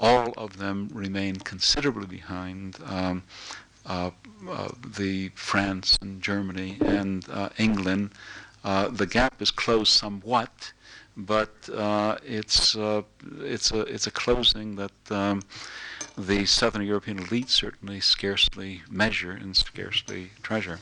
all 0.00 0.32
of 0.36 0.56
them 0.56 0.90
remain 0.92 1.36
considerably 1.36 2.06
behind 2.06 2.76
um, 2.86 3.22
uh, 3.86 4.10
uh, 4.50 4.68
the 4.96 5.28
France 5.34 5.96
and 6.02 6.20
Germany 6.20 6.76
and 6.84 7.24
England. 7.58 8.10
the 8.64 9.06
gap 9.08 9.40
is 9.40 9.50
closed 9.50 9.92
somewhat, 9.92 10.72
but 11.16 11.54
it's 12.24 12.74
it's 12.74 13.70
a 13.70 13.80
it's 13.82 14.06
a 14.06 14.10
closing 14.10 14.76
that. 14.76 14.92
Um, 15.10 15.42
the 16.16 16.46
Southern 16.46 16.82
European 16.82 17.18
elite 17.18 17.50
certainly 17.50 18.00
scarcely 18.00 18.82
measure 18.88 19.32
and 19.32 19.56
scarcely 19.56 20.30
treasure. 20.42 20.78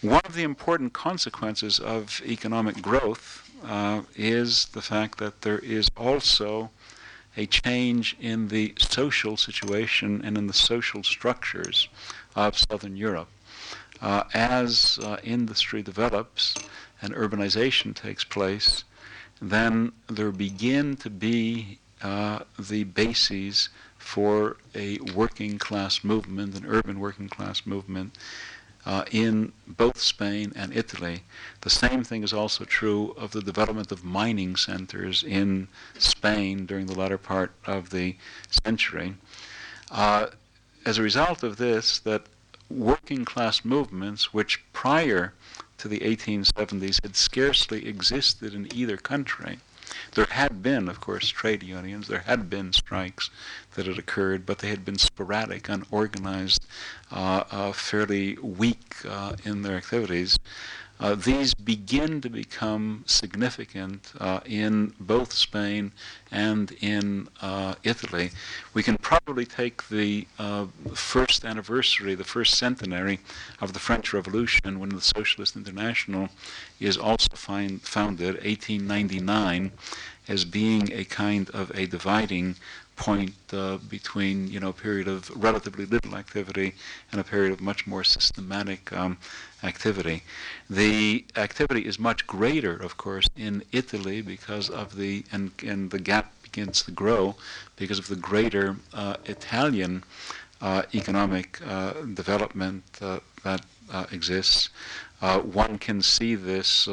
One 0.00 0.22
of 0.24 0.34
the 0.34 0.42
important 0.42 0.92
consequences 0.92 1.78
of 1.78 2.20
economic 2.26 2.82
growth 2.82 3.48
uh, 3.64 4.02
is 4.16 4.66
the 4.66 4.82
fact 4.82 5.18
that 5.18 5.42
there 5.42 5.60
is 5.60 5.88
also 5.96 6.70
a 7.36 7.46
change 7.46 8.16
in 8.20 8.48
the 8.48 8.74
social 8.78 9.36
situation 9.36 10.20
and 10.24 10.36
in 10.36 10.48
the 10.48 10.52
social 10.52 11.02
structures 11.02 11.88
of 12.34 12.58
Southern 12.58 12.96
Europe. 12.96 13.28
Uh, 14.00 14.24
as 14.34 14.98
uh, 15.02 15.18
industry 15.22 15.82
develops 15.82 16.56
and 17.00 17.14
urbanization 17.14 17.94
takes 17.94 18.24
place, 18.24 18.82
then 19.40 19.92
there 20.08 20.32
begin 20.32 20.96
to 20.96 21.08
be 21.08 21.78
uh, 22.02 22.40
the 22.58 22.82
bases 22.82 23.68
for 24.02 24.56
a 24.74 24.98
working 25.14 25.58
class 25.58 26.02
movement, 26.02 26.58
an 26.58 26.66
urban 26.66 26.98
working 26.98 27.28
class 27.28 27.64
movement, 27.64 28.18
uh, 28.84 29.04
in 29.12 29.52
both 29.66 29.98
Spain 30.00 30.52
and 30.56 30.76
Italy. 30.76 31.22
The 31.60 31.70
same 31.70 32.02
thing 32.02 32.24
is 32.24 32.32
also 32.32 32.64
true 32.64 33.12
of 33.16 33.30
the 33.30 33.40
development 33.40 33.92
of 33.92 34.04
mining 34.04 34.56
centers 34.56 35.22
in 35.22 35.68
Spain 35.98 36.66
during 36.66 36.86
the 36.86 36.98
latter 36.98 37.16
part 37.16 37.52
of 37.64 37.90
the 37.90 38.16
century. 38.50 39.14
Uh, 39.90 40.26
as 40.84 40.98
a 40.98 41.02
result 41.02 41.44
of 41.44 41.56
this, 41.56 42.00
that 42.00 42.26
working 42.68 43.24
class 43.24 43.64
movements, 43.64 44.34
which 44.34 44.60
prior 44.72 45.32
to 45.78 45.86
the 45.86 46.00
1870s 46.00 47.00
had 47.02 47.14
scarcely 47.14 47.86
existed 47.86 48.52
in 48.52 48.68
either 48.74 48.96
country, 48.96 49.60
there 50.14 50.26
had 50.30 50.62
been, 50.62 50.88
of 50.88 51.00
course, 51.00 51.28
trade 51.28 51.62
unions, 51.62 52.08
there 52.08 52.20
had 52.20 52.48
been 52.48 52.72
strikes 52.72 53.30
that 53.74 53.86
had 53.86 53.98
occurred, 53.98 54.46
but 54.46 54.58
they 54.58 54.68
had 54.68 54.84
been 54.84 54.98
sporadic, 54.98 55.68
unorganized, 55.68 56.66
uh, 57.10 57.44
uh, 57.50 57.72
fairly 57.72 58.36
weak 58.38 58.96
uh, 59.08 59.34
in 59.44 59.62
their 59.62 59.76
activities. 59.76 60.38
Uh, 61.00 61.16
these 61.16 61.52
begin 61.52 62.20
to 62.20 62.30
become 62.30 63.02
significant 63.08 64.12
uh, 64.20 64.38
in 64.46 64.94
both 65.00 65.32
Spain 65.32 65.90
and 66.30 66.70
in 66.80 67.26
uh, 67.40 67.74
Italy. 67.82 68.30
We 68.72 68.84
can 68.84 68.98
probably 68.98 69.44
take 69.44 69.88
the 69.88 70.28
first 70.94 71.44
anniversary, 71.44 72.14
the 72.14 72.22
first 72.22 72.54
centenary 72.54 73.18
of 73.60 73.72
the 73.72 73.80
French 73.80 74.12
Revolution, 74.12 74.78
when 74.78 74.90
the 74.90 75.00
Socialist 75.00 75.56
International 75.56 76.28
is 76.78 76.96
also 76.96 77.34
find, 77.34 77.82
founded, 77.82 78.34
1899, 78.34 79.72
as 80.28 80.44
being 80.44 80.92
a 80.92 81.04
kind 81.04 81.50
of 81.50 81.72
a 81.76 81.86
dividing 81.86 82.54
point 82.96 83.34
uh, 83.52 83.78
between 83.88 84.48
you 84.48 84.60
know 84.60 84.68
a 84.68 84.72
period 84.72 85.08
of 85.08 85.30
relatively 85.34 85.86
little 85.86 86.14
activity 86.16 86.74
and 87.10 87.20
a 87.20 87.24
period 87.24 87.52
of 87.52 87.60
much 87.60 87.86
more 87.86 88.04
systematic 88.04 88.92
um, 88.92 89.18
activity. 89.62 90.22
The 90.68 91.24
activity 91.36 91.82
is 91.86 91.98
much 91.98 92.26
greater, 92.26 92.76
of 92.76 92.96
course, 92.96 93.26
in 93.36 93.62
Italy 93.72 94.22
because 94.22 94.68
of 94.70 94.96
the 94.96 95.24
and 95.32 95.52
and 95.64 95.90
the 95.90 95.98
gap 95.98 96.32
begins 96.42 96.82
to 96.82 96.90
grow 96.90 97.36
because 97.76 97.98
of 97.98 98.08
the 98.08 98.16
greater 98.16 98.76
uh, 98.92 99.16
Italian 99.24 100.04
uh, 100.60 100.82
economic 100.94 101.60
uh, 101.66 101.92
development 102.14 102.84
uh, 103.00 103.18
that 103.42 103.64
uh, 105.22 105.40
one 105.40 105.78
can 105.78 106.02
see 106.02 106.34
this 106.34 106.86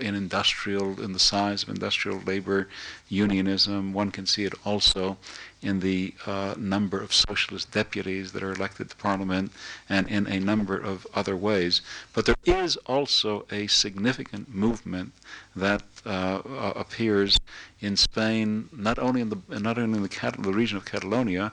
in 0.00 0.14
industrial, 0.14 1.00
in 1.00 1.12
the 1.12 1.18
size 1.18 1.62
of 1.62 1.68
industrial 1.68 2.20
labor 2.20 2.68
unionism. 3.08 3.92
One 3.92 4.10
can 4.10 4.26
see 4.26 4.44
it 4.44 4.54
also 4.64 5.16
in 5.62 5.80
the 5.80 6.14
uh, 6.26 6.54
number 6.56 7.00
of 7.00 7.12
socialist 7.12 7.70
deputies 7.70 8.32
that 8.32 8.42
are 8.42 8.52
elected 8.52 8.90
to 8.90 8.96
parliament 8.96 9.52
and 9.88 10.08
in 10.08 10.26
a 10.26 10.40
number 10.40 10.76
of 10.76 11.06
other 11.14 11.36
ways. 11.36 11.82
But 12.14 12.26
there 12.26 12.36
is 12.44 12.76
also 12.86 13.46
a 13.50 13.66
significant 13.66 14.52
movement 14.54 15.12
that 15.54 15.82
uh, 16.06 16.08
uh, 16.08 16.72
appears 16.76 17.38
in 17.80 17.96
Spain, 17.96 18.68
not 18.72 18.98
only 18.98 19.20
in 19.20 19.28
the 19.28 19.38
not 19.48 19.78
only 19.78 19.96
in 19.96 20.02
the, 20.02 20.08
Cat- 20.08 20.42
the 20.42 20.52
region 20.52 20.76
of 20.78 20.84
Catalonia, 20.84 21.52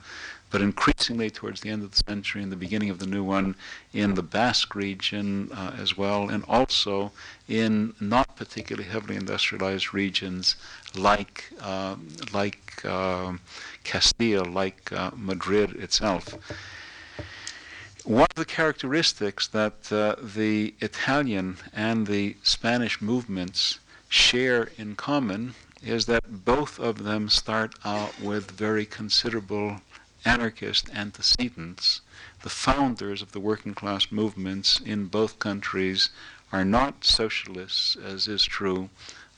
but 0.50 0.62
increasingly 0.62 1.30
towards 1.30 1.62
the 1.62 1.70
end 1.70 1.84
of 1.84 1.91
the 1.91 2.04
century 2.08 2.41
and 2.41 2.52
the 2.52 2.56
beginning 2.56 2.89
of 2.89 3.00
the 3.00 3.06
new 3.06 3.24
one 3.24 3.56
in 3.93 4.14
the 4.14 4.24
Basque 4.24 4.76
region 4.76 5.50
uh, 5.52 5.76
as 5.78 5.98
well, 5.98 6.30
and 6.30 6.43
also 6.48 7.12
in 7.48 7.93
not 8.00 8.36
particularly 8.36 8.88
heavily 8.88 9.16
industrialized 9.16 9.93
regions 9.93 10.56
like 10.95 11.52
um, 11.62 12.08
like 12.34 12.86
uh, 12.86 13.34
Castile, 13.84 14.45
like 14.45 14.91
uh, 14.91 15.12
Madrid 15.16 15.72
itself. 15.76 16.36
one 18.06 18.28
of 18.30 18.36
the 18.36 18.45
characteristics 18.45 19.48
that 19.48 19.91
uh, 19.91 20.16
the 20.22 20.74
Italian 20.80 21.58
and 21.74 22.08
the 22.08 22.38
Spanish 22.41 23.02
movements 23.02 23.80
share 24.08 24.70
in 24.78 24.95
common 24.95 25.54
is 25.84 26.06
that 26.06 26.45
both 26.45 26.80
of 26.80 27.04
them 27.04 27.30
start 27.30 27.76
out 27.84 28.20
with 28.22 28.52
very 28.52 28.86
considerable 28.86 29.82
anarchist 30.28 30.89
antecedents. 30.93 32.01
The 32.43 32.49
founders 32.49 33.21
of 33.21 33.32
the 33.32 33.39
working 33.39 33.73
class 33.73 34.11
movements 34.11 34.80
in 34.80 35.05
both 35.05 35.39
countries 35.39 36.09
are 36.51 36.65
not 36.65 37.05
socialists, 37.05 37.95
as 37.95 38.28
is 38.28 38.43
true 38.43 38.89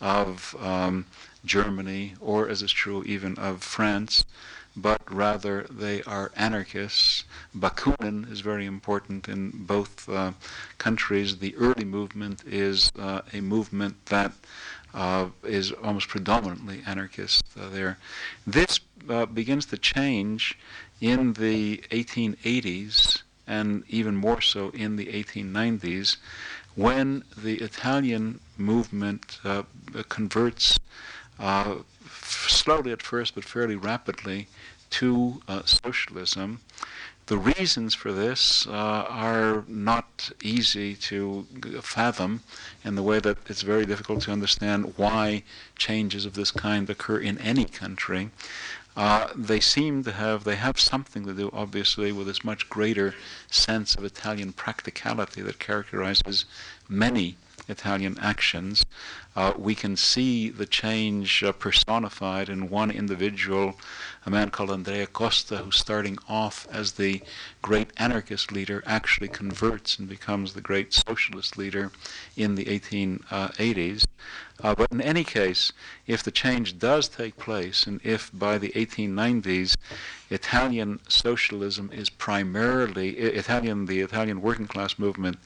of 0.02 0.56
um, 0.60 1.06
Germany 1.46 2.16
or 2.20 2.50
as 2.50 2.64
is 2.64 2.72
true 2.72 3.04
even 3.04 3.38
of 3.38 3.62
France 3.62 4.26
but 4.76 5.02
rather 5.14 5.66
they 5.70 6.02
are 6.04 6.32
anarchists. 6.36 7.24
Bakunin 7.56 8.32
is 8.32 8.42
very 8.42 8.66
important 8.66 9.28
in 9.28 9.52
both 9.54 10.08
uh, 10.08 10.32
countries. 10.78 11.38
The 11.38 11.56
early 11.56 11.86
movement 11.86 12.44
is 12.46 12.92
uh, 12.98 13.22
a 13.34 13.42
movement 13.42 14.06
that 14.06 14.32
uh, 14.94 15.28
is 15.44 15.72
almost 15.72 16.08
predominantly 16.08 16.82
anarchist 16.86 17.44
uh, 17.60 17.70
there. 17.70 17.98
This 18.46 18.80
uh, 19.10 19.26
begins 19.26 19.66
to 19.68 19.78
change 19.78 20.58
in 21.02 21.34
the 21.34 21.78
1880s 21.92 23.24
and 23.48 23.84
even 23.88 24.16
more 24.16 24.42
so 24.42 24.70
in 24.70 24.96
the 24.96 25.08
1890s 25.08 26.18
when 26.76 27.24
the 27.36 27.56
Italian 27.56 28.40
movement 28.58 29.40
uh, 29.44 29.64
converts 30.10 30.80
slowly 32.22 32.92
at 32.92 33.02
first 33.02 33.36
but 33.36 33.44
fairly 33.44 33.76
rapidly 33.76 34.48
to 34.90 35.42
uh, 35.48 35.64
socialism. 35.66 36.60
The 37.30 37.38
reasons 37.38 37.94
for 37.94 38.12
this 38.12 38.66
uh, 38.66 38.72
are 38.72 39.64
not 39.68 40.32
easy 40.42 40.96
to 40.96 41.46
fathom 41.80 42.42
in 42.84 42.96
the 42.96 43.04
way 43.04 43.20
that 43.20 43.38
it's 43.48 43.62
very 43.62 43.86
difficult 43.86 44.24
to 44.24 44.32
understand 44.32 44.96
why 44.98 45.44
changes 45.78 46.26
of 46.26 46.34
this 46.34 46.50
kind 46.50 46.90
occur 46.90 47.20
in 47.20 47.38
any 47.38 47.66
country. 47.66 48.32
Uh, 48.98 49.28
they 49.36 49.60
seem 49.60 50.04
to 50.06 50.14
have, 50.14 50.44
they 50.44 50.56
have 50.56 50.80
something 50.80 51.24
to 51.28 51.34
do, 51.36 51.52
obviously, 51.54 52.12
with 52.12 52.26
this 52.26 52.44
much 52.44 52.68
greater 52.68 53.14
sense 53.52 53.94
of 53.94 54.04
Italian 54.04 54.52
practicality 54.52 55.44
that 55.44 55.60
characterizes 55.60 56.46
many 56.88 57.38
Italian 57.70 58.18
actions. 58.20 58.86
Uh, 59.36 59.54
we 59.58 59.76
can 59.76 59.96
see 59.96 60.50
the 60.50 60.66
change 60.66 61.44
uh, 61.44 61.52
personified 61.54 62.50
in 62.50 62.70
one 62.70 62.92
individual, 62.92 63.80
a 64.26 64.30
man 64.30 64.50
called 64.50 64.72
Andrea 64.72 65.08
Costa, 65.08 65.58
who 65.58 65.72
starting 65.72 66.18
off 66.28 66.68
as 66.72 66.94
the 66.94 67.22
great 67.62 67.92
anarchist 67.98 68.52
leader 68.52 68.84
actually 68.86 69.28
converts 69.28 69.98
and 69.98 70.10
becomes 70.10 70.54
the 70.54 70.62
great 70.62 70.94
socialist 70.94 71.58
leader 71.58 71.92
in 72.36 72.56
the 72.56 72.66
1880s. 72.66 74.06
Uh, 74.62 74.76
but 74.76 74.92
in 74.92 75.00
any 75.00 75.24
case, 75.24 75.72
if 76.06 76.22
the 76.22 76.32
change 76.32 76.78
does 76.80 77.08
take 77.08 77.38
place, 77.38 77.88
and 77.88 78.02
if 78.04 78.30
by 78.34 78.58
the 78.58 78.72
1890s 78.72 79.78
Italian 80.30 81.00
socialism 81.08 81.90
is 81.94 82.10
primarily 82.10 83.18
Italian, 83.18 83.86
the 83.86 84.02
Italian 84.02 84.42
working 84.42 84.68
class 84.68 85.00
movement 85.00 85.38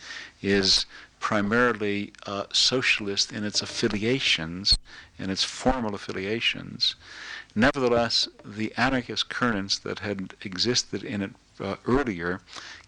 is 0.42 0.86
primarily 1.24 2.12
uh, 2.26 2.44
socialist 2.52 3.32
in 3.32 3.46
its 3.46 3.62
affiliations, 3.62 4.78
in 5.18 5.30
its 5.30 5.42
formal 5.42 5.96
affiliations. 5.96 6.96
Nevertheless, 7.56 8.28
the 8.44 8.74
anarchist 8.76 9.30
currents 9.30 9.80
that 9.80 10.00
had 10.00 10.34
existed 10.42 11.02
in 11.02 11.22
it 11.22 11.32
uh, 11.62 11.78
earlier 11.88 12.42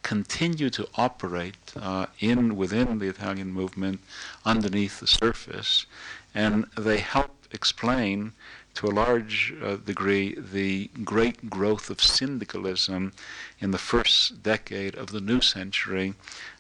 continue 0.03 0.69
to 0.69 0.85
operate 0.95 1.55
uh, 1.79 2.07
in 2.19 2.57
within 2.57 2.99
the 2.99 3.07
Italian 3.07 3.53
movement 3.53 4.01
underneath 4.43 4.99
the 4.99 5.07
surface, 5.07 5.85
and 6.33 6.65
they 6.77 6.97
help 6.97 7.31
explain 7.53 8.33
to 8.75 8.87
a 8.87 8.97
large 9.03 9.53
uh, 9.63 9.77
degree 9.77 10.35
the 10.37 10.89
great 11.05 11.49
growth 11.49 11.89
of 11.89 12.01
syndicalism 12.01 13.13
in 13.59 13.71
the 13.71 13.77
first 13.77 14.43
decade 14.43 14.95
of 14.95 15.07
the 15.11 15.21
new 15.21 15.39
century 15.39 16.13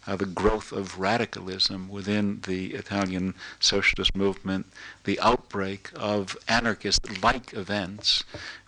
uh, 0.07 0.15
the 0.15 0.25
growth 0.25 0.71
of 0.71 0.99
radicalism 0.99 1.89
within 1.89 2.41
the 2.45 2.73
Italian 2.73 3.33
socialist 3.59 4.15
movement, 4.15 4.67
the 5.03 5.19
outbreak 5.19 5.89
of 5.95 6.37
anarchist 6.47 7.21
like 7.23 7.53
events, 7.53 8.23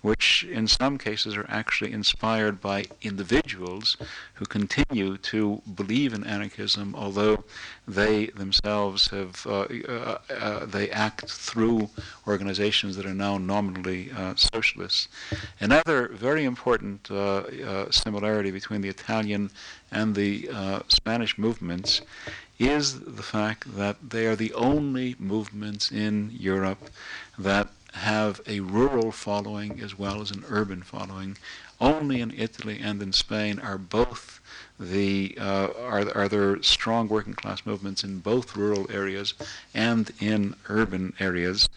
which 0.08 0.46
in 0.60 0.66
some 0.82 0.98
cases 0.98 1.36
are 1.36 1.46
actually 1.50 1.92
inspired 1.92 2.62
by 2.62 2.86
individuals 3.02 3.98
who 4.36 4.46
continue 4.46 5.18
to 5.18 5.62
believe 5.76 6.14
in 6.14 6.24
anarchism, 6.24 6.96
although 6.96 7.44
they 7.86 8.28
themselves 8.42 9.10
have 9.10 9.46
uh, 9.46 9.66
uh, 9.96 10.18
uh 10.30 10.66
they 10.66 10.90
act 11.08 11.30
through 11.48 11.90
organizations 12.26 12.96
that 12.96 13.06
are 13.06 13.20
now 13.28 13.38
nominally 13.38 14.02
uh, 14.12 14.34
socialist. 14.36 15.10
Another 15.60 16.00
very 16.28 16.46
important 16.46 17.12
uh, 17.12 17.92
similarity 17.92 18.52
between 18.60 18.82
the 18.82 18.92
Italian 18.98 19.44
and 19.92 20.16
the 20.16 20.34
uh, 20.50 20.80
Spanish 20.88 21.38
movements 21.38 22.02
is 22.60 22.86
the 23.20 23.28
fact 23.36 23.62
that 23.76 23.98
they 24.14 24.26
are 24.26 24.36
the 24.36 24.54
only 24.54 25.16
movements 25.20 25.92
in 25.92 26.32
Europe 26.52 26.84
that 27.38 27.68
have 27.98 28.42
a 28.48 28.60
rural 28.60 29.12
following 29.12 29.80
as 29.82 29.98
well 29.98 30.22
as 30.22 30.32
an 30.32 30.44
urban 30.50 30.82
following. 30.82 31.38
Only 31.80 32.22
in 32.22 32.32
Italy 32.36 32.80
and 32.82 33.02
in 33.02 33.14
Spain 33.14 33.60
are 33.60 33.78
both 33.78 34.40
the 34.80 35.36
uh, 35.40 35.70
are 35.80 36.12
are 36.16 36.28
there 36.28 36.62
strong 36.62 37.08
working 37.08 37.34
class 37.34 37.66
movements 37.66 38.04
in 38.04 38.20
both 38.20 38.56
rural 38.56 38.90
areas 38.92 39.34
and 39.74 40.12
in 40.20 40.56
urban 40.70 41.14
areas. 41.20 41.68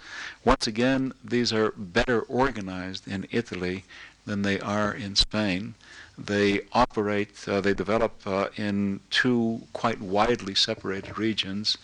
Once 0.45 0.67
again, 0.67 1.13
these 1.25 1.53
are 1.53 1.73
better 1.77 2.21
organized 2.23 3.09
in 3.09 3.27
Italy 3.31 3.85
than 4.27 4.43
they 4.43 4.61
are 4.61 4.93
in 4.93 5.17
Spain. 5.17 5.75
They 6.19 6.61
operate, 6.73 7.49
uh, 7.49 7.63
they 7.63 7.73
develop 7.73 8.21
uh, 8.27 8.49
in 8.57 9.01
two 9.09 9.63
quite 9.73 10.01
widely 10.01 10.55
separated 10.55 11.19
regions. 11.19 11.79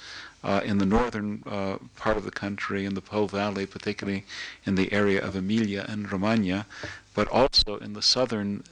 Uh, 0.44 0.60
in 0.64 0.78
the 0.78 0.86
northern 0.86 1.42
uh, 1.46 1.76
part 1.96 2.16
of 2.16 2.24
the 2.24 2.30
country, 2.30 2.84
in 2.84 2.94
the 2.94 3.00
Po 3.00 3.26
Valley, 3.26 3.66
particularly 3.66 4.24
in 4.64 4.76
the 4.76 4.92
area 4.92 5.20
of 5.20 5.34
Emilia 5.34 5.84
and 5.88 6.12
Romagna, 6.12 6.66
but 7.14 7.26
also 7.28 7.78
in 7.78 7.94
the 7.94 8.02
southern 8.02 8.62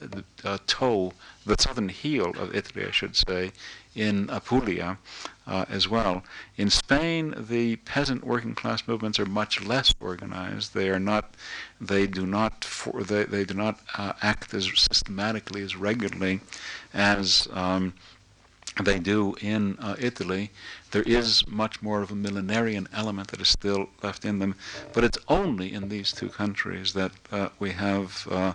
uh, 0.43 0.59
toe, 0.67 1.11
the 1.45 1.55
southern 1.59 1.89
heel 1.89 2.29
of 2.37 2.55
Italy, 2.55 2.85
I 2.85 2.91
should 2.91 3.15
say, 3.15 3.51
in 3.95 4.29
Apulia 4.29 4.99
uh, 5.47 5.65
as 5.67 5.89
well. 5.89 6.23
In 6.55 6.69
Spain, 6.69 7.33
the 7.37 7.77
peasant 7.77 8.23
working 8.23 8.53
class 8.53 8.87
movements 8.87 9.19
are 9.19 9.25
much 9.25 9.63
less 9.63 9.95
organized. 9.99 10.75
They 10.75 10.89
are 10.89 10.99
not, 10.99 11.33
they 11.81 12.05
do 12.05 12.27
not, 12.27 12.63
for, 12.63 13.03
they, 13.03 13.23
they 13.23 13.45
do 13.45 13.55
not 13.55 13.79
uh, 13.97 14.13
act 14.21 14.53
as 14.53 14.65
systematically 14.75 15.61
as 15.63 15.75
regularly 15.75 16.41
as. 16.93 17.47
Um, 17.51 17.93
they 18.83 18.99
do 18.99 19.35
in 19.39 19.77
uh, 19.79 19.95
Italy, 19.99 20.51
there 20.91 21.03
is 21.03 21.47
much 21.47 21.81
more 21.81 22.01
of 22.01 22.11
a 22.11 22.15
millenarian 22.15 22.87
element 22.91 23.29
that 23.29 23.41
is 23.41 23.47
still 23.47 23.89
left 24.03 24.25
in 24.25 24.39
them. 24.39 24.55
But 24.93 25.03
it's 25.03 25.17
only 25.27 25.73
in 25.73 25.89
these 25.89 26.11
two 26.11 26.29
countries 26.29 26.93
that 26.93 27.11
uh, 27.31 27.49
we 27.59 27.71
have 27.71 28.27
uh, 28.29 28.53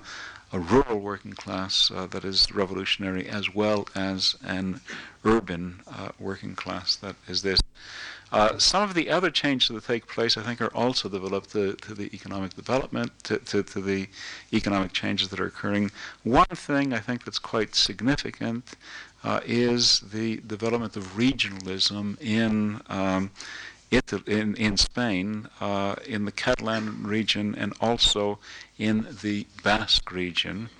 a 0.52 0.58
rural 0.58 0.98
working 0.98 1.32
class 1.32 1.90
uh, 1.94 2.06
that 2.06 2.24
is 2.24 2.52
revolutionary 2.52 3.28
as 3.28 3.54
well 3.54 3.86
as 3.94 4.36
an 4.44 4.80
urban 5.24 5.80
uh, 5.86 6.08
working 6.18 6.54
class 6.54 6.96
that 6.96 7.16
is 7.28 7.42
this. 7.42 7.60
Uh, 8.32 8.56
some 8.58 8.82
of 8.84 8.94
the 8.94 9.10
other 9.10 9.28
changes 9.28 9.68
that 9.68 9.84
take 9.84 10.06
place, 10.06 10.36
I 10.36 10.42
think, 10.42 10.60
are 10.60 10.72
also 10.74 11.08
developed 11.08 11.50
to, 11.50 11.72
to 11.74 11.94
the 11.94 12.14
economic 12.14 12.54
development, 12.54 13.10
to, 13.24 13.38
to, 13.38 13.64
to, 13.64 13.80
the 13.80 14.06
economic 14.52 14.92
changes 14.92 15.28
that 15.30 15.40
are 15.40 15.46
occurring. 15.46 15.90
One 16.22 16.46
thing 16.46 16.92
I 16.92 17.00
think 17.00 17.24
that's 17.24 17.40
quite 17.40 17.74
significant 17.74 18.76
uh, 19.22 19.40
is 19.44 20.00
the 20.12 20.38
development 20.38 20.96
of 20.96 21.16
regionalism 21.16 22.20
in 22.20 22.80
um, 22.88 23.30
Italy, 23.90 24.22
in, 24.26 24.54
in 24.54 24.76
Spain, 24.76 25.48
uh, 25.60 25.96
in 26.06 26.24
the 26.24 26.32
Catalan 26.32 27.02
region, 27.02 27.54
and 27.54 27.74
also 27.80 28.38
in 28.78 29.06
the 29.22 29.46
Basque 29.62 30.10
region. 30.12 30.70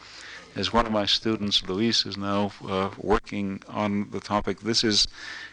As 0.57 0.73
one 0.73 0.87
of 0.87 0.93
my 0.93 1.07
students, 1.07 1.67
Luis, 1.69 2.05
is 2.07 2.17
now 2.17 2.53
uh, 2.67 2.91
working 2.99 3.63
on 3.69 4.11
the 4.11 4.21
topic, 4.21 4.61
this 4.61 4.83
is 4.83 5.07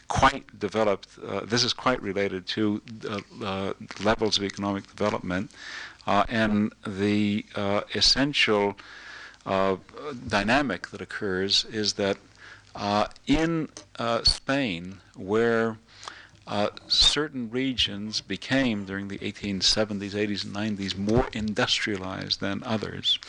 quite 0.07 0.59
developed, 0.59 1.09
uh, 1.25 1.41
this 1.41 1.63
is 1.63 1.73
quite 1.73 2.01
related 2.01 2.47
to 2.47 2.81
uh, 3.43 3.73
levels 4.03 4.38
of 4.38 4.43
economic 4.43 4.88
development, 4.88 5.51
uh, 6.07 6.23
and 6.29 6.73
the 6.85 7.45
uh, 7.55 7.81
essential 7.93 8.75
dynamic 10.27 10.89
that 10.89 10.99
occurs 10.99 11.65
is 11.71 11.93
that 11.93 12.17
uh, 12.17 12.26
in 13.25 13.69
uh, 13.97 14.23
Spain, 14.23 14.99
where 15.15 15.78
uh, 16.47 16.69
certain 16.88 17.49
regions 17.49 18.21
became, 18.21 18.86
during 18.86 19.09
the 19.09 19.17
1870s, 19.17 20.11
80s, 20.11 20.45
and 20.45 20.55
90s, 20.55 20.97
more 20.97 21.28
industrialized 21.34 22.39
than 22.39 22.63
others, 22.63 23.19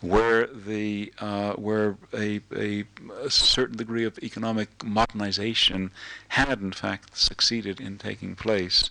where 0.00 0.46
the 0.46 1.12
uh, 1.18 1.52
where 1.54 1.98
a, 2.14 2.40
a, 2.56 2.84
a, 3.22 3.30
certain 3.30 3.76
degree 3.76 4.04
of 4.04 4.18
economic 4.22 4.82
modernization 4.82 5.90
had 6.28 6.60
in 6.60 6.72
fact 6.72 7.16
succeeded 7.18 7.80
in 7.80 7.98
taking 7.98 8.34
place, 8.34 8.90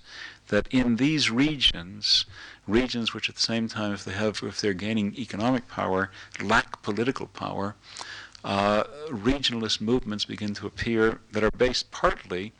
that 0.49 0.67
in 0.69 0.97
these 0.97 1.31
regions, 1.31 2.25
regions 2.67 3.13
which 3.13 3.27
at 3.27 3.35
the 3.35 3.41
same 3.41 3.67
time, 3.67 3.91
if 3.91 4.03
they 4.03 4.13
have 4.13 4.41
if 4.43 4.61
they're 4.61 4.73
gaining 4.73 5.15
economic 5.17 5.67
power, 5.67 6.11
lack 6.39 6.83
political 6.83 7.25
power, 7.25 7.75
uh, 8.43 8.83
regionalist 9.09 9.81
movements 9.81 10.25
begin 10.25 10.53
to 10.55 10.67
appear 10.67 11.19
that 11.31 11.43
are 11.43 11.51
based 11.51 11.91
partly 11.91 12.53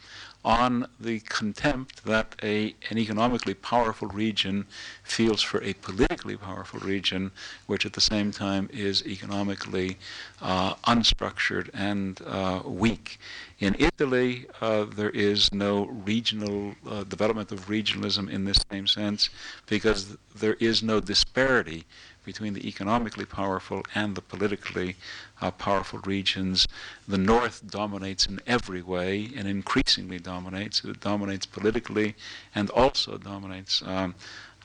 on 0.46 0.88
the 1.00 1.20
contempt 1.22 2.04
that 2.04 2.36
a, 2.44 2.76
an 2.90 2.98
economically 2.98 3.54
powerful 3.54 4.08
region 4.10 4.66
feels 5.04 5.42
for 5.42 5.64
a 5.64 5.74
politically 5.76 6.36
powerful 6.36 6.80
region, 6.82 7.32
which 7.66 7.86
at 7.86 7.94
the 7.94 8.02
same 8.02 8.32
time 8.32 8.70
is 8.74 9.06
economically 9.06 9.98
uh, 10.42 10.74
unstructured 10.86 11.70
and 11.74 12.22
uh, 12.26 12.62
weak. 12.66 13.20
In 13.60 13.76
Italy, 13.80 14.46
uh, 14.60 14.84
there 14.84 15.12
is 15.12 15.54
no 15.54 15.86
regional 15.86 16.76
uh, 16.90 17.06
development 17.06 17.52
of 17.54 17.68
regionalism 17.68 18.30
in 18.30 18.44
this 18.44 18.64
same 18.70 18.88
sense 18.88 19.30
because 19.68 20.18
there 20.36 20.56
is 20.60 20.84
no 20.84 21.00
disparity 21.00 21.86
between 22.24 22.53
the 22.53 22.67
economically 22.67 23.26
powerful 23.26 23.84
and 23.93 24.15
the 24.15 24.21
politically 24.21 24.95
uh, 25.41 25.51
powerful 25.51 25.99
regions. 25.99 26.67
The 27.07 27.17
North 27.17 27.69
dominates 27.69 28.26
in 28.26 28.39
every 28.47 28.82
way 28.82 29.30
and 29.36 29.47
increasingly 29.47 30.19
dominates. 30.19 30.84
It 30.84 30.99
dominates 30.99 31.45
politically 31.45 32.15
and 32.55 32.69
also 32.69 33.17
dominates 33.17 33.82
um, 33.86 34.15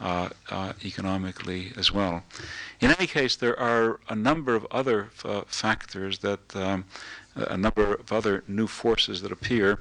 uh, 0.01 0.29
uh, 0.51 0.73
economically 0.85 1.73
as 1.77 1.93
well. 1.93 2.23
In 2.81 2.93
any 2.93 3.09
case, 3.09 3.35
there 3.35 3.59
are 3.59 3.99
a 4.09 4.15
number 4.15 4.55
of 4.55 4.65
other 4.71 5.11
uh, 5.25 5.41
factors 5.49 6.21
that, 6.21 6.55
um, 6.55 6.85
a 7.35 7.57
number 7.57 7.95
of 7.95 8.13
other 8.13 8.45
new 8.47 8.69
forces 8.69 9.23
that 9.23 9.33
appear 9.33 9.81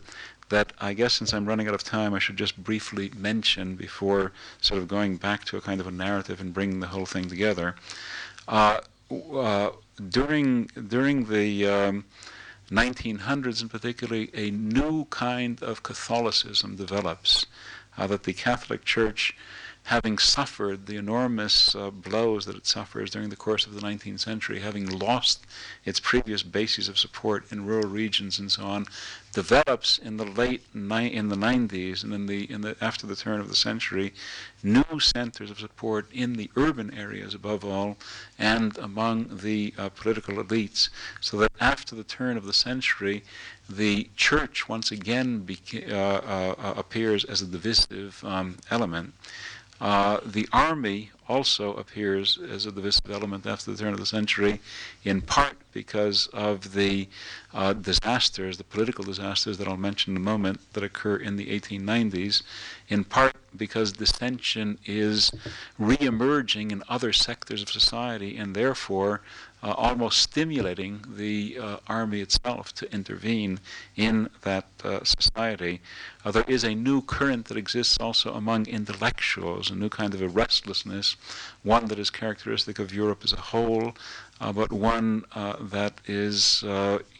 that 0.50 0.74
I 0.80 0.94
guess 0.94 1.14
since 1.14 1.34
I'm 1.34 1.46
running 1.46 1.68
out 1.68 1.74
of 1.74 1.84
time, 1.84 2.14
I 2.14 2.20
should 2.20 2.38
just 2.38 2.62
briefly 2.64 3.12
mention 3.16 3.76
before 3.76 4.32
sort 4.62 4.82
of 4.82 4.88
going 4.88 5.18
back 5.18 5.44
to 5.46 5.58
a 5.58 5.62
kind 5.62 5.82
of 5.82 5.88
a 5.88 5.92
narrative 5.92 6.40
and 6.40 6.54
bringing 6.54 6.80
the 6.80 6.88
whole 6.88 7.06
thing 7.06 7.28
together. 7.28 7.76
Uh, 8.48 8.80
uh, 9.34 9.72
during 10.10 10.66
during 10.88 11.26
the 11.26 11.66
um, 11.68 12.06
1900s, 12.72 13.62
and 13.62 13.72
particularly, 13.72 14.30
a 14.34 14.52
new 14.52 15.06
kind 15.06 15.62
of 15.64 15.84
Catholicism 15.84 16.76
develops 16.76 17.46
uh, 17.98 18.08
that 18.08 18.24
the 18.24 18.34
Catholic 18.34 18.84
Church 18.84 19.36
having 19.88 20.18
suffered 20.18 20.86
the 20.86 20.98
enormous 20.98 21.74
uh, 21.74 21.90
blows 21.90 22.46
that 22.46 22.58
it 22.58 22.68
suffers 22.68 23.10
during 23.10 23.30
the 23.30 23.38
course 23.38 23.66
of 23.66 23.74
the 23.74 23.80
19th 23.80 24.20
century, 24.20 24.60
having 24.60 24.86
lost 24.86 25.46
its 25.86 25.98
previous 25.98 26.44
bases 26.44 26.90
of 26.90 27.00
support 27.00 27.50
in 27.54 27.66
rural 27.66 27.88
regions 27.88 28.38
and 28.38 28.52
so 28.52 28.64
on, 28.64 28.86
develops 29.32 29.98
in 29.98 30.18
the 30.18 30.26
late 30.26 30.62
ni- 30.74 31.14
in 31.14 31.30
the 31.30 31.38
90s 31.38 32.04
and 32.04 32.14
in 32.14 32.26
the 32.26 32.52
in 32.52 32.60
the 32.62 32.76
after 32.82 33.08
the 33.08 33.16
turn 33.16 33.40
of 33.40 33.48
the 33.48 33.56
century, 33.56 34.14
new 34.62 35.00
centers 35.00 35.50
of 35.50 35.58
support 35.58 36.06
in 36.12 36.34
the 36.34 36.52
urban 36.58 36.94
areas 36.94 37.34
above 37.34 37.64
all, 37.64 37.96
and 38.38 38.78
among 38.80 39.38
the 39.38 39.74
uh, 39.78 39.88
political 39.88 40.36
elites, 40.36 40.90
so 41.22 41.38
that 41.38 41.52
after 41.62 41.96
the 41.96 42.04
turn 42.04 42.36
of 42.36 42.44
the 42.46 42.54
century, 42.54 43.24
the 43.70 44.10
church 44.18 44.68
once 44.68 44.92
again 44.92 45.46
beca- 45.46 45.90
uh, 45.90 46.56
uh, 46.58 46.74
appears 46.76 47.24
as 47.24 47.42
a 47.42 47.46
divisive 47.46 48.22
um, 48.26 48.58
element. 48.70 49.14
Uh, 49.80 50.20
the 50.26 50.48
army 50.52 51.12
also 51.30 51.74
appears 51.76 52.40
as 52.50 52.66
a 52.66 52.72
divisive 52.72 53.12
element 53.12 53.46
after 53.46 53.72
the 53.72 53.78
turn 53.78 53.94
of 53.94 54.00
the 54.00 54.06
century, 54.06 54.60
in 55.04 55.22
part 55.22 55.56
because 55.74 56.28
of 56.28 56.74
the 56.74 57.08
uh, 57.54 57.74
disasters, 57.74 58.58
the 58.58 58.64
political 58.64 59.04
disasters 59.04 59.58
that 59.58 59.68
I'll 59.68 59.78
mention 59.78 60.14
in 60.14 60.18
a 60.18 60.22
moment, 60.22 60.62
that 60.74 60.84
occur 60.84 61.18
in 61.18 61.36
the 61.36 61.48
1890s, 61.60 62.44
in 62.88 63.04
part 63.04 63.36
because 63.56 63.92
dissension 63.94 64.78
is 64.86 65.32
re-emerging 65.78 66.72
in 66.72 66.84
other 66.88 67.12
sectors 67.14 67.62
of 67.62 67.70
society, 67.70 68.38
and 68.38 68.56
therefore 68.56 69.22
uh, 69.68 69.74
almost 69.74 70.22
stimulating 70.22 71.04
the 71.18 71.58
uh, 71.62 71.78
army 71.88 72.22
itself 72.22 72.74
to 72.74 72.90
intervene 72.94 73.60
in 73.98 74.30
that 74.44 74.66
uh, 74.86 75.04
society. 75.04 75.82
Uh, 76.24 76.32
there 76.32 76.46
is 76.48 76.64
a 76.64 76.74
new 76.74 77.02
current 77.02 77.48
that 77.48 77.58
exists 77.58 77.98
also 78.00 78.34
among 78.34 78.66
intellectuals, 78.68 79.70
a 79.70 79.76
new 79.76 79.90
kind 79.90 80.14
of 80.14 80.22
a 80.22 80.30
restlessness, 80.30 81.18
one 81.64 81.88
that 81.88 82.00
is 82.00 82.10
characteristic 82.10 82.80
of 82.80 82.94
Europe 82.94 83.22
as 83.26 83.34
a 83.34 83.42
whole, 83.52 83.94
uh, 84.40 84.54
but 84.54 84.72
one 84.72 85.26
uh, 85.36 85.58
that 85.60 86.00
is, 86.06 86.64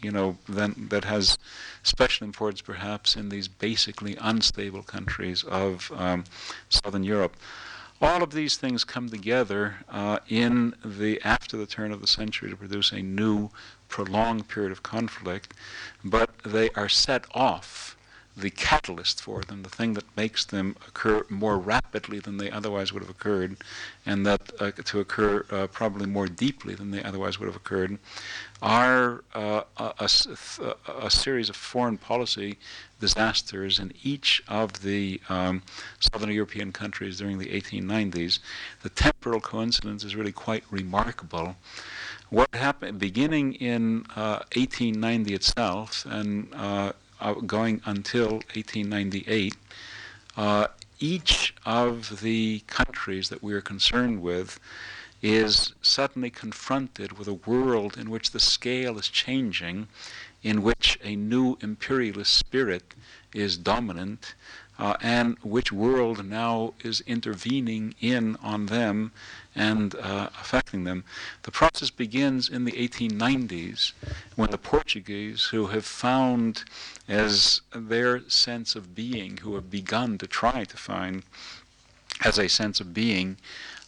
you 0.00 0.10
know, 0.10 0.38
then, 0.48 0.86
that 0.88 1.04
has 1.04 1.36
special 1.82 2.24
importance 2.24 2.62
perhaps 2.62 3.14
in 3.14 3.28
these 3.28 3.48
basically 3.48 4.16
unstable 4.22 4.82
countries 4.82 5.44
of 5.44 5.92
um, 5.94 6.24
southern 6.70 7.04
Europe. 7.04 7.36
All 8.00 8.22
of 8.22 8.30
these 8.30 8.56
things 8.56 8.84
come 8.84 9.08
together 9.08 9.78
uh, 9.88 10.20
in 10.28 10.74
the 10.84 11.20
after 11.24 11.56
the 11.56 11.66
turn 11.66 11.90
of 11.90 12.00
the 12.00 12.06
century 12.06 12.48
to 12.48 12.56
produce 12.56 12.92
a 12.92 13.02
new, 13.02 13.50
prolonged 13.88 14.46
period 14.46 14.70
of 14.70 14.84
conflict, 14.84 15.52
but 16.04 16.30
they 16.44 16.70
are 16.70 16.88
set 16.88 17.24
off 17.32 17.97
the 18.38 18.50
catalyst 18.50 19.20
for 19.20 19.42
them, 19.42 19.62
the 19.62 19.68
thing 19.68 19.94
that 19.94 20.16
makes 20.16 20.44
them 20.44 20.76
occur 20.86 21.24
more 21.28 21.58
rapidly 21.58 22.20
than 22.20 22.36
they 22.36 22.50
otherwise 22.50 22.92
would 22.92 23.02
have 23.02 23.10
occurred, 23.10 23.56
and 24.06 24.24
that 24.24 24.52
uh, 24.60 24.70
to 24.70 25.00
occur 25.00 25.44
uh, 25.50 25.66
probably 25.66 26.06
more 26.06 26.28
deeply 26.28 26.74
than 26.74 26.90
they 26.90 27.02
otherwise 27.02 27.38
would 27.38 27.46
have 27.46 27.56
occurred, 27.56 27.98
are 28.62 29.24
uh, 29.34 29.62
a, 29.78 30.08
a, 30.60 30.74
a, 31.02 31.10
series 31.10 31.48
of 31.48 31.56
foreign 31.56 31.96
policy 31.96 32.58
disasters 33.00 33.78
in 33.78 33.92
each 34.02 34.42
of 34.48 34.82
the 34.82 35.20
um, 35.28 35.62
southern 36.00 36.30
European 36.30 36.72
countries 36.72 37.18
during 37.18 37.38
the 37.38 37.46
1890s. 37.46 38.40
The 38.82 38.88
temporal 38.88 39.40
coincidence 39.40 40.04
is 40.04 40.16
really 40.16 40.32
quite 40.32 40.64
remarkable. 40.70 41.56
What 42.30 42.54
happened 42.54 42.98
beginning 42.98 43.54
in 43.54 44.04
1890 44.14 45.32
uh, 45.32 45.34
itself 45.34 46.04
and 46.06 46.52
uh, 46.54 46.92
uh, 47.20 47.34
going 47.34 47.80
until 47.84 48.32
1898, 48.54 49.54
uh, 50.36 50.66
each 51.00 51.54
of 51.64 52.20
the 52.20 52.60
countries 52.66 53.28
that 53.28 53.42
we 53.42 53.52
are 53.54 53.60
concerned 53.60 54.22
with 54.22 54.58
is 55.20 55.72
suddenly 55.82 56.30
confronted 56.30 57.18
with 57.18 57.26
a 57.26 57.34
world 57.34 57.96
in 57.98 58.08
which 58.08 58.30
the 58.30 58.40
scale 58.40 58.98
is 58.98 59.08
changing, 59.08 59.88
in 60.42 60.62
which 60.62 60.98
a 61.02 61.16
new 61.16 61.58
imperialist 61.60 62.34
spirit 62.34 62.94
is 63.34 63.56
dominant, 63.58 64.34
uh, 64.78 64.96
and 65.02 65.36
which 65.42 65.72
world 65.72 66.24
now 66.24 66.72
is 66.84 67.00
intervening 67.02 67.94
in 68.00 68.36
on 68.36 68.66
them 68.66 69.10
and 69.58 69.94
uh, 69.96 70.28
affecting 70.40 70.84
them. 70.84 71.04
The 71.42 71.50
process 71.50 71.90
begins 71.90 72.48
in 72.48 72.64
the 72.64 72.72
1890s 72.72 73.92
when 74.36 74.50
the 74.50 74.58
Portuguese, 74.58 75.44
who 75.44 75.66
have 75.66 75.84
found 75.84 76.64
as 77.08 77.60
their 77.74 78.28
sense 78.28 78.76
of 78.76 78.94
being, 78.94 79.38
who 79.38 79.54
have 79.56 79.70
begun 79.70 80.16
to 80.18 80.26
try 80.26 80.64
to 80.64 80.76
find 80.76 81.24
as 82.24 82.38
a 82.38 82.48
sense 82.48 82.80
of 82.80 82.94
being, 82.94 83.36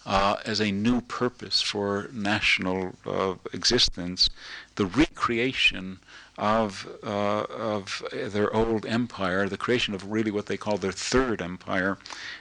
uh, 0.07 0.37
as 0.45 0.61
a 0.61 0.73
new 0.73 1.01
purpose 1.03 1.61
for 1.61 2.09
national 2.13 2.95
uh, 3.07 3.35
existence, 3.53 4.31
the 4.77 4.87
recreation 4.87 5.99
of, 6.39 6.89
uh, 7.05 7.43
of 7.43 8.03
their 8.11 8.53
old 8.55 8.87
empire, 8.87 9.47
the 9.47 9.59
creation 9.59 9.93
of 9.93 10.11
really 10.11 10.31
what 10.31 10.47
they 10.47 10.57
call 10.57 10.79
their 10.79 10.91
third 10.91 11.43
empire, 11.43 11.99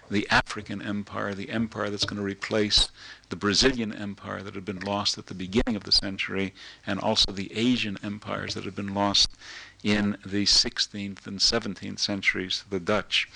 the 0.09 0.27
African 0.29 0.81
empire, 0.81 1.35
the 1.35 1.49
empire 1.49 1.89
that's 1.89 2.05
going 2.05 2.17
to 2.17 2.23
replace 2.23 2.89
the 3.29 3.35
Brazilian 3.35 3.93
empire 3.93 4.41
that 4.41 4.55
had 4.55 4.65
been 4.65 4.79
lost 4.79 5.17
at 5.17 5.27
the 5.27 5.33
beginning 5.33 5.75
of 5.75 5.83
the 5.83 5.91
century, 5.91 6.53
and 6.85 6.99
also 6.99 7.31
the 7.31 7.55
Asian 7.55 7.97
empires 8.03 8.55
that 8.55 8.65
had 8.65 8.75
been 8.75 8.93
lost 8.93 9.29
in 9.83 10.17
the 10.25 10.43
16th 10.43 11.25
and 11.25 11.39
17th 11.39 11.99
centuries, 11.99 12.65
the 12.69 12.79
Dutch. 12.79 13.29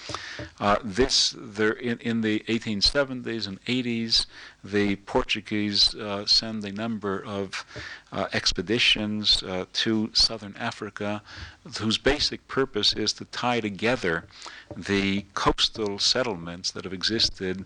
Uh, 0.60 0.78
this, 0.84 1.34
there, 1.38 1.72
in, 1.72 1.98
in, 2.00 2.22
the 2.22 2.40
1870s 2.50 3.48
and 3.48 3.64
80s, 3.64 4.26
the 4.64 4.98
Portuguese 4.98 5.96
uh, 5.96 6.26
send 6.26 6.66
a 6.66 6.72
number 6.72 7.24
of 7.24 7.66
uh, 8.12 8.28
expeditions 8.34 9.42
uh, 9.44 9.66
to 9.72 10.10
southern 10.14 10.56
Africa, 10.58 11.22
whose 11.80 11.98
basic 11.98 12.46
purpose 12.48 12.94
is 12.94 13.14
to 13.14 13.26
tie 13.26 13.62
together 13.62 14.26
the 14.76 15.26
coastal 15.34 15.98
settlements 15.98 16.72
that 16.72 16.84
have 16.84 16.94
existed 16.94 17.64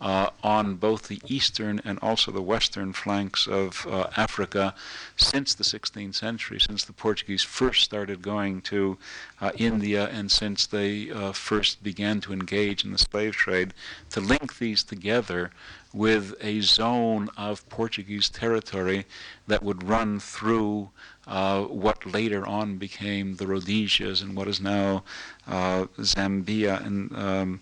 uh, 0.00 0.30
on 0.42 0.76
both 0.76 1.08
the 1.08 1.20
eastern 1.26 1.80
and 1.84 1.98
also 2.00 2.30
the 2.30 2.42
western 2.42 2.92
flanks 2.92 3.46
of 3.46 3.86
uh, 3.86 4.08
Africa 4.16 4.74
since 5.16 5.54
the 5.54 5.64
16th 5.64 6.14
century, 6.14 6.58
since 6.58 6.84
the 6.84 6.92
Portuguese 6.92 7.42
first 7.42 7.82
started 7.82 8.22
going 8.22 8.62
to 8.62 8.96
uh, 9.40 9.50
India 9.56 10.08
and 10.08 10.30
since 10.30 10.66
they 10.66 11.10
uh, 11.10 11.32
first 11.32 11.82
began 11.82 12.20
to 12.20 12.32
engage 12.32 12.84
in 12.84 12.92
the 12.92 12.98
slave 12.98 13.34
trade, 13.34 13.74
to 14.10 14.20
link 14.20 14.58
these 14.58 14.82
together 14.82 15.50
with 15.92 16.34
a 16.40 16.60
zone 16.60 17.28
of 17.36 17.68
Portuguese 17.68 18.28
territory 18.28 19.04
that 19.48 19.62
would 19.62 19.82
run 19.82 20.20
through 20.20 20.90
uh, 21.26 21.62
what 21.62 22.06
later 22.06 22.46
on 22.46 22.76
became 22.76 23.36
the 23.36 23.46
Rhodesias 23.46 24.22
and 24.22 24.36
what 24.36 24.48
is 24.48 24.60
now 24.60 25.02
uh, 25.46 25.86
Zambia 25.98 26.84
and, 26.84 27.14
um, 27.16 27.60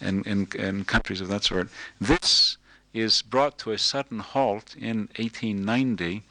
and, 0.00 0.26
and, 0.26 0.54
and 0.54 0.86
countries 0.86 1.20
of 1.20 1.28
that 1.28 1.44
sort. 1.44 1.68
This 2.00 2.56
is 2.92 3.22
brought 3.22 3.58
to 3.58 3.72
a 3.72 3.78
sudden 3.78 4.20
halt 4.20 4.74
in 4.76 5.08
1890 5.16 6.22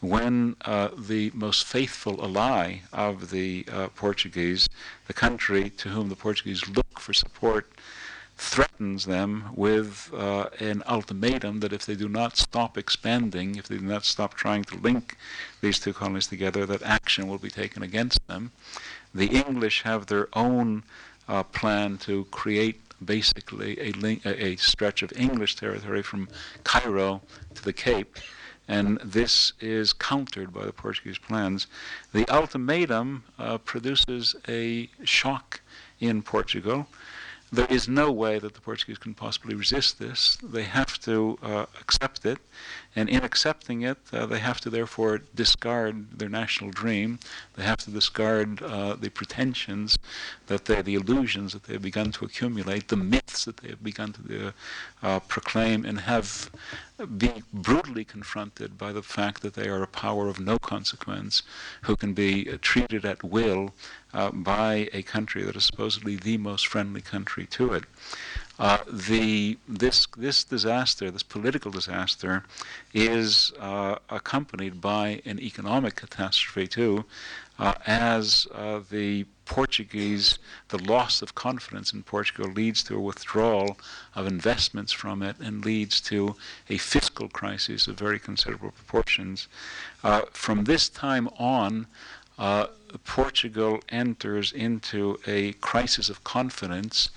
when 0.00 0.56
uh, 0.64 0.88
the 0.98 1.30
most 1.32 1.64
faithful 1.64 2.22
ally 2.24 2.78
of 2.92 3.30
the 3.30 3.64
uh, 3.72 3.88
Portuguese, 3.94 4.68
the 5.06 5.12
country 5.12 5.70
to 5.70 5.90
whom 5.90 6.08
the 6.08 6.16
Portuguese 6.16 6.68
look 6.68 6.98
for 6.98 7.12
support, 7.12 7.70
threatens 8.36 9.04
them 9.06 9.50
with 9.54 10.10
uh, 10.12 10.48
an 10.58 10.82
ultimatum 10.88 11.60
that 11.60 11.72
if 11.72 11.86
they 11.86 11.94
do 11.94 12.08
not 12.08 12.36
stop 12.36 12.76
expanding, 12.76 13.54
if 13.54 13.68
they 13.68 13.78
do 13.78 13.84
not 13.84 14.04
stop 14.04 14.34
trying 14.34 14.64
to 14.64 14.76
link 14.76 15.16
these 15.60 15.78
two 15.78 15.92
colonies 15.92 16.26
together, 16.26 16.66
that 16.66 16.82
action 16.82 17.28
will 17.28 17.38
be 17.38 17.50
taken 17.50 17.82
against 17.84 18.26
them. 18.26 18.50
The 19.14 19.28
English 19.28 19.82
have 19.82 20.06
their 20.06 20.28
own 20.32 20.82
uh, 21.28 21.44
plan 21.44 21.98
to 21.98 22.24
create 22.32 22.80
basically 23.04 23.80
a, 23.80 23.92
link, 23.92 24.24
a, 24.26 24.56
stretch 24.56 25.02
of 25.02 25.12
English 25.16 25.56
territory 25.56 26.02
from 26.02 26.28
Cairo 26.64 27.22
to 27.54 27.64
the 27.64 27.72
Cape, 27.72 28.16
and 28.68 28.98
this 29.04 29.52
is 29.60 29.92
countered 29.92 30.52
by 30.52 30.64
the 30.64 30.72
Portuguese 30.72 31.18
plans. 31.18 31.66
The 32.12 32.28
ultimatum 32.28 33.24
uh, 33.38 33.58
produces 33.58 34.36
a 34.48 34.88
shock 35.04 35.60
in 36.00 36.22
Portugal. 36.22 36.86
There 37.52 37.66
is 37.68 37.86
no 37.86 38.10
way 38.10 38.38
that 38.38 38.54
the 38.54 38.60
Portuguese 38.60 38.96
can 38.96 39.12
possibly 39.12 39.54
resist 39.54 39.98
this. 39.98 40.38
They 40.42 40.62
have 40.62 40.98
to 41.00 41.38
uh, 41.42 41.66
accept 41.80 42.24
it, 42.24 42.38
and 42.94 43.08
in 43.08 43.24
accepting 43.24 43.82
it, 43.82 43.98
uh, 44.12 44.26
they 44.26 44.38
have 44.38 44.60
to 44.60 44.70
therefore 44.70 45.22
discard 45.34 46.18
their 46.18 46.28
national 46.28 46.70
dream. 46.70 47.18
They 47.56 47.62
have 47.62 47.78
to 47.78 47.90
discard 47.90 48.62
uh, 48.62 48.96
the 48.96 49.08
pretensions 49.08 49.98
that 50.46 50.66
they, 50.66 50.82
the 50.82 50.94
illusions 50.94 51.54
that 51.54 51.64
they 51.64 51.72
have 51.74 51.82
begun 51.82 52.12
to 52.12 52.24
accumulate, 52.24 52.88
the 52.88 52.96
myths 52.96 53.46
that 53.46 53.58
they 53.58 53.68
have 53.68 53.82
begun 53.82 54.12
to 54.12 54.52
uh, 55.02 55.20
proclaim, 55.20 55.84
and 55.84 56.00
have 56.00 56.50
been 57.18 57.42
brutally 57.52 58.04
confronted 58.04 58.76
by 58.76 58.92
the 58.92 59.02
fact 59.02 59.42
that 59.42 59.54
they 59.54 59.68
are 59.68 59.82
a 59.82 59.88
power 59.88 60.28
of 60.28 60.38
no 60.38 60.58
consequence, 60.58 61.42
who 61.82 61.96
can 61.96 62.12
be 62.12 62.48
uh, 62.48 62.58
treated 62.60 63.04
at 63.04 63.24
will 63.24 63.72
uh, 64.12 64.30
by 64.30 64.88
a 64.92 65.02
country 65.02 65.42
that 65.42 65.56
is 65.56 65.64
supposedly 65.64 66.16
the 66.16 66.36
most 66.36 66.66
friendly 66.66 67.00
country 67.00 67.46
to 67.46 67.72
it. 67.72 67.84
Uh, 68.62 68.78
the 68.86 69.58
this 69.66 70.06
this 70.16 70.44
disaster, 70.44 71.10
this 71.10 71.24
political 71.24 71.72
disaster, 71.72 72.44
is 72.94 73.52
uh, 73.58 73.96
accompanied 74.08 74.80
by 74.80 75.20
an 75.24 75.40
economic 75.40 75.96
catastrophe 75.96 76.68
too, 76.68 77.04
uh, 77.58 77.74
as 77.88 78.46
uh, 78.54 78.78
the 78.88 79.26
Portuguese, 79.46 80.38
the 80.68 80.78
loss 80.78 81.22
of 81.22 81.34
confidence 81.34 81.92
in 81.92 82.04
Portugal 82.04 82.48
leads 82.52 82.84
to 82.84 82.94
a 82.94 83.00
withdrawal 83.00 83.76
of 84.14 84.28
investments 84.28 84.92
from 84.92 85.24
it 85.24 85.34
and 85.40 85.64
leads 85.64 86.00
to 86.00 86.36
a 86.70 86.78
fiscal 86.78 87.28
crisis 87.28 87.88
of 87.88 87.98
very 87.98 88.20
considerable 88.20 88.70
proportions. 88.70 89.48
Uh, 90.04 90.20
from 90.30 90.62
this 90.64 90.88
time 90.88 91.28
on, 91.36 91.88
uh, 92.38 92.66
Portugal 93.04 93.80
enters 93.88 94.52
into 94.52 95.18
a 95.26 95.52
crisis 95.54 96.08
of 96.08 96.24
confidence 96.24 97.10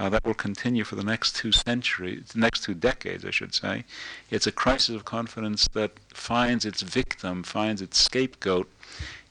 uh, 0.00 0.08
that 0.08 0.24
will 0.24 0.32
continue 0.32 0.82
for 0.82 0.96
the 0.96 1.04
next 1.04 1.36
two 1.36 1.52
centuries, 1.52 2.24
the 2.32 2.40
next 2.40 2.64
two 2.64 2.72
decades, 2.72 3.22
I 3.22 3.30
should 3.30 3.54
say. 3.54 3.84
It's 4.30 4.46
a 4.46 4.52
crisis 4.52 4.96
of 4.96 5.04
confidence 5.04 5.68
that 5.74 5.92
finds 6.14 6.64
its 6.64 6.80
victim, 6.80 7.42
finds 7.42 7.82
its 7.82 7.98
scapegoat 7.98 8.66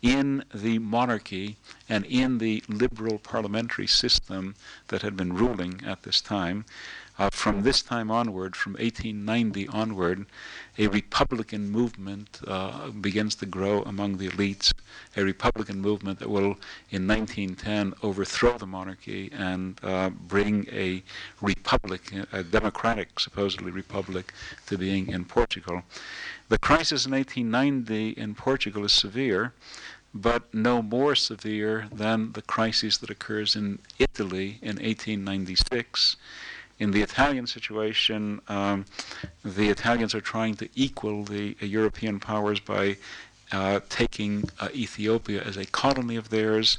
in 0.04 0.44
the 0.54 0.78
monarchy 0.78 1.58
and 1.90 2.06
in 2.06 2.38
the 2.38 2.64
liberal 2.68 3.18
parliamentary 3.18 3.88
system 3.88 4.54
that 4.90 5.02
had 5.02 5.18
been 5.18 5.34
ruling 5.34 5.82
at 5.88 6.04
this 6.04 6.22
time. 6.22 6.66
Uh, 7.20 7.30
from 7.32 7.64
this 7.64 7.82
time 7.82 8.10
onward, 8.10 8.56
from 8.56 8.74
1890 8.74 9.68
onward, 9.68 10.26
a 10.78 10.88
Republican 10.88 11.70
movement 11.70 12.40
uh, 12.48 12.90
begins 12.92 13.36
to 13.36 13.46
grow 13.46 13.82
among 13.82 14.16
the 14.16 14.30
elites, 14.30 14.74
a 15.18 15.24
Republican 15.24 15.82
movement 15.82 16.18
that 16.20 16.30
will, 16.30 16.56
in 16.90 17.06
1910, 17.06 17.94
overthrow 18.04 18.58
the 18.58 18.66
monarchy 18.66 19.30
and 19.34 19.82
uh, 19.84 20.10
bring 20.10 20.66
a 20.72 21.04
republic, 21.42 22.14
a 22.32 22.42
democratic, 22.42 23.20
supposedly 23.20 23.70
republic, 23.70 24.34
to 24.66 24.78
being 24.78 25.10
in 25.10 25.26
Portugal. 25.26 25.84
The 26.48 26.58
crisis 26.58 27.06
in 27.06 27.12
1890 27.12 28.12
in 28.12 28.34
Portugal 28.34 28.86
is 28.86 28.94
severe, 28.94 29.52
but 30.14 30.54
no 30.54 30.82
more 30.82 31.16
severe 31.16 31.90
than 31.92 32.32
the 32.32 32.42
crisis 32.42 32.98
that 33.00 33.10
occurs 33.10 33.58
in 33.58 33.80
Italy 34.00 34.58
in 34.62 34.78
1896 34.78 36.16
in 36.80 36.92
the 36.92 37.02
Italian 37.02 37.46
situation, 37.46 38.42
um, 38.48 38.86
the 39.44 39.70
Italians 39.70 40.16
are 40.16 40.22
trying 40.22 40.56
to 40.56 40.70
equal 40.76 41.26
the 41.26 41.56
uh, 41.62 41.66
European 41.66 42.20
powers 42.20 42.60
by 42.62 42.98
uh, 43.52 43.82
taking 43.90 44.50
uh, 44.60 44.70
Ethiopia 44.74 45.44
as 45.44 45.58
a 45.58 45.66
colony 45.66 46.16
of 46.16 46.30
theirs. 46.30 46.78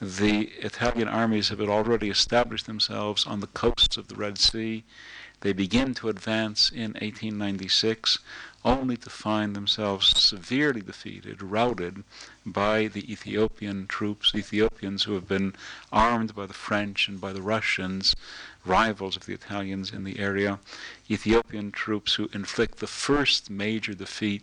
The 0.00 0.50
Italian 0.60 1.08
armies 1.08 1.48
have 1.50 1.60
already 1.60 2.10
established 2.10 2.66
themselves 2.66 3.26
on 3.26 3.40
the 3.40 3.46
coasts 3.46 3.96
of 3.96 4.08
the 4.08 4.16
Red 4.16 4.38
Sea. 4.38 4.84
They 5.40 5.52
begin 5.52 5.94
to 5.94 6.08
advance 6.08 6.70
in 6.70 6.92
1896 6.94 8.18
only 8.64 8.96
to 8.96 9.08
find 9.08 9.54
themselves 9.54 10.20
severely 10.20 10.80
defeated, 10.80 11.40
routed 11.40 12.02
by 12.44 12.88
the 12.88 13.10
Ethiopian 13.12 13.86
troops, 13.86 14.34
Ethiopians 14.34 15.04
who 15.04 15.14
have 15.14 15.28
been 15.28 15.54
armed 15.92 16.34
by 16.34 16.46
the 16.46 16.52
French 16.52 17.06
and 17.06 17.20
by 17.20 17.32
the 17.32 17.42
Russians, 17.42 18.16
rivals 18.66 19.16
of 19.16 19.26
the 19.26 19.34
Italians 19.34 19.92
in 19.92 20.04
the 20.04 20.18
area, 20.18 20.58
Ethiopian 21.10 21.70
troops 21.70 22.14
who 22.14 22.28
inflict 22.32 22.78
the 22.78 22.86
first 22.86 23.50
major 23.50 23.94
defeat 23.94 24.42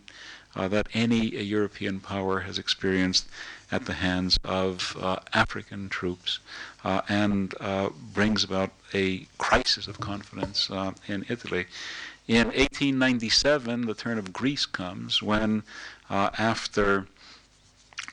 uh, 0.56 0.68
that 0.68 0.88
any 0.94 1.30
European 1.42 2.00
power 2.00 2.40
has 2.40 2.58
experienced 2.58 3.26
at 3.72 3.86
the 3.86 3.94
hands 3.94 4.38
of 4.44 4.96
uh, 5.00 5.16
African 5.32 5.88
troops 5.88 6.38
uh, 6.84 7.00
and 7.08 7.54
uh, 7.60 7.90
brings 8.12 8.44
about 8.44 8.70
a 8.92 9.26
crisis 9.38 9.88
of 9.88 9.98
confidence 10.00 10.70
uh, 10.70 10.92
in 11.08 11.24
Italy. 11.28 11.66
In 12.28 12.46
1897, 12.46 13.86
the 13.86 13.94
turn 13.94 14.18
of 14.18 14.32
Greece 14.32 14.64
comes 14.64 15.22
when, 15.22 15.62
after 16.08 17.06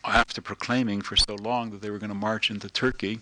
after 0.03 0.41
proclaiming 0.41 0.99
for 1.01 1.15
so 1.15 1.35
long 1.35 1.69
that 1.69 1.81
they 1.81 1.89
were 1.91 1.99
going 1.99 2.09
to 2.09 2.15
march 2.15 2.49
into 2.49 2.67
Turkey, 2.67 3.19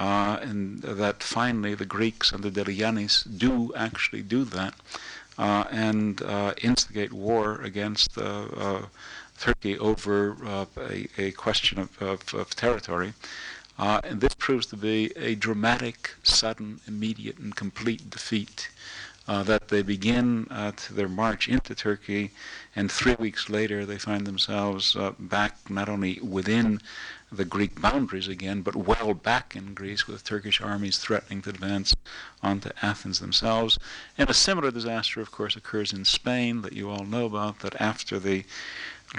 uh, 0.00 0.38
and 0.40 0.80
that 0.80 1.22
finally 1.22 1.74
the 1.74 1.84
Greeks 1.84 2.32
and 2.32 2.42
the 2.42 2.50
Deligiannis 2.50 3.22
do 3.38 3.70
actually 3.74 4.22
do 4.22 4.44
that 4.44 4.74
uh, 5.38 5.64
and 5.70 6.22
uh, 6.22 6.54
instigate 6.62 7.12
war 7.12 7.60
against 7.60 8.16
uh, 8.16 8.46
uh, 8.56 8.82
Turkey 9.38 9.78
over 9.78 10.36
uh, 10.44 10.64
a, 10.78 11.06
a, 11.18 11.32
question 11.32 11.78
of, 11.78 12.02
of, 12.02 12.34
of 12.34 12.56
territory. 12.56 13.12
and 13.78 14.22
this 14.22 14.34
proves 14.34 14.66
to 14.66 14.76
be 14.76 15.12
a 15.16 15.34
dramatic, 15.34 16.14
sudden, 16.22 16.80
immediate, 16.88 17.38
and 17.38 17.54
complete 17.54 18.08
defeat. 18.08 18.70
that 19.26 19.68
they 19.68 19.82
begin 19.82 20.46
to 20.76 20.94
their 20.94 21.08
march 21.08 21.46
into 21.48 21.74
Turkey, 21.74 22.30
and 22.74 22.90
three 22.90 23.16
weeks 23.18 23.48
later 23.48 23.86
they 23.86 23.98
find 23.98 24.26
themselves 24.26 24.96
back 25.18 25.52
not 25.70 25.88
only 25.88 26.18
within 26.20 26.80
the 27.32 27.44
Greek 27.44 27.80
boundaries 27.80 28.28
again, 28.28 28.62
but 28.62 28.74
well 28.74 29.14
back 29.14 29.54
in 29.54 29.74
Greece 29.74 30.06
with 30.06 30.24
Turkish 30.24 30.60
armies 30.60 30.98
threatening 30.98 31.42
to 31.42 31.50
advance 31.50 31.94
onto 32.42 32.70
Athens 32.82 33.20
themselves. 33.20 33.78
And 34.18 34.28
a 34.28 34.34
similar 34.34 34.70
disaster, 34.70 35.20
of 35.20 35.30
course, 35.30 35.56
occurs 35.56 35.92
in 35.92 36.04
Spain 36.04 36.62
that 36.62 36.72
you 36.72 36.90
all 36.90 37.04
know 37.04 37.26
about, 37.26 37.60
that 37.60 37.80
after 37.80 38.18
the 38.18 38.44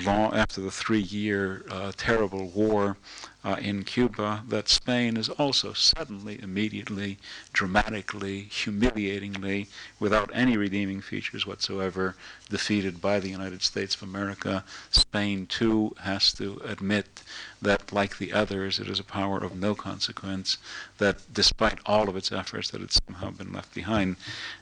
long, 0.04 0.34
after 0.34 0.62
the 0.62 0.72
three-year 0.72 1.66
uh, 1.70 1.92
terrible 1.96 2.48
war 2.48 2.98
uh, 3.44 3.58
in 3.60 3.84
Cuba, 3.84 4.44
that 4.48 4.70
Spain 4.70 5.18
is 5.18 5.30
also 5.30 5.74
suddenly, 5.74 6.40
immediately, 6.42 7.18
dramatically, 7.54 8.42
humiliatingly, 8.42 9.68
without 10.00 10.30
any 10.34 10.58
redeeming 10.58 11.02
features 11.02 11.48
whatsoever, 11.48 12.16
defeated 12.50 13.02
by 13.02 13.20
the 13.20 13.30
United 13.30 13.62
States 13.64 13.96
of 13.96 14.04
America. 14.04 14.64
Spain, 14.92 15.48
too, 15.48 15.96
has 16.02 16.32
to 16.34 16.62
admit 16.66 17.24
that, 17.62 17.92
like 17.92 18.18
the 18.18 18.32
others, 18.34 18.80
it 18.80 18.88
is 18.88 19.00
a 19.00 19.04
power 19.04 19.44
of 19.44 19.56
no 19.56 19.74
consequence, 19.74 20.58
that 21.00 21.18
despite 21.34 21.80
all 21.86 22.10
of 22.10 22.16
its 22.16 22.32
efforts, 22.32 22.70
that 22.70 22.82
it's 22.82 23.00
somehow 23.08 23.32
been 23.32 23.54
left 23.54 23.74
behind. 23.74 24.18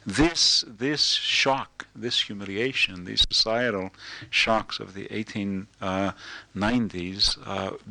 This, 0.05 0.63
this 0.67 1.11
shock, 1.11 1.87
this 1.95 2.21
humiliation, 2.21 3.05
these 3.05 3.25
societal 3.29 3.91
shocks 4.29 4.79
of 4.79 4.93
the 4.93 5.05
1890s 5.07 5.65
uh, 5.81 6.11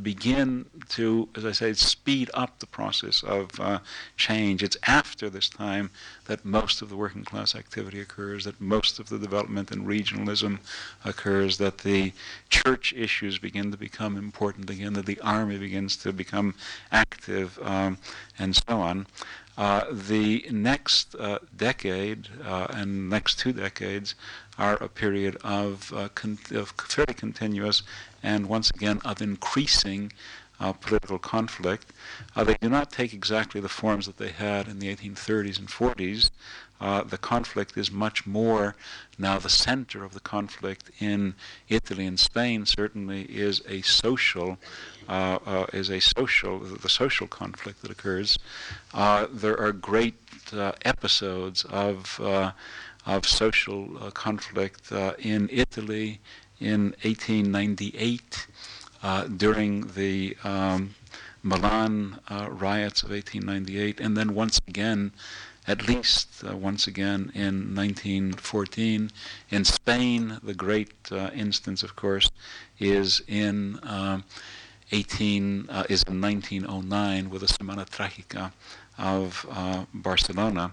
begin 0.02 0.66
to, 0.90 1.28
as 1.34 1.44
I 1.44 1.52
say, 1.52 1.72
speed 1.72 2.30
up 2.34 2.58
the 2.58 2.66
process 2.66 3.22
of 3.22 3.58
uh, 3.60 3.78
change. 4.16 4.62
It's 4.62 4.76
after 4.86 5.30
this 5.30 5.48
time 5.48 5.90
that 6.26 6.44
most 6.44 6.82
of 6.82 6.88
the 6.88 6.96
working 6.96 7.24
class 7.24 7.54
activity 7.54 8.00
occurs, 8.00 8.44
that 8.44 8.60
most 8.60 8.98
of 8.98 9.08
the 9.08 9.18
development 9.18 9.72
in 9.72 9.86
regionalism 9.86 10.58
occurs, 11.04 11.58
that 11.58 11.78
the 11.78 12.12
church 12.50 12.92
issues 12.92 13.38
begin 13.38 13.70
to 13.70 13.76
become 13.76 14.16
important 14.16 14.70
again, 14.70 14.92
that 14.94 15.06
the 15.06 15.20
army 15.20 15.58
begins 15.58 15.96
to 15.98 16.12
become 16.12 16.54
active, 16.92 17.58
um, 17.62 17.98
and 18.38 18.54
so 18.56 18.80
on. 18.80 19.06
Uh, 19.58 19.84
the 19.90 20.46
next 20.52 21.16
uh, 21.16 21.40
decade 21.56 22.28
uh, 22.44 22.68
and 22.70 23.10
next 23.10 23.40
two 23.40 23.52
decades 23.52 24.14
are 24.58 24.74
a 24.74 24.88
period 24.88 25.36
of, 25.44 25.92
uh, 25.92 26.08
con- 26.14 26.38
of 26.52 26.70
fairly 26.70 27.14
continuous 27.14 27.82
and 28.22 28.48
once 28.48 28.70
again 28.70 29.00
of 29.04 29.22
increasing 29.22 30.12
uh, 30.60 30.72
political 30.72 31.18
conflict. 31.18 31.92
Uh, 32.34 32.44
they 32.44 32.56
do 32.60 32.68
not 32.68 32.90
take 32.90 33.14
exactly 33.14 33.60
the 33.60 33.68
forms 33.68 34.06
that 34.06 34.16
they 34.16 34.30
had 34.30 34.66
in 34.66 34.80
the 34.80 34.94
1830s 34.94 35.58
and 35.58 35.68
40s. 35.68 36.30
Uh, 36.80 37.02
the 37.02 37.18
conflict 37.18 37.76
is 37.76 37.90
much 37.90 38.24
more 38.26 38.76
now 39.18 39.36
the 39.38 39.48
center 39.48 40.04
of 40.04 40.14
the 40.14 40.20
conflict 40.20 40.90
in 41.00 41.34
Italy 41.68 42.06
and 42.06 42.20
Spain 42.20 42.66
certainly 42.66 43.22
is 43.22 43.62
a 43.68 43.82
social 43.82 44.58
uh, 45.08 45.38
uh, 45.46 45.66
is 45.72 45.88
a 45.88 46.00
social, 46.00 46.58
the 46.58 46.88
social 46.88 47.26
conflict 47.26 47.80
that 47.80 47.90
occurs. 47.90 48.38
Uh, 48.92 49.26
there 49.32 49.58
are 49.58 49.72
great 49.72 50.14
episodes 50.84 51.64
of 51.64 52.20
of 53.08 53.26
social 53.26 53.86
conflict 54.14 54.92
in 55.18 55.48
Italy 55.50 56.20
in 56.60 56.94
1898 57.02 58.46
during 59.36 59.88
the 59.88 60.36
um, 60.44 60.94
Milan 61.42 62.18
uh, 62.28 62.48
riots 62.50 63.02
of 63.02 63.10
1898, 63.10 64.00
and 64.00 64.16
then 64.16 64.34
once 64.34 64.60
again, 64.68 65.12
at 65.66 65.86
least 65.86 66.28
uh, 66.44 66.56
once 66.56 66.86
again 66.86 67.30
in 67.34 67.74
1914. 67.74 69.10
In 69.50 69.64
Spain, 69.64 70.38
the 70.42 70.54
great 70.54 70.94
uh, 71.12 71.30
instance, 71.34 71.82
of 71.82 71.94
course, 71.94 72.30
is 72.78 73.22
in 73.28 73.78
18 74.90 75.66
uh, 75.68 75.84
is 75.88 76.02
in 76.04 76.20
1909 76.20 77.30
with 77.30 77.42
the 77.42 77.46
Semana 77.46 77.86
Trágica 77.88 78.52
of 78.96 79.46
uh, 79.50 79.84
Barcelona. 79.92 80.72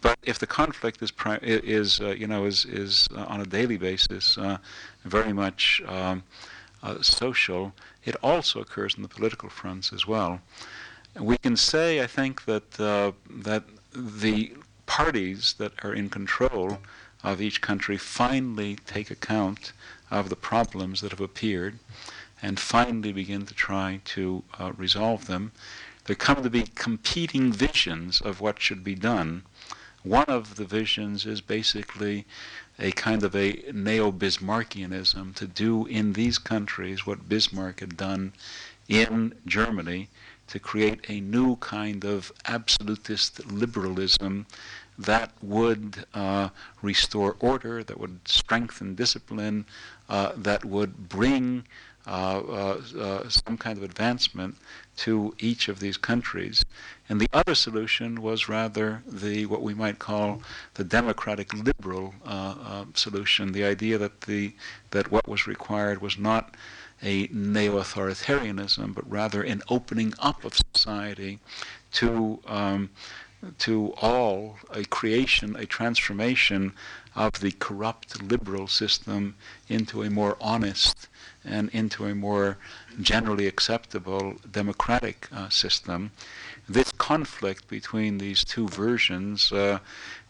But 0.00 0.18
if 0.22 0.38
the 0.38 0.46
conflict 0.46 1.02
is 1.02 1.12
is 1.42 2.00
uh, 2.00 2.10
you 2.10 2.26
know 2.26 2.44
is 2.44 2.64
is 2.64 3.08
uh, 3.16 3.24
on 3.26 3.40
a 3.40 3.46
daily 3.46 3.76
basis 3.76 4.38
uh, 4.38 4.58
very 5.04 5.32
much 5.32 5.82
um, 5.86 6.22
uh, 6.82 7.02
social, 7.02 7.72
it 8.04 8.14
also 8.22 8.60
occurs 8.60 8.94
in 8.94 9.02
the 9.02 9.08
political 9.08 9.48
fronts 9.48 9.92
as 9.92 10.06
well. 10.06 10.40
We 11.18 11.36
can 11.38 11.56
say, 11.56 12.00
I 12.00 12.06
think, 12.06 12.44
that 12.44 12.70
that 12.72 13.64
the 13.92 14.52
parties 14.86 15.54
that 15.58 15.72
are 15.84 15.92
in 15.92 16.08
control 16.08 16.78
of 17.22 17.40
each 17.40 17.60
country 17.60 17.96
finally 17.96 18.76
take 18.86 19.10
account 19.10 19.72
of 20.10 20.28
the 20.28 20.36
problems 20.36 21.00
that 21.00 21.10
have 21.10 21.20
appeared 21.20 21.78
and 22.40 22.58
finally 22.58 23.12
begin 23.12 23.44
to 23.46 23.54
try 23.54 24.00
to 24.04 24.44
uh, 24.58 24.72
resolve 24.76 25.26
them. 25.26 25.52
There 26.04 26.16
come 26.16 26.42
to 26.42 26.50
be 26.50 26.62
competing 26.74 27.52
visions 27.52 28.20
of 28.20 28.40
what 28.40 28.62
should 28.62 28.82
be 28.82 28.94
done. 28.94 29.42
One 30.08 30.24
of 30.28 30.56
the 30.56 30.64
visions 30.64 31.26
is 31.26 31.42
basically 31.42 32.24
a 32.78 32.92
kind 32.92 33.22
of 33.22 33.36
a 33.36 33.62
neo 33.74 34.10
Bismarckianism 34.10 35.34
to 35.34 35.46
do 35.46 35.84
in 35.84 36.14
these 36.14 36.38
countries 36.38 37.06
what 37.06 37.28
Bismarck 37.28 37.80
had 37.80 37.94
done 37.98 38.32
in 38.88 39.34
Germany 39.44 40.08
to 40.46 40.58
create 40.58 41.04
a 41.10 41.20
new 41.20 41.56
kind 41.56 42.06
of 42.06 42.32
absolutist 42.46 43.52
liberalism 43.52 44.46
that 44.98 45.32
would 45.42 46.06
uh, 46.14 46.48
restore 46.80 47.36
order, 47.38 47.84
that 47.84 48.00
would 48.00 48.20
strengthen 48.26 48.94
discipline, 48.94 49.66
uh, 50.08 50.32
that 50.34 50.64
would 50.64 51.10
bring 51.10 51.64
uh, 52.06 52.40
uh, 52.48 52.80
uh, 52.98 53.28
some 53.28 53.58
kind 53.58 53.76
of 53.76 53.84
advancement 53.84 54.56
to 54.96 55.34
each 55.38 55.68
of 55.68 55.78
these 55.78 55.98
countries. 55.98 56.64
And 57.08 57.20
the 57.20 57.28
other 57.32 57.54
solution 57.54 58.20
was 58.20 58.48
rather 58.48 59.02
the 59.06 59.46
what 59.46 59.62
we 59.62 59.74
might 59.74 59.98
call 59.98 60.42
the 60.74 60.84
democratic 60.84 61.54
liberal 61.54 62.14
uh, 62.24 62.54
uh, 62.62 62.84
solution, 62.94 63.52
the 63.52 63.64
idea 63.64 63.96
that 63.98 64.22
the 64.22 64.52
that 64.90 65.10
what 65.10 65.26
was 65.26 65.46
required 65.46 66.02
was 66.02 66.18
not 66.18 66.54
a 67.02 67.28
neo-authoritarianism, 67.32 68.94
but 68.94 69.10
rather 69.10 69.42
an 69.42 69.62
opening 69.68 70.12
up 70.18 70.44
of 70.44 70.60
society 70.74 71.38
to 71.92 72.40
um, 72.46 72.90
to 73.56 73.94
all 74.02 74.58
a 74.72 74.84
creation, 74.84 75.54
a 75.56 75.64
transformation 75.64 76.72
of 77.14 77.40
the 77.40 77.52
corrupt 77.52 78.22
liberal 78.22 78.66
system 78.66 79.36
into 79.68 80.02
a 80.02 80.10
more 80.10 80.36
honest 80.40 81.08
and 81.44 81.68
into 81.70 82.04
a 82.04 82.14
more 82.14 82.58
generally 83.00 83.46
acceptable 83.46 84.36
democratic 84.50 85.28
uh, 85.32 85.48
system. 85.48 86.10
This 86.68 86.92
conflict 86.92 87.68
between 87.68 88.18
these 88.18 88.44
two 88.44 88.68
versions 88.68 89.50
uh, 89.52 89.78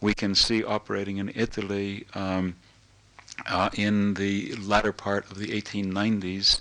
we 0.01 0.15
can 0.15 0.35
see 0.35 0.63
operating 0.63 1.17
in 1.17 1.33
Italy 1.35 2.07
um, 2.15 2.55
uh, 3.47 3.71
in 3.75 4.15
the 4.15 4.55
latter 4.57 4.93
part 4.93 5.31
of 5.31 5.39
the 5.39 5.49
1890s 5.49 6.61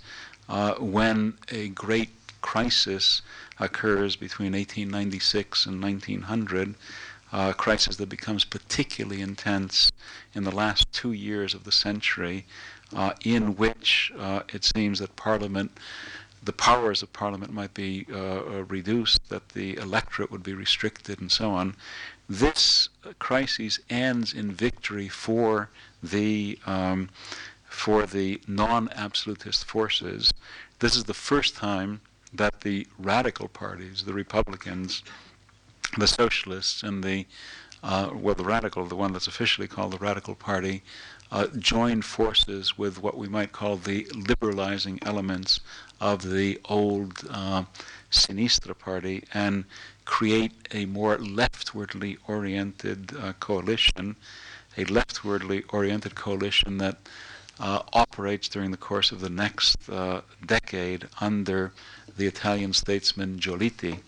uh, 0.49 0.75
when 0.75 1.38
a 1.51 1.69
great 1.69 2.09
crisis 2.41 3.21
occurs 3.59 4.15
between 4.15 4.53
1896 4.53 5.65
and 5.65 5.82
1900 5.82 6.75
a 7.34 7.53
crisis 7.53 7.97
that 7.97 8.07
becomes 8.07 8.45
particularly 8.45 9.21
intense 9.21 9.91
in 10.34 10.43
the 10.43 10.55
last 10.55 10.91
two 10.93 11.11
years 11.11 11.53
of 11.53 11.65
the 11.65 11.71
century 11.71 12.45
uh, 12.95 13.13
in 13.25 13.55
which 13.57 14.11
uh, 14.17 14.41
it 14.53 14.63
seems 14.63 14.99
that 14.99 15.15
Parliament, 15.17 15.71
the 16.48 16.54
powers 16.54 17.04
of 17.04 17.12
Parliament 17.12 17.52
might 17.52 17.74
be 17.74 18.08
uh, 18.10 18.16
uh 18.16 18.64
reduced, 18.78 19.30
that 19.30 19.50
the 19.50 19.76
electorate 19.76 20.32
would 20.32 20.43
be 20.43 20.54
restricted, 20.54 21.20
and 21.20 21.32
so 21.32 21.52
on. 21.52 21.76
This 22.30 22.89
crisis 23.20 23.80
ends 23.89 24.34
in 24.34 24.52
victory 24.54 25.10
for 25.10 25.70
the 26.02 26.58
um, 26.66 27.10
for 27.68 28.06
the 28.06 28.41
non-absolutist 28.48 29.66
forces. 29.66 30.34
This 30.80 30.95
is 30.95 31.04
the 31.04 31.22
first 31.30 31.56
time 31.56 32.00
that 32.34 32.62
the 32.62 32.88
radical 32.98 33.50
parties, 33.50 34.06
the 34.06 34.14
Republicans, 34.14 35.04
the 35.98 36.08
Socialists, 36.08 36.82
and 36.82 37.04
the 37.04 37.26
uh, 37.84 38.10
well, 38.14 38.36
the 38.36 38.43
radical, 38.43 38.86
the 38.86 38.95
one 38.95 39.14
that's 39.14 39.28
officially 39.28 39.68
called 39.68 39.91
the 39.91 39.98
Radical 39.98 40.36
Party, 40.36 40.82
uh, 41.32 41.48
join 41.60 42.02
forces 42.02 42.78
with 42.78 43.02
what 43.02 43.18
we 43.18 43.28
might 43.28 43.52
call 43.52 43.76
the 43.76 44.08
liberalizing 44.30 45.00
elements 45.04 45.60
of 46.00 46.30
the 46.30 46.60
old 46.66 47.14
uh, 47.30 47.64
Sinistra 48.12 48.78
party 48.78 49.24
and 49.34 49.66
create 50.06 50.54
a 50.72 50.86
more 50.86 51.18
leftwardly 51.18 52.18
oriented 52.28 53.12
uh, 53.20 53.34
coalition, 53.39 54.16
a 54.78 54.86
leftwardly 54.86 55.64
oriented 55.70 56.16
coalition 56.16 56.78
that 56.78 56.98
uh, 57.60 57.82
operates 57.93 58.48
during 58.48 58.72
the 58.72 58.78
course 58.78 59.12
of 59.12 59.20
the 59.20 59.30
next 59.30 59.89
uh, 59.89 60.22
decade 60.45 61.08
under 61.20 61.74
the 62.18 62.28
Italian 62.28 62.74
statesman 62.74 63.39
Giolitti. 63.39 64.00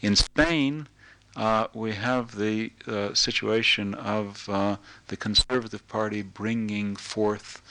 In 0.00 0.16
Spain, 0.16 0.88
uh, 1.36 1.68
we 1.72 1.92
have 1.92 2.36
the 2.36 2.72
uh, 2.86 3.14
situation 3.14 3.94
of 3.94 4.48
uh, 4.48 4.76
the 5.06 5.16
Conservative 5.16 5.86
Party 5.88 6.22
bringing 6.22 6.96
forth 6.96 7.62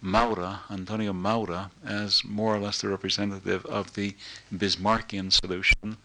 Maura, 0.00 0.60
Antonio 0.70 1.12
Maura, 1.12 1.70
as 1.84 2.24
more 2.24 2.54
or 2.54 2.58
less 2.58 2.80
the 2.80 2.88
representative 2.88 3.64
of 3.66 3.94
the 3.94 4.14
Bismarckian 4.54 5.32
solution. 5.32 5.96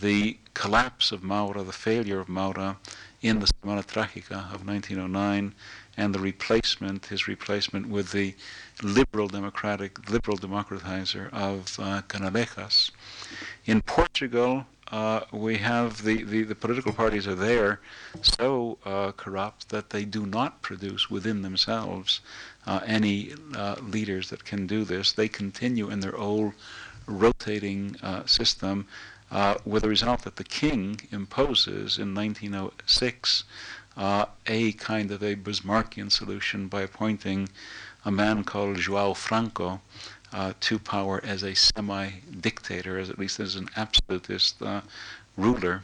The 0.00 0.38
collapse 0.54 1.12
of 1.12 1.22
Maura, 1.22 1.62
the 1.62 1.72
failure 1.72 2.20
of 2.20 2.28
Maura 2.28 2.78
in 3.22 3.40
the 3.40 3.46
Semana 3.46 3.84
Trágica 3.84 4.52
of 4.52 4.66
1909, 4.66 5.54
and 5.96 6.14
the 6.14 6.18
replacement, 6.18 7.06
his 7.06 7.28
replacement 7.28 7.88
with 7.88 8.12
the 8.12 8.34
liberal 8.82 9.28
democratic, 9.28 10.10
liberal 10.10 10.36
democratizer 10.36 11.32
of 11.32 11.78
uh, 11.78 12.02
Canalejas. 12.08 12.90
In 13.64 13.80
Portugal, 13.80 14.66
uh, 14.90 15.20
we 15.32 15.56
have 15.56 16.02
the, 16.02 16.22
the, 16.24 16.42
the, 16.42 16.54
political 16.54 16.92
parties 16.92 17.26
are 17.26 17.34
there 17.34 17.80
so 18.20 18.78
uh, 18.84 19.12
corrupt 19.12 19.70
that 19.70 19.90
they 19.90 20.04
do 20.04 20.26
not 20.26 20.60
produce 20.60 21.10
within 21.10 21.42
themselves 21.42 22.20
uh, 22.66 22.80
any 22.86 23.32
uh, 23.56 23.76
leaders 23.82 24.30
that 24.30 24.44
can 24.44 24.66
do 24.66 24.84
this. 24.84 25.12
They 25.12 25.28
continue 25.28 25.90
in 25.90 26.00
their 26.00 26.16
old 26.16 26.52
rotating 27.06 27.96
uh, 28.02 28.26
system 28.26 28.86
uh, 29.30 29.56
with 29.64 29.82
the 29.82 29.88
result 29.88 30.22
that 30.22 30.36
the 30.36 30.44
king 30.44 31.00
imposes 31.10 31.98
in 31.98 32.14
1906 32.14 33.44
a 33.96 34.72
kind 34.72 35.10
of 35.10 35.22
a 35.22 35.36
Bismarckian 35.36 36.10
solution 36.10 36.68
by 36.68 36.82
appointing 36.82 37.48
a 38.04 38.10
man 38.10 38.44
called 38.44 38.76
João 38.76 39.16
Franco 39.16 39.80
to 40.60 40.78
power 40.78 41.20
as 41.24 41.42
a 41.42 41.54
semi-dictator, 41.54 42.98
as 42.98 43.08
at 43.10 43.18
least 43.18 43.38
as 43.38 43.54
an 43.54 43.68
absolutist 43.76 44.60
uh, 44.62 44.80
ruler, 45.36 45.82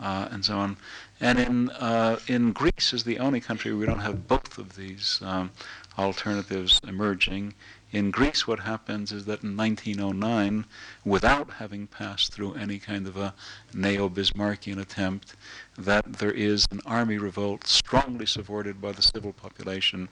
uh, 0.00 0.28
and 0.30 0.44
so 0.44 0.58
on. 0.58 0.76
And 1.20 1.38
in 1.38 1.70
uh, 1.70 2.18
in 2.26 2.52
Greece 2.52 2.92
is 2.92 3.04
the 3.04 3.18
only 3.18 3.40
country 3.40 3.72
we 3.72 3.86
don't 3.86 4.00
have 4.00 4.28
both 4.28 4.58
of 4.58 4.76
these 4.76 5.20
um, 5.22 5.50
alternatives 5.98 6.80
emerging. 6.86 7.54
In 7.92 8.10
Greece, 8.10 8.46
what 8.46 8.60
happens 8.60 9.12
is 9.12 9.24
that 9.24 9.42
in 9.42 9.56
1909, 9.56 10.66
without 11.04 11.52
having 11.52 11.86
passed 11.86 12.32
through 12.32 12.54
any 12.54 12.78
kind 12.78 13.06
of 13.06 13.16
a 13.16 13.32
neo-Bismarckian 13.72 14.78
attempt, 14.78 15.34
that 15.78 16.14
there 16.14 16.32
is 16.32 16.66
an 16.70 16.80
army 16.86 17.18
revolt 17.18 17.66
strongly 17.66 18.26
supported 18.26 18.80
by 18.80 18.92
the 18.92 19.02
civil 19.02 19.32
population 19.32 20.08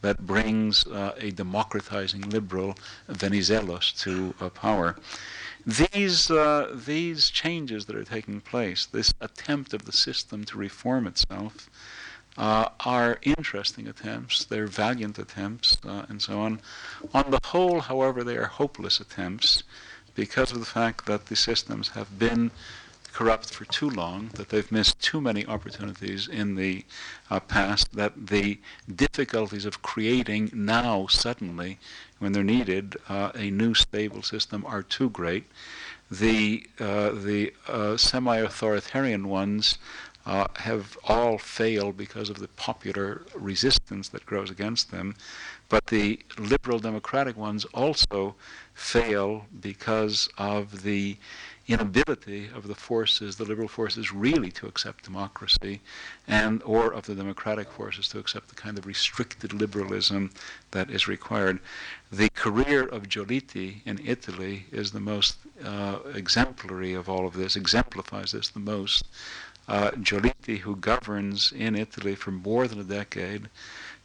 that 0.00 0.26
brings 0.26 0.86
uh, 0.86 1.14
a 1.18 1.30
democratizing 1.30 2.22
liberal 2.30 2.74
Venizelos 3.08 3.98
to 4.02 4.34
uh, 4.40 4.48
power. 4.48 4.96
These, 5.66 6.30
uh, 6.30 6.76
these 6.86 7.30
changes 7.30 7.86
that 7.86 7.96
are 7.96 8.04
taking 8.04 8.40
place, 8.40 8.86
this 8.86 9.12
attempt 9.20 9.72
of 9.74 9.84
the 9.84 9.92
system 9.92 10.44
to 10.44 10.58
reform 10.58 11.06
itself, 11.06 11.70
uh, 12.36 12.70
are 12.80 13.18
interesting 13.22 13.86
attempts, 13.86 14.44
they're 14.44 14.66
valiant 14.66 15.18
attempts, 15.18 15.76
uh, 15.84 16.06
and 16.08 16.22
so 16.22 16.40
on. 16.40 16.60
On 17.12 17.30
the 17.30 17.40
whole, 17.44 17.80
however, 17.80 18.24
they 18.24 18.36
are 18.36 18.46
hopeless 18.46 19.00
attempts 19.00 19.62
because 20.14 20.52
of 20.52 20.60
the 20.60 20.66
fact 20.66 21.06
that 21.06 21.26
the 21.26 21.36
systems 21.36 21.88
have 21.88 22.18
been 22.18 22.50
corrupt 23.12 23.52
for 23.52 23.64
too 23.66 23.90
long, 23.90 24.30
that 24.34 24.48
they've 24.48 24.72
missed 24.72 25.00
too 25.00 25.20
many 25.20 25.44
opportunities 25.46 26.26
in 26.26 26.54
the 26.54 26.84
uh, 27.30 27.40
past, 27.40 27.94
that 27.94 28.28
the 28.28 28.58
difficulties 28.94 29.64
of 29.64 29.82
creating 29.82 30.50
now, 30.52 31.06
suddenly, 31.06 31.78
when 32.18 32.32
they're 32.32 32.42
needed, 32.42 32.96
uh, 33.08 33.30
a 33.34 33.50
new 33.50 33.74
stable 33.74 34.22
system 34.22 34.64
are 34.66 34.82
too 34.82 35.10
great. 35.10 35.44
The, 36.10 36.66
uh, 36.78 37.10
the 37.10 37.52
uh, 37.66 37.96
semi 37.96 38.38
authoritarian 38.38 39.28
ones 39.28 39.78
uh, 40.24 40.46
have 40.56 40.96
all 41.04 41.38
failed 41.38 41.96
because 41.96 42.30
of 42.30 42.38
the 42.38 42.48
popular 42.48 43.22
resistance 43.34 44.08
that 44.10 44.26
grows 44.26 44.50
against 44.50 44.90
them. 44.90 45.14
But 45.68 45.86
the 45.86 46.20
liberal 46.38 46.78
democratic 46.78 47.36
ones 47.36 47.64
also 47.74 48.34
fail 48.74 49.46
because 49.60 50.28
of 50.38 50.82
the 50.82 51.16
inability 51.68 52.48
of 52.54 52.66
the 52.66 52.74
forces, 52.74 53.36
the 53.36 53.44
liberal 53.44 53.68
forces, 53.68 54.12
really 54.12 54.50
to 54.52 54.66
accept 54.66 55.04
democracy, 55.04 55.80
and 56.26 56.62
or 56.64 56.92
of 56.92 57.06
the 57.06 57.14
democratic 57.14 57.70
forces 57.70 58.08
to 58.08 58.18
accept 58.18 58.48
the 58.48 58.54
kind 58.54 58.78
of 58.78 58.86
restricted 58.86 59.52
liberalism 59.52 60.30
that 60.72 60.90
is 60.90 61.06
required. 61.06 61.60
The 62.10 62.28
career 62.30 62.82
of 62.86 63.08
Giolitti 63.08 63.82
in 63.84 64.00
Italy 64.04 64.66
is 64.72 64.90
the 64.90 65.00
most 65.00 65.36
uh, 65.64 65.98
exemplary 66.14 66.94
of 66.94 67.08
all 67.08 67.26
of 67.26 67.34
this, 67.34 67.56
exemplifies 67.56 68.32
this 68.32 68.48
the 68.48 68.60
most. 68.60 69.06
Uh, 69.68 69.92
Giolitti, 69.92 70.58
who 70.58 70.74
governs 70.74 71.52
in 71.52 71.76
Italy 71.76 72.16
for 72.16 72.32
more 72.32 72.66
than 72.66 72.80
a 72.80 72.84
decade, 72.84 73.48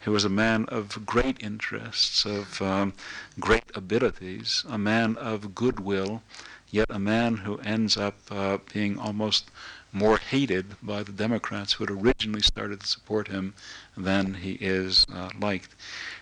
who 0.02 0.12
was 0.12 0.24
a 0.24 0.30
man 0.30 0.66
of 0.66 1.06
great 1.06 1.42
interests, 1.42 2.26
of 2.26 2.62
um, 2.62 2.94
great 3.40 3.64
abilities, 3.74 4.64
a 4.70 4.78
man 4.78 5.18
of 5.18 5.56
goodwill, 5.56 6.22
yet 6.70 6.88
a 6.90 7.00
man 7.00 7.38
who 7.38 7.58
ends 7.60 7.98
up 7.98 8.16
uh, 8.30 8.58
being 8.74 9.00
almost 9.00 9.50
more 9.94 10.18
hated 10.18 10.76
by 10.84 11.02
the 11.02 11.12
Democrats 11.12 11.74
who 11.74 11.86
had 11.86 11.92
originally 11.92 12.42
started 12.42 12.82
to 12.82 12.88
support 12.88 13.30
him 13.30 13.54
than 13.96 14.36
he 14.36 14.54
is 14.54 15.06
uh, 15.14 15.30
liked. 15.40 15.74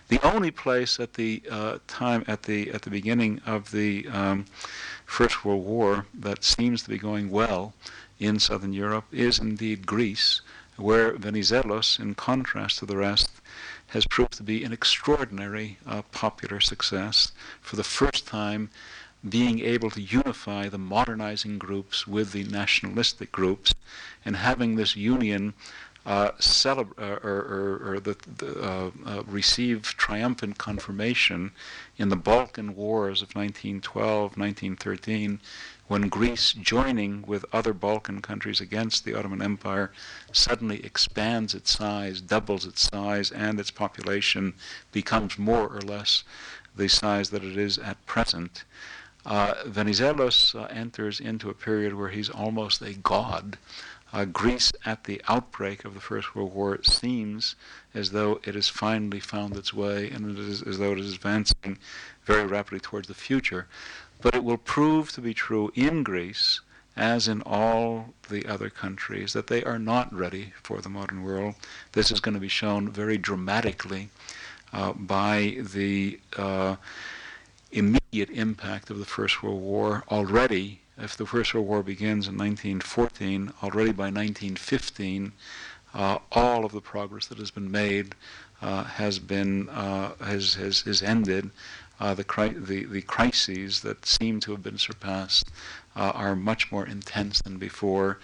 The 0.08 0.20
only 0.24 0.50
place 0.50 1.00
at 1.00 1.14
the 1.14 1.42
uh, 1.50 1.78
time, 1.88 2.24
at 2.28 2.44
the 2.44 2.70
at 2.70 2.82
the 2.82 2.90
beginning 2.90 3.40
of 3.44 3.72
the 3.72 4.06
um, 4.08 4.46
First 5.04 5.44
World 5.44 5.64
War, 5.64 6.06
that 6.14 6.44
seems 6.44 6.82
to 6.82 6.88
be 6.88 6.98
going 6.98 7.30
well 7.30 7.74
in 8.18 8.38
southern 8.38 8.72
Europe 8.72 9.04
is 9.12 9.38
indeed 9.38 9.86
Greece, 9.86 10.40
where 10.76 11.12
Venizelos, 11.12 11.98
in 11.98 12.14
contrast 12.14 12.78
to 12.78 12.86
the 12.86 12.96
rest, 12.96 13.30
has 13.88 14.06
proved 14.06 14.32
to 14.32 14.42
be 14.42 14.64
an 14.64 14.72
extraordinary 14.72 15.78
uh, 15.86 16.02
popular 16.12 16.60
success. 16.60 17.32
For 17.60 17.76
the 17.76 17.84
first 17.84 18.26
time, 18.26 18.70
being 19.28 19.60
able 19.60 19.90
to 19.90 20.00
unify 20.00 20.68
the 20.68 20.78
modernizing 20.78 21.58
groups 21.58 22.06
with 22.06 22.32
the 22.32 22.44
nationalistic 22.44 23.32
groups 23.32 23.74
and 24.24 24.36
having 24.36 24.76
this 24.76 24.96
union 24.96 25.54
uh, 26.06 26.30
uh, 26.64 26.84
or, 26.98 27.18
or, 27.24 27.80
or 27.84 28.00
the, 28.00 28.16
the 28.36 28.62
uh, 28.62 28.90
uh, 29.04 29.22
receive 29.26 29.82
triumphant 29.82 30.56
confirmation 30.56 31.50
in 31.98 32.10
the 32.10 32.16
Balkan 32.16 32.76
Wars 32.76 33.22
of 33.22 33.34
1912, 33.34 34.36
1913, 34.36 35.40
when 35.88 36.08
Greece, 36.08 36.52
joining 36.52 37.22
with 37.22 37.44
other 37.52 37.72
Balkan 37.72 38.22
countries 38.22 38.60
against 38.60 39.04
the 39.04 39.14
Ottoman 39.14 39.42
Empire, 39.42 39.90
suddenly 40.30 40.84
expands 40.84 41.54
its 41.54 41.72
size, 41.72 42.20
doubles 42.20 42.66
its 42.66 42.82
size, 42.82 43.32
and 43.32 43.58
its 43.58 43.72
population 43.72 44.54
becomes 44.92 45.38
more 45.38 45.68
or 45.68 45.80
less 45.80 46.22
the 46.76 46.88
size 46.88 47.30
that 47.30 47.42
it 47.42 47.56
is 47.56 47.78
at 47.78 48.04
present. 48.06 48.64
Uh, 49.26 49.54
Venizelos 49.64 50.54
uh, 50.54 50.66
enters 50.66 51.18
into 51.18 51.50
a 51.50 51.54
period 51.54 51.92
where 51.92 52.10
he's 52.10 52.30
almost 52.30 52.80
a 52.80 52.94
god. 52.94 53.58
Uh, 54.12 54.24
Greece, 54.24 54.72
at 54.84 55.02
the 55.02 55.20
outbreak 55.26 55.84
of 55.84 55.94
the 55.94 56.00
First 56.00 56.36
World 56.36 56.54
War, 56.54 56.80
seems 56.84 57.56
as 57.92 58.12
though 58.12 58.40
it 58.44 58.54
has 58.54 58.68
finally 58.68 59.18
found 59.18 59.56
its 59.56 59.74
way 59.74 60.08
and 60.10 60.30
it 60.30 60.38
is 60.38 60.62
as 60.62 60.78
though 60.78 60.92
it 60.92 61.00
is 61.00 61.12
advancing 61.12 61.76
very 62.24 62.46
rapidly 62.46 62.78
towards 62.78 63.08
the 63.08 63.14
future. 63.14 63.66
But 64.22 64.36
it 64.36 64.44
will 64.44 64.58
prove 64.58 65.10
to 65.12 65.20
be 65.20 65.34
true 65.34 65.72
in 65.74 66.04
Greece, 66.04 66.60
as 66.94 67.26
in 67.26 67.42
all 67.42 68.14
the 68.28 68.46
other 68.46 68.70
countries, 68.70 69.32
that 69.32 69.48
they 69.48 69.64
are 69.64 69.78
not 69.78 70.14
ready 70.14 70.52
for 70.62 70.80
the 70.80 70.88
modern 70.88 71.24
world. 71.24 71.56
This 71.92 72.12
is 72.12 72.20
going 72.20 72.34
to 72.34 72.40
be 72.40 72.48
shown 72.48 72.90
very 72.92 73.18
dramatically 73.18 74.10
uh, 74.72 74.92
by 74.92 75.58
the 75.58 76.20
uh, 76.36 76.76
immediate 77.72 78.30
impact 78.30 78.90
of 78.90 78.98
the 78.98 79.04
First 79.04 79.42
World 79.42 79.60
War 79.60 80.04
already. 80.10 80.80
If 80.98 81.16
the 81.16 81.26
First 81.26 81.52
World 81.52 81.66
War 81.66 81.82
begins 81.82 82.28
in 82.28 82.38
1914, 82.38 83.52
already 83.62 83.92
by 83.92 84.04
1915, 84.04 85.32
uh, 85.94 86.18
all 86.32 86.64
of 86.64 86.72
the 86.72 86.80
progress 86.80 87.26
that 87.26 87.38
has 87.38 87.50
been 87.50 87.70
made 87.70 88.14
uh, 88.62 88.84
has 88.84 89.18
been 89.18 89.68
uh, 89.68 90.14
has, 90.16 90.54
has 90.54 90.80
has 90.82 91.02
ended. 91.02 91.50
Uh, 91.98 92.12
the, 92.12 92.24
cri- 92.24 92.50
the 92.50 92.84
the 92.84 93.02
crises 93.02 93.80
that 93.80 94.04
seem 94.04 94.38
to 94.40 94.52
have 94.52 94.62
been 94.62 94.78
surpassed 94.78 95.50
uh, 95.94 96.12
are 96.14 96.36
much 96.36 96.70
more 96.70 96.86
intense 96.86 97.40
than 97.42 97.58
before. 97.58 98.18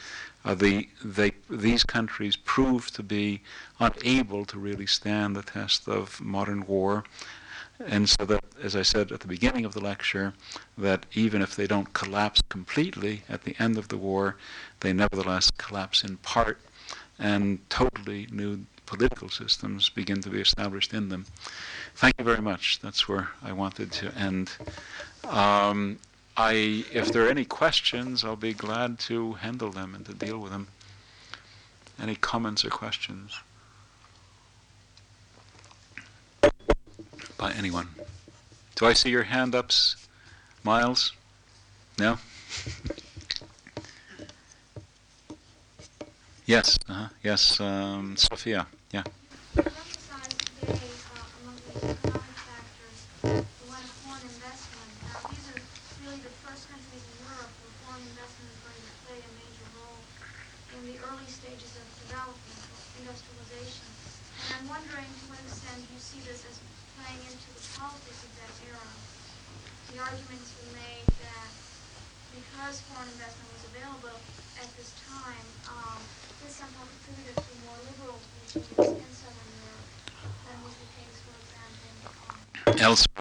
Uh, 0.45 0.55
the, 0.55 0.89
they, 1.05 1.33
these 1.49 1.85
countries 1.85 2.37
prove 2.37 2.91
to 2.91 3.03
be 3.03 3.41
unable 3.79 4.45
to 4.45 4.59
really 4.59 4.87
stand 4.87 5.37
the 5.37 5.43
test 5.43 5.89
of 5.89 6.21
modern 6.21 6.67
war. 6.67 7.05
And 7.87 8.09
so 8.09 8.25
that, 8.27 8.45
as 8.63 8.77
I 8.77 8.83
said 8.83 9.13
at 9.13 9.21
the 9.21 9.27
beginning 9.27 9.65
of 9.65 9.75
the 9.75 9.81
lecture, 9.81 10.35
that 10.79 11.07
even 11.15 11.43
if 11.43 11.57
they 11.57 11.67
don't 11.67 11.93
collapse 11.93 12.43
completely 12.49 13.23
at 13.29 13.45
the 13.45 13.57
end 13.59 13.79
of 13.79 13.89
the 13.89 13.97
war, 13.97 14.37
they 14.81 14.93
nevertheless 14.93 15.51
collapse 15.51 16.05
in 16.05 16.17
part, 16.19 16.61
and 17.19 17.59
totally 17.71 18.29
new 18.31 18.67
political 18.87 19.29
systems 19.29 19.89
begin 19.89 20.21
to 20.21 20.29
be 20.29 20.41
established 20.41 20.93
in 20.93 21.09
them. 21.09 21.27
Thank 21.95 22.15
you 22.19 22.25
very 22.25 22.43
much. 22.43 22.81
That's 22.81 23.09
where 23.09 23.31
I 23.43 23.53
wanted 23.53 23.91
to 23.93 24.15
end. 24.17 24.53
Um, 25.25 25.99
I, 26.37 26.85
if 26.93 27.13
there 27.13 27.27
are 27.27 27.31
any 27.31 27.45
questions, 27.45 28.25
I'll 28.25 28.37
be 28.37 28.55
glad 28.55 28.99
to 29.01 29.35
handle 29.35 29.71
them 29.71 29.95
and 29.95 30.05
to 30.07 30.15
deal 30.15 30.39
with 30.39 30.53
them. 30.53 30.69
Any 32.01 32.17
comments 32.17 32.65
or 32.65 32.71
questions? 32.71 33.39
By 37.43 37.53
anyone. 37.55 37.89
Do 38.77 38.87
I 38.87 38.93
see 38.93 39.11
your 39.11 39.25
hand 39.25 39.57
ups, 39.57 39.97
Miles? 40.63 41.13
No? 41.99 42.15
yes, 46.47 46.79
uh-huh. 46.89 47.09
yes, 47.25 47.61
um, 47.61 48.17
Sophia, 48.17 48.69
yeah. 48.93 49.03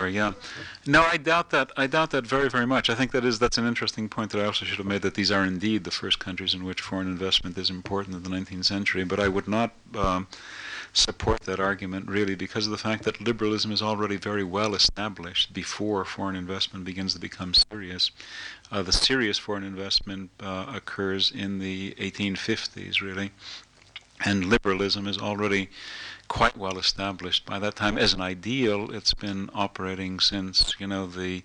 Sure, 0.02 0.10
yeah. 0.10 0.34
No, 0.88 1.03
I 1.03 1.18
doubt 1.18 1.52
that. 1.52 1.72
I 1.78 1.86
doubt 1.86 2.10
that 2.10 2.26
very, 2.26 2.49
very 2.49 2.65
much. 2.65 2.90
I 2.90 2.95
think 2.95 3.11
that 3.11 3.23
is 3.23 3.38
that's 3.38 3.60
an 3.60 3.68
interesting 3.68 4.10
point 4.10 4.32
that 4.32 4.41
I 4.41 4.45
also 4.45 4.65
should 4.65 4.80
have 4.80 4.88
made 4.88 5.03
that 5.03 5.14
these 5.14 5.30
are 5.30 5.45
indeed 5.45 5.84
the 5.84 5.91
first 5.91 6.18
countries 6.18 6.56
in 6.56 6.64
which 6.64 6.82
foreign 6.82 7.07
investment 7.07 7.56
is 7.56 7.69
important 7.69 8.15
in 8.15 8.23
the 8.23 8.30
19th 8.30 8.65
century. 8.65 9.03
But 9.03 9.19
I 9.19 9.28
would 9.28 9.48
not 9.48 9.73
um, 9.95 10.28
support 10.91 11.41
that 11.41 11.60
argument 11.60 12.10
really 12.10 12.34
because 12.34 12.65
of 12.65 12.72
the 12.72 12.80
fact 12.80 13.03
that 13.03 13.22
liberalism 13.22 13.72
is 13.72 13.84
already 13.84 14.18
very 14.18 14.44
well 14.44 14.73
established 14.73 15.53
before 15.53 16.03
foreign 16.03 16.36
investment 16.36 16.84
begins 16.84 17.14
to 17.14 17.19
become 17.19 17.53
serious. 17.53 18.10
Uh, 18.72 18.82
the 18.82 18.91
serious 18.91 19.38
foreign 19.38 19.64
investment 19.64 20.32
uh, 20.40 20.65
occurs 20.73 21.30
in 21.30 21.60
the 21.60 21.91
1850s, 21.99 23.02
really, 23.02 23.30
and 24.26 24.45
liberalism 24.45 25.06
is 25.06 25.19
already 25.19 25.69
quite 26.32 26.56
well 26.56 26.78
established 26.78 27.45
by 27.45 27.60
that 27.60 27.76
time 27.76 27.98
as 27.98 28.14
an 28.14 28.22
ideal. 28.22 28.90
It's 28.95 29.14
been 29.14 29.49
operating 29.53 30.22
since 30.22 30.74
you 30.80 30.88
know 30.88 31.06
the 31.06 31.44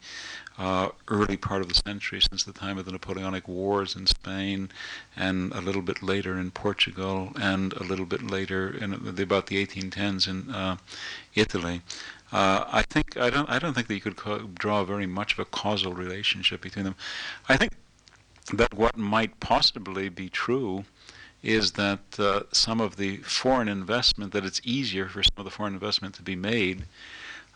uh, 0.56 0.90
early 1.08 1.36
part 1.36 1.60
of 1.60 1.68
the 1.68 1.74
century, 1.74 2.20
since 2.20 2.44
the 2.44 2.52
time 2.52 2.78
of 2.78 2.84
the 2.84 2.92
Napoleonic 2.92 3.48
Wars 3.48 3.96
in 3.96 4.06
Spain, 4.06 4.70
and 5.16 5.50
a 5.52 5.60
little 5.60 5.82
bit 5.82 6.04
later 6.04 6.38
in 6.38 6.52
Portugal, 6.52 7.32
and 7.34 7.72
a 7.72 7.82
little 7.82 8.06
bit 8.06 8.22
later 8.22 8.72
in 8.72 8.90
the, 9.16 9.24
about 9.24 9.48
the 9.48 9.66
1810s 9.66 10.28
in 10.28 10.54
uh, 10.54 10.76
Italy. 11.34 11.82
Uh, 12.30 12.64
I 12.70 12.82
think 12.82 13.16
I 13.16 13.28
don't 13.28 13.50
I 13.50 13.58
don't 13.58 13.74
think 13.74 13.88
that 13.88 13.94
you 13.94 14.00
could 14.00 14.16
co- 14.16 14.48
draw 14.54 14.84
very 14.84 15.06
much 15.06 15.32
of 15.32 15.40
a 15.40 15.46
causal 15.46 15.94
relationship 15.94 16.60
between 16.60 16.84
them. 16.84 16.94
I 17.48 17.56
think 17.56 17.72
that 18.54 18.72
what 18.72 18.96
might 18.96 19.40
possibly 19.40 20.08
be 20.08 20.28
true 20.28 20.84
is 21.42 21.72
that 21.72 22.00
uh, 22.18 22.42
some 22.52 22.80
of 22.80 22.96
the 22.96 23.18
foreign 23.18 23.68
investment, 23.68 24.32
that 24.32 24.44
it's 24.44 24.60
easier 24.64 25.08
for 25.08 25.22
some 25.22 25.34
of 25.38 25.44
the 25.44 25.50
foreign 25.50 25.74
investment 25.74 26.14
to 26.14 26.22
be 26.22 26.36
made 26.36 26.84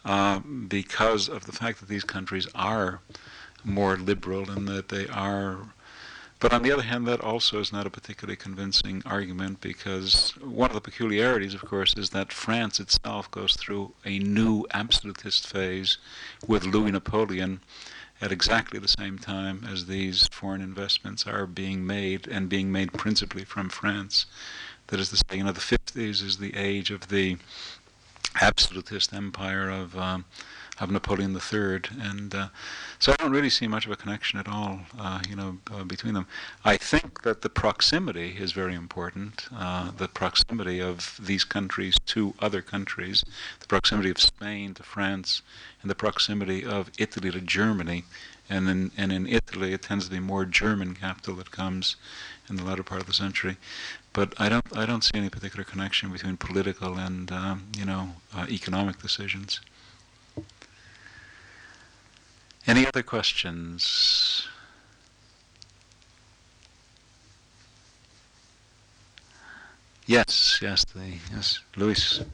uh, 0.04 0.38
because 0.38 1.28
of 1.28 1.46
the 1.46 1.52
fact 1.52 1.80
that 1.80 1.88
these 1.88 2.04
countries 2.04 2.46
are 2.54 3.00
more 3.64 3.96
liberal 3.96 4.50
and 4.50 4.66
that 4.68 4.88
they 4.88 5.06
are. 5.08 5.58
But 6.38 6.54
on 6.54 6.62
the 6.62 6.72
other 6.72 6.82
hand, 6.82 7.06
that 7.06 7.20
also 7.20 7.60
is 7.60 7.70
not 7.70 7.86
a 7.86 7.90
particularly 7.90 8.36
convincing 8.36 9.02
argument 9.04 9.60
because 9.60 10.30
one 10.38 10.70
of 10.70 10.74
the 10.74 10.80
peculiarities, 10.80 11.52
of 11.52 11.60
course, 11.60 11.94
is 11.94 12.10
that 12.10 12.32
France 12.32 12.80
itself 12.80 13.30
goes 13.30 13.56
through 13.56 13.92
a 14.06 14.18
new 14.20 14.64
absolutist 14.72 15.46
phase 15.46 15.98
with 16.46 16.64
Louis 16.64 16.92
Napoleon 16.92 17.60
at 18.20 18.32
exactly 18.32 18.78
the 18.78 18.88
same 18.88 19.18
time 19.18 19.66
as 19.70 19.86
these 19.86 20.28
foreign 20.28 20.60
investments 20.60 21.26
are 21.26 21.46
being 21.46 21.86
made 21.86 22.28
and 22.28 22.48
being 22.48 22.70
made 22.70 22.92
principally 22.92 23.44
from 23.44 23.68
France. 23.68 24.26
That 24.88 25.00
is 25.00 25.10
to 25.10 25.16
say, 25.16 25.38
you 25.38 25.44
know, 25.44 25.52
the 25.52 25.60
50s 25.60 26.22
is 26.22 26.38
the 26.38 26.54
age 26.56 26.90
of 26.90 27.08
the 27.08 27.38
absolutist 28.40 29.12
empire 29.14 29.70
of 29.70 29.96
um, 29.96 30.24
of 30.80 30.90
Napoleon 30.90 31.34
III, 31.34 31.82
and 32.00 32.34
uh, 32.34 32.48
so 32.98 33.12
I 33.12 33.16
don't 33.16 33.32
really 33.32 33.50
see 33.50 33.68
much 33.68 33.84
of 33.84 33.92
a 33.92 33.96
connection 33.96 34.38
at 34.38 34.48
all, 34.48 34.80
uh, 34.98 35.20
you 35.28 35.36
know, 35.36 35.58
uh, 35.70 35.84
between 35.84 36.14
them. 36.14 36.26
I 36.64 36.78
think 36.78 37.22
that 37.22 37.42
the 37.42 37.50
proximity 37.50 38.36
is 38.38 38.52
very 38.52 38.74
important. 38.74 39.46
Uh, 39.54 39.90
the 39.90 40.08
proximity 40.08 40.80
of 40.80 41.20
these 41.22 41.44
countries 41.44 41.96
to 42.06 42.34
other 42.38 42.62
countries, 42.62 43.24
the 43.60 43.66
proximity 43.66 44.10
of 44.10 44.18
Spain 44.18 44.72
to 44.74 44.82
France, 44.82 45.42
and 45.82 45.90
the 45.90 45.94
proximity 45.94 46.64
of 46.64 46.90
Italy 46.98 47.30
to 47.30 47.40
Germany, 47.40 48.04
and 48.48 48.68
in 48.68 48.90
and 48.96 49.12
in 49.12 49.26
Italy 49.26 49.72
it 49.72 49.82
tends 49.82 50.06
to 50.06 50.10
be 50.10 50.18
more 50.18 50.44
German 50.44 50.94
capital 50.94 51.36
that 51.36 51.50
comes 51.50 51.96
in 52.48 52.56
the 52.56 52.64
latter 52.64 52.82
part 52.82 53.00
of 53.00 53.06
the 53.06 53.12
century. 53.12 53.56
But 54.12 54.34
I 54.38 54.48
don't 54.48 54.76
I 54.76 54.86
don't 54.86 55.04
see 55.04 55.12
any 55.14 55.28
particular 55.28 55.64
connection 55.64 56.10
between 56.10 56.36
political 56.36 56.98
and 56.98 57.30
um, 57.30 57.68
you 57.76 57.84
know 57.84 58.16
uh, 58.34 58.46
economic 58.48 59.00
decisions. 59.00 59.60
Any 62.66 62.86
other 62.86 63.02
questions? 63.02 64.46
Yes, 70.06 70.58
yes, 70.60 70.84
the, 70.84 71.18
yes, 71.32 71.60
Luis. 71.76 72.20
Uh, 72.20 72.24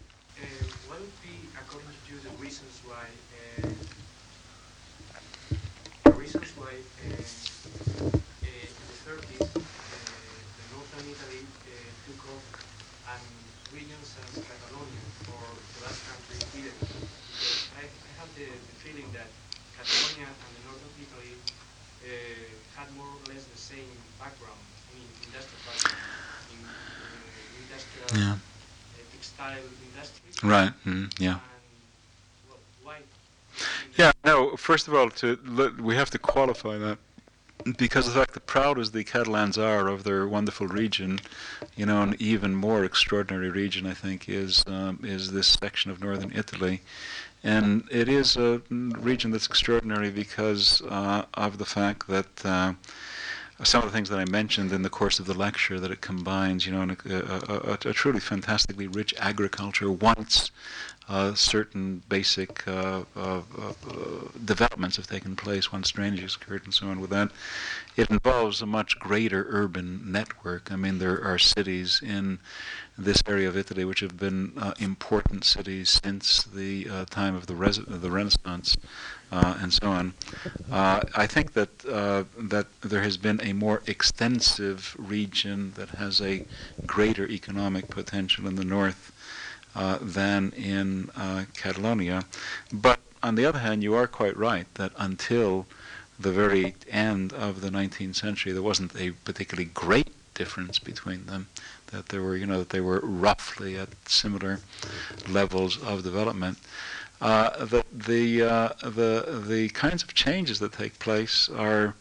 what 0.88 1.00
would 1.00 1.12
be, 1.22 1.36
according 1.60 1.88
to 1.92 2.12
you, 2.12 2.18
the 2.20 2.32
reasons 2.42 2.80
why 2.86 3.04
uh, 3.60 3.68
the 6.04 6.12
reasons 6.12 6.50
why 6.56 6.72
uh, 6.72 7.12
uh, 7.12 8.16
in 8.42 8.84
the 8.88 8.98
30s 9.04 9.42
uh, 9.44 9.60
the 9.60 10.64
northern 10.72 11.04
Italy 11.10 11.42
uh, 11.44 11.72
took 12.06 12.20
off 12.32 12.44
and 13.12 13.24
regions 13.74 14.16
as 14.24 14.40
Catalonia 14.40 15.04
or 15.32 15.44
the 15.52 15.80
Basque 15.84 16.06
Country 16.08 16.38
didn't? 16.54 16.80
Because 16.80 17.68
I, 17.76 17.84
I 17.84 18.10
have 18.20 18.30
the, 18.34 18.46
the 18.48 18.76
feeling 18.80 19.08
that 19.12 19.28
Catalonia 19.76 20.32
and 20.32 20.52
the 20.56 20.62
northern 20.64 20.94
Italy 20.96 21.34
uh, 21.36 22.08
had 22.78 22.88
more 22.96 23.08
or 23.10 23.20
less 23.28 23.44
the 23.44 23.58
same 23.60 23.90
background, 24.18 24.60
I 24.88 24.90
mean 24.96 25.08
industrial 25.28 25.60
background, 25.68 26.04
in 26.54 26.60
uh, 26.64 27.60
industrial 27.60 28.10
Yeah. 28.16 28.36
uh, 28.38 29.02
textile 29.12 29.66
industry. 29.84 30.22
Right. 30.42 30.72
Mm, 30.84 31.12
yeah. 31.18 31.30
And, 31.30 31.40
well, 32.48 32.58
why? 32.82 32.96
Yeah. 33.96 34.12
No. 34.24 34.56
First 34.56 34.88
of 34.88 34.94
all, 34.94 35.10
to 35.10 35.38
we 35.80 35.94
have 35.96 36.10
to 36.10 36.18
qualify 36.18 36.78
that 36.78 36.98
because 37.78 38.06
the 38.06 38.12
fact 38.12 38.34
that 38.34 38.46
proud 38.46 38.78
as 38.78 38.92
the 38.92 39.02
Catalans 39.02 39.58
are 39.58 39.88
of 39.88 40.04
their 40.04 40.28
wonderful 40.28 40.68
region, 40.68 41.20
you 41.74 41.86
know, 41.86 42.02
an 42.02 42.14
even 42.18 42.54
more 42.54 42.84
extraordinary 42.84 43.50
region, 43.50 43.86
I 43.86 43.94
think, 43.94 44.28
is 44.28 44.62
um, 44.66 45.00
is 45.02 45.32
this 45.32 45.46
section 45.48 45.90
of 45.90 46.02
northern 46.02 46.32
Italy, 46.34 46.82
and 47.42 47.88
it 47.90 48.08
is 48.08 48.36
a 48.36 48.60
region 48.70 49.30
that's 49.30 49.46
extraordinary 49.46 50.10
because 50.10 50.82
uh, 50.82 51.24
of 51.34 51.58
the 51.58 51.66
fact 51.66 52.08
that. 52.08 52.44
Uh, 52.44 52.74
some 53.62 53.82
of 53.82 53.90
the 53.90 53.96
things 53.96 54.10
that 54.10 54.18
I 54.18 54.26
mentioned 54.26 54.72
in 54.72 54.82
the 54.82 54.90
course 54.90 55.18
of 55.18 55.26
the 55.26 55.34
lecture 55.34 55.80
that 55.80 55.90
it 55.90 56.00
combines, 56.00 56.66
you 56.66 56.72
know, 56.72 56.82
a, 56.82 57.14
a, 57.14 57.58
a, 57.58 57.72
a 57.72 57.92
truly 57.92 58.20
fantastically 58.20 58.86
rich 58.86 59.14
agriculture 59.18 59.90
once 59.90 60.50
uh, 61.08 61.34
certain 61.34 62.02
basic 62.08 62.66
uh, 62.66 63.04
uh, 63.16 63.38
uh, 63.38 63.72
developments 64.44 64.96
have 64.96 65.06
taken 65.06 65.36
place, 65.36 65.72
once 65.72 65.90
drainage 65.90 66.20
has 66.20 66.34
occurred, 66.34 66.64
and 66.64 66.74
so 66.74 66.88
on. 66.88 67.00
With 67.00 67.10
that, 67.10 67.30
it 67.96 68.10
involves 68.10 68.60
a 68.60 68.66
much 68.66 68.98
greater 68.98 69.46
urban 69.48 70.10
network. 70.10 70.72
I 70.72 70.76
mean, 70.76 70.98
there 70.98 71.22
are 71.22 71.38
cities 71.38 72.02
in 72.04 72.40
this 72.98 73.22
area 73.26 73.48
of 73.48 73.56
Italy 73.56 73.84
which 73.84 74.00
have 74.00 74.16
been 74.18 74.52
uh, 74.58 74.74
important 74.78 75.44
cities 75.44 76.00
since 76.02 76.42
the 76.42 76.88
uh, 76.90 77.04
time 77.04 77.34
of 77.36 77.46
the, 77.46 77.54
res- 77.54 77.80
the 77.86 78.10
Renaissance. 78.10 78.76
Uh, 79.32 79.56
and 79.60 79.72
so 79.72 79.90
on. 79.90 80.14
Uh, 80.70 81.00
I 81.16 81.26
think 81.26 81.54
that 81.54 81.84
uh, 81.84 82.22
that 82.38 82.68
there 82.80 83.02
has 83.02 83.16
been 83.16 83.40
a 83.42 83.52
more 83.52 83.82
extensive 83.88 84.94
region 84.96 85.72
that 85.74 85.88
has 85.90 86.20
a 86.20 86.44
greater 86.86 87.26
economic 87.26 87.90
potential 87.90 88.46
in 88.46 88.54
the 88.54 88.64
north 88.64 89.12
than 90.00 90.52
in 90.52 91.10
Catalonia. 91.54 92.24
But 92.72 93.00
on 93.20 93.34
the 93.34 93.44
other 93.44 93.58
hand, 93.58 93.82
you 93.82 93.94
are 93.94 94.06
quite 94.06 94.36
right 94.36 94.72
that 94.74 94.92
until 94.96 95.66
the 96.18 96.32
very 96.32 96.74
end 96.88 97.32
of 97.32 97.60
the 97.60 97.70
19th 97.70 98.14
century, 98.14 98.52
there 98.52 98.62
wasn't 98.62 98.94
a 98.96 99.10
particularly 99.10 99.70
great 99.74 100.10
difference 100.34 100.78
between 100.78 101.26
them. 101.26 101.48
That 101.88 102.08
there 102.08 102.22
were, 102.22 102.36
you 102.36 102.46
know, 102.46 102.58
that 102.58 102.70
they 102.70 102.80
were 102.80 103.00
roughly 103.02 103.76
at 103.76 103.88
similar 104.08 104.60
levels 105.28 105.82
of 105.82 106.02
development. 106.02 106.58
Uh, 107.20 107.64
the 107.64 107.84
the 107.92 108.42
uh, 108.42 108.68
the 108.82 109.42
the 109.48 109.68
kinds 109.70 110.02
of 110.02 110.12
changes 110.14 110.58
that 110.58 110.72
take 110.72 110.98
place 110.98 111.48
are 111.48 111.94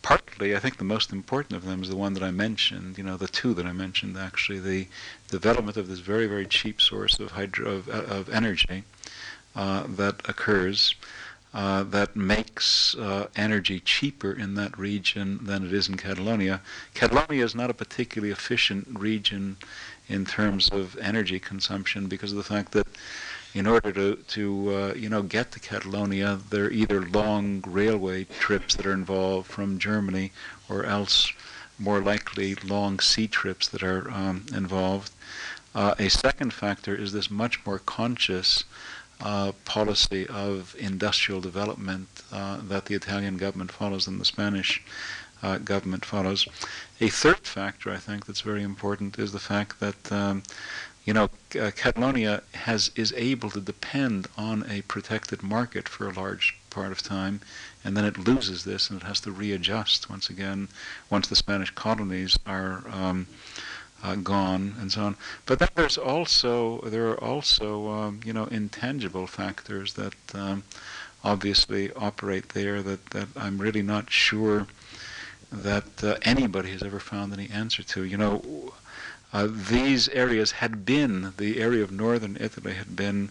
partly, 0.00 0.54
I 0.56 0.58
think, 0.58 0.78
the 0.78 0.84
most 0.84 1.12
important 1.12 1.56
of 1.56 1.64
them 1.64 1.82
is 1.82 1.88
the 1.88 1.96
one 1.96 2.14
that 2.14 2.22
I 2.22 2.30
mentioned. 2.30 2.96
You 2.96 3.04
know, 3.04 3.16
the 3.16 3.28
two 3.28 3.52
that 3.54 3.66
I 3.66 3.72
mentioned 3.72 4.16
actually, 4.16 4.60
the 4.60 4.86
development 5.28 5.76
of 5.76 5.88
this 5.88 5.98
very 5.98 6.26
very 6.26 6.46
cheap 6.46 6.80
source 6.80 7.18
of 7.18 7.32
hydro 7.32 7.72
of, 7.72 7.88
of 7.88 8.28
energy 8.30 8.84
uh, 9.54 9.84
that 9.88 10.28
occurs. 10.28 10.94
Uh, 11.52 11.84
that 11.84 12.16
makes 12.16 12.96
uh, 12.96 13.28
energy 13.36 13.78
cheaper 13.78 14.32
in 14.32 14.54
that 14.56 14.76
region 14.76 15.38
than 15.40 15.64
it 15.64 15.72
is 15.72 15.88
in 15.88 15.96
Catalonia. 15.96 16.60
Catalonia 16.94 17.44
is 17.44 17.54
not 17.54 17.70
a 17.70 17.74
particularly 17.74 18.32
efficient 18.32 18.88
region 18.90 19.56
in 20.08 20.24
terms 20.24 20.68
of 20.70 20.98
energy 20.98 21.38
consumption 21.38 22.08
because 22.08 22.32
of 22.32 22.38
the 22.38 22.42
fact 22.42 22.72
that 22.72 22.88
in 23.54 23.68
order 23.68 23.92
to, 23.92 24.16
to 24.16 24.74
uh, 24.74 24.94
you 24.94 25.08
know, 25.08 25.22
get 25.22 25.52
to 25.52 25.60
Catalonia, 25.60 26.40
there 26.50 26.64
are 26.66 26.70
either 26.70 27.00
long 27.00 27.62
railway 27.66 28.24
trips 28.24 28.74
that 28.74 28.84
are 28.84 28.92
involved 28.92 29.48
from 29.48 29.78
Germany 29.78 30.32
or 30.68 30.84
else 30.84 31.32
more 31.78 32.00
likely 32.00 32.56
long 32.56 32.98
sea 32.98 33.28
trips 33.28 33.68
that 33.68 33.82
are 33.82 34.10
um, 34.10 34.46
involved. 34.52 35.12
Uh, 35.74 35.94
a 35.98 36.08
second 36.08 36.52
factor 36.52 36.94
is 36.94 37.12
this 37.12 37.30
much 37.30 37.64
more 37.64 37.78
conscious 37.78 38.64
uh, 39.20 39.52
policy 39.64 40.26
of 40.26 40.74
industrial 40.78 41.40
development 41.40 42.08
uh, 42.32 42.58
that 42.62 42.86
the 42.86 42.94
Italian 42.94 43.36
government 43.36 43.70
follows 43.70 44.06
and 44.06 44.20
the 44.20 44.24
Spanish 44.24 44.82
uh, 45.42 45.58
government 45.58 46.04
follows. 46.04 46.46
A 47.00 47.08
third 47.08 47.46
factor, 47.46 47.90
I 47.90 47.98
think, 47.98 48.26
that's 48.26 48.40
very 48.40 48.62
important 48.62 49.18
is 49.18 49.32
the 49.32 49.38
fact 49.38 49.78
that 49.80 50.12
um, 50.12 50.42
you 51.04 51.12
know, 51.12 51.28
uh, 51.60 51.70
Catalonia 51.76 52.42
has 52.54 52.90
is 52.96 53.12
able 53.16 53.50
to 53.50 53.60
depend 53.60 54.26
on 54.38 54.64
a 54.68 54.82
protected 54.82 55.42
market 55.42 55.88
for 55.88 56.08
a 56.08 56.12
large 56.12 56.56
part 56.70 56.92
of 56.92 57.02
time, 57.02 57.40
and 57.84 57.96
then 57.96 58.04
it 58.04 58.18
loses 58.18 58.64
this 58.64 58.88
and 58.88 59.02
it 59.02 59.06
has 59.06 59.20
to 59.20 59.30
readjust 59.30 60.08
once 60.08 60.30
again 60.30 60.68
once 61.10 61.28
the 61.28 61.36
Spanish 61.36 61.70
colonies 61.70 62.38
are 62.46 62.82
um, 62.90 63.26
uh, 64.02 64.14
gone 64.16 64.74
and 64.80 64.92
so 64.92 65.02
on. 65.02 65.16
But 65.46 65.58
then 65.58 65.68
there's 65.74 65.98
also 65.98 66.80
there 66.82 67.08
are 67.10 67.22
also 67.22 67.88
um, 67.90 68.20
you 68.24 68.32
know 68.32 68.46
intangible 68.46 69.26
factors 69.26 69.94
that 69.94 70.14
um, 70.34 70.62
obviously 71.22 71.92
operate 71.92 72.50
there 72.50 72.82
that, 72.82 73.10
that 73.10 73.28
I'm 73.36 73.58
really 73.58 73.82
not 73.82 74.10
sure 74.10 74.66
that 75.50 76.04
uh, 76.04 76.16
anybody 76.22 76.70
has 76.72 76.82
ever 76.82 77.00
found 77.00 77.32
any 77.32 77.48
answer 77.50 77.82
to. 77.82 78.04
You 78.04 78.16
know, 78.16 78.72
uh, 79.34 79.48
these 79.50 80.08
areas 80.10 80.52
had 80.52 80.86
been, 80.86 81.34
the 81.38 81.60
area 81.60 81.82
of 81.82 81.90
northern 81.90 82.36
Italy 82.40 82.74
had 82.74 82.94
been 82.94 83.30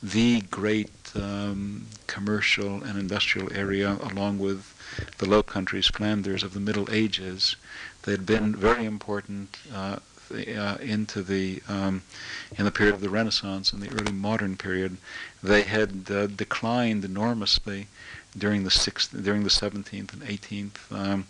the 0.00 0.42
great 0.42 1.10
um, 1.16 1.86
commercial 2.06 2.82
and 2.84 2.96
industrial 2.96 3.52
area, 3.52 3.98
along 4.00 4.38
with 4.38 4.72
the 5.18 5.28
Low 5.28 5.42
Countries, 5.42 5.88
Flanders 5.88 6.44
of 6.44 6.54
the 6.54 6.60
Middle 6.60 6.88
Ages. 6.92 7.56
They 8.02 8.12
had 8.12 8.24
been 8.24 8.54
very 8.54 8.84
important 8.84 9.58
uh, 9.74 9.96
uh, 10.32 10.76
into 10.80 11.22
the 11.22 11.60
um, 11.68 12.02
in 12.56 12.64
the 12.64 12.70
period 12.70 12.94
of 12.94 13.00
the 13.00 13.10
Renaissance 13.10 13.72
and 13.72 13.82
the 13.82 13.90
early 13.90 14.12
modern 14.12 14.56
period. 14.56 14.98
They 15.42 15.62
had 15.62 16.08
uh, 16.08 16.28
declined 16.28 17.04
enormously 17.04 17.88
during 18.38 18.62
the 18.62 18.70
sixth, 18.70 19.10
during 19.24 19.42
the 19.42 19.50
17th 19.50 20.12
and 20.12 20.22
18th. 20.22 20.92
Um, 20.92 21.26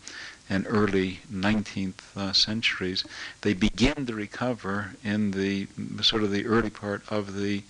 and 0.51 0.67
early 0.69 1.21
19th 1.33 2.17
uh, 2.17 2.33
centuries. 2.33 3.05
They 3.43 3.55
begin 3.55 4.05
to 4.07 4.15
recover 4.15 4.97
in 5.05 5.31
the 5.31 5.69
sort 6.03 6.25
of 6.25 6.33
the 6.33 6.45
early 6.45 6.71
part 6.71 7.03
of 7.09 7.37
the 7.37 7.63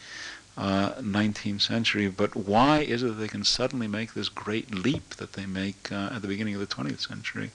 uh, 0.57 0.95
19th 0.95 1.61
century. 1.61 2.09
But 2.09 2.35
why 2.35 2.81
is 2.81 3.03
it 3.03 3.09
that 3.09 3.13
they 3.15 3.29
can 3.29 3.45
suddenly 3.45 3.87
make 3.87 4.15
this 4.15 4.31
great 4.31 4.75
leap 4.75 5.11
that 5.17 5.35
they 5.35 5.47
make 5.47 5.93
uh, 5.93 6.11
at 6.15 6.23
the 6.23 6.29
beginning 6.29 6.55
of 6.55 6.61
the 6.61 6.67
20th 6.67 7.07
century? 7.07 7.51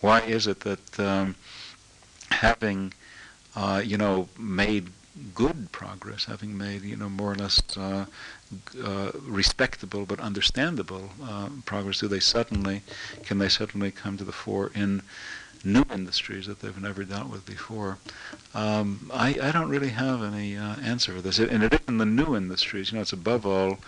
Why 0.00 0.20
is 0.20 0.46
it 0.46 0.60
that 0.60 1.00
um, 1.00 1.36
having, 2.30 2.92
uh, 3.56 3.80
you 3.84 3.96
know, 3.96 4.28
made 4.36 4.90
good 5.34 5.70
progress, 5.70 6.24
having 6.24 6.58
made 6.58 6.82
you 6.82 6.96
know 6.96 7.08
more 7.08 7.32
or 7.32 7.36
less 7.36 7.62
uh, 8.82 9.12
respectable 9.22 10.04
but 10.06 10.20
understandable 10.20 11.10
uh, 11.22 11.48
progress, 11.64 12.00
do 12.00 12.08
they 12.08 12.20
suddenly 12.20 12.82
can 13.24 13.38
they 13.38 13.48
suddenly 13.48 13.90
come 13.90 14.16
to 14.16 14.24
the 14.24 14.32
fore 14.32 14.70
in 14.74 15.02
new 15.64 15.84
industries 15.92 16.46
that 16.46 16.60
they've 16.60 16.80
never 16.80 17.04
dealt 17.04 17.28
with 17.28 17.46
before? 17.46 17.98
Um, 18.54 19.10
I, 19.12 19.36
I 19.42 19.50
don't 19.50 19.68
really 19.68 19.90
have 19.90 20.22
any 20.22 20.56
uh, 20.56 20.76
answer 20.76 21.12
for 21.14 21.20
this. 21.20 21.38
In 21.38 21.98
the 21.98 22.06
new 22.06 22.36
industries, 22.36 22.92
you 22.92 22.96
know, 22.96 23.02
it's 23.02 23.12
above 23.12 23.46
all 23.46 23.78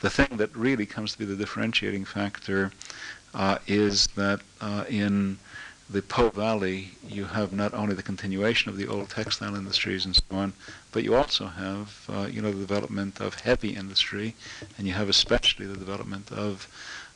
the 0.00 0.10
thing 0.10 0.36
that 0.36 0.54
really 0.56 0.86
comes 0.86 1.12
to 1.12 1.18
be 1.18 1.24
the 1.24 1.36
differentiating 1.36 2.04
factor 2.04 2.72
uh, 3.34 3.58
is 3.66 4.06
that 4.08 4.40
uh, 4.60 4.84
in 4.88 5.38
the 5.88 6.02
Po 6.02 6.30
Valley, 6.30 6.92
you 7.06 7.26
have 7.26 7.52
not 7.52 7.74
only 7.74 7.94
the 7.94 8.02
continuation 8.02 8.70
of 8.70 8.78
the 8.78 8.86
old 8.86 9.10
textile 9.10 9.54
industries 9.54 10.06
and 10.06 10.16
so 10.16 10.22
on, 10.30 10.52
but 10.92 11.04
you 11.04 11.14
also 11.14 11.46
have, 11.46 12.08
uh, 12.08 12.26
you 12.30 12.40
know, 12.40 12.50
the 12.50 12.66
development 12.66 13.20
of 13.20 13.40
heavy 13.40 13.70
industry, 13.70 14.34
and 14.78 14.86
you 14.86 14.94
have 14.94 15.08
especially 15.08 15.66
the 15.66 15.76
development 15.76 16.32
of 16.32 16.68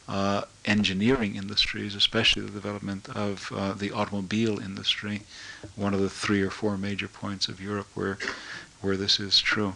uh, 0.07 0.43
engineering 0.65 1.37
industries, 1.37 1.95
especially 1.95 2.43
the 2.43 2.51
development 2.51 3.09
of 3.11 3.51
uh, 3.55 3.73
the 3.73 3.91
automobile 3.91 4.59
industry, 4.59 5.23
one 5.77 5.95
of 5.95 6.01
the 6.01 6.11
three 6.11 6.43
or 6.43 6.51
four 6.51 6.77
major 6.77 7.09
points 7.09 7.49
of 7.49 7.61
Europe 7.61 7.89
where, 7.95 8.19
where 8.81 8.97
this 8.97 9.19
is 9.19 9.41
true. 9.41 9.75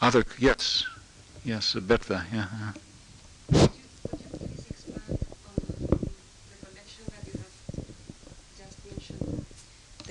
Other, 0.00 0.24
yes, 0.38 0.84
yes, 1.44 1.74
Berta, 1.74 2.26
yeah. 2.32 2.46
yeah. 2.52 2.72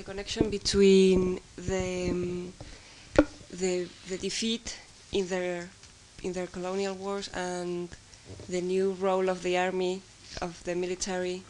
Connection 0.08 0.50
between 0.50 1.20
the 1.58 2.10
um, 2.10 2.54
the 3.62 3.74
the 4.10 4.18
defeat 4.18 4.66
in 5.12 5.28
their 5.28 5.70
in 6.24 6.32
their 6.38 6.48
colonial 6.48 6.96
wars 6.96 7.28
and 7.34 7.90
the 8.48 8.62
new 8.62 8.88
role 9.08 9.28
of 9.30 9.44
the 9.44 9.56
army 9.58 10.02
of 10.42 10.52
the 10.64 10.76
military 10.76 11.44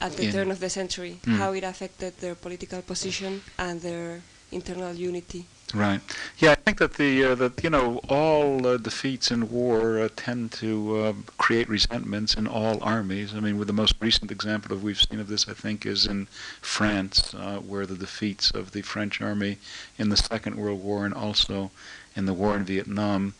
at 0.00 0.12
the 0.16 0.30
turn 0.32 0.50
of 0.50 0.60
the 0.60 0.70
century, 0.70 1.14
mm. 1.24 1.36
how 1.36 1.52
it 1.52 1.64
affected 1.64 2.12
their 2.18 2.34
political 2.34 2.80
position 2.82 3.42
and 3.58 3.80
their 3.82 4.22
internal 4.52 4.94
unity. 4.94 5.44
Right. 5.74 6.00
Yeah, 6.38 6.52
I 6.52 6.54
think 6.54 6.78
that 6.78 6.94
the 6.94 7.24
uh, 7.24 7.34
that 7.34 7.62
you 7.62 7.68
know 7.68 8.00
all 8.08 8.66
uh, 8.66 8.78
defeats 8.78 9.30
in 9.30 9.50
war 9.50 10.00
uh, 10.00 10.08
tend 10.16 10.50
to 10.52 10.96
uh, 10.96 11.12
create 11.36 11.68
resentments 11.68 12.34
in 12.34 12.46
all 12.46 12.82
armies. 12.82 13.34
I 13.34 13.40
mean, 13.40 13.58
with 13.58 13.66
the 13.66 13.74
most 13.74 13.94
recent 14.00 14.30
example 14.30 14.72
of 14.72 14.82
we've 14.82 14.98
seen 14.98 15.20
of 15.20 15.28
this, 15.28 15.46
I 15.46 15.52
think, 15.52 15.84
is 15.84 16.06
in 16.06 16.26
France, 16.62 17.34
uh, 17.34 17.58
where 17.58 17.84
the 17.84 17.96
defeats 17.96 18.50
of 18.50 18.72
the 18.72 18.80
French 18.80 19.20
army 19.20 19.58
in 19.98 20.08
the 20.08 20.16
Second 20.16 20.56
World 20.56 20.82
War 20.82 21.04
and 21.04 21.12
also 21.12 21.70
in 22.16 22.24
the 22.24 22.32
war 22.32 22.56
in 22.56 22.64
Vietnam 22.64 23.34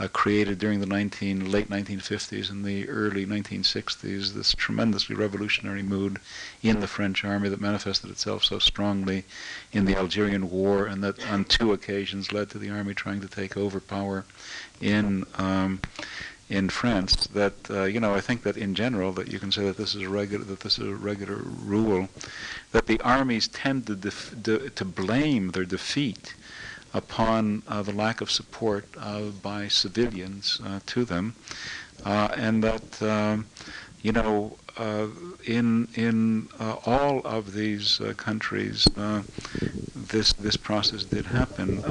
uh, 0.00 0.08
created 0.08 0.58
during 0.58 0.80
the 0.80 0.86
19, 0.86 1.50
late 1.50 1.68
1950s 1.68 2.50
and 2.50 2.64
the 2.64 2.88
early 2.88 3.26
1960s 3.26 4.32
this 4.32 4.54
tremendously 4.54 5.14
revolutionary 5.14 5.82
mood 5.82 6.18
in 6.62 6.80
the 6.80 6.86
French 6.86 7.22
army 7.22 7.50
that 7.50 7.60
manifested 7.60 8.10
itself 8.10 8.42
so 8.42 8.58
strongly 8.58 9.24
in 9.72 9.84
the 9.84 9.94
Algerian 9.94 10.50
War 10.50 10.86
and 10.86 11.04
that 11.04 11.30
on 11.30 11.44
two 11.44 11.74
occasions 11.74 12.32
led 12.32 12.48
to 12.50 12.58
the 12.58 12.70
army 12.70 12.94
trying 12.94 13.20
to 13.20 13.28
take 13.28 13.58
over 13.58 13.78
power 13.78 14.24
in 14.80 15.26
um, 15.36 15.80
in 16.48 16.68
France 16.68 17.26
that 17.28 17.70
uh, 17.70 17.84
you 17.84 18.00
know 18.00 18.14
I 18.14 18.20
think 18.20 18.42
that 18.42 18.56
in 18.56 18.74
general 18.74 19.12
that 19.12 19.30
you 19.30 19.38
can 19.38 19.52
say 19.52 19.64
that 19.64 19.76
this 19.76 19.94
is 19.94 20.02
a 20.02 20.08
regular 20.08 20.44
that 20.46 20.60
this 20.60 20.78
is 20.78 20.88
a 20.88 20.94
regular 20.94 21.36
rule 21.36 22.08
that 22.72 22.86
the 22.86 23.00
armies 23.02 23.48
tend 23.48 23.86
to 23.86 24.70
to 24.70 24.84
blame 24.84 25.50
their 25.50 25.64
defeat 25.64 26.34
upon 26.92 27.62
uh, 27.68 27.82
the 27.82 27.92
lack 27.92 28.20
of 28.20 28.30
support 28.30 28.84
uh, 28.98 29.22
by 29.42 29.68
civilians 29.68 30.60
uh, 30.64 30.80
to 30.86 31.04
them, 31.04 31.34
and 32.04 32.62
that 32.64 33.02
um, 33.02 33.46
you 34.02 34.12
know 34.12 34.56
in 35.44 35.88
in 35.94 36.48
all 36.86 37.20
of 37.24 37.52
these 37.52 38.00
countries 38.16 38.88
this 39.94 40.32
this 40.32 40.56
process 40.56 41.04
did 41.04 41.26
happen 41.26 41.82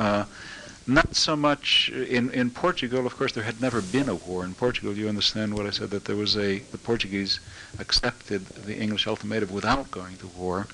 not 0.89 1.15
so 1.15 1.35
much 1.35 1.89
in, 1.89 2.31
in 2.31 2.49
Portugal, 2.49 3.05
of 3.05 3.15
course, 3.15 3.31
there 3.33 3.43
had 3.43 3.61
never 3.61 3.81
been 3.81 4.09
a 4.09 4.15
war. 4.15 4.43
In 4.43 4.55
Portugal, 4.55 4.93
you 4.93 5.07
understand 5.07 5.53
what 5.53 5.67
I 5.67 5.69
said, 5.69 5.91
that 5.91 6.05
there 6.05 6.15
was 6.15 6.35
a, 6.35 6.59
the 6.59 6.79
Portuguese 6.79 7.39
accepted 7.77 8.47
the 8.47 8.75
English 8.75 9.05
ultimatum 9.05 9.51
without 9.51 9.91
going 9.91 10.17
to 10.17 10.27
war. 10.27 10.67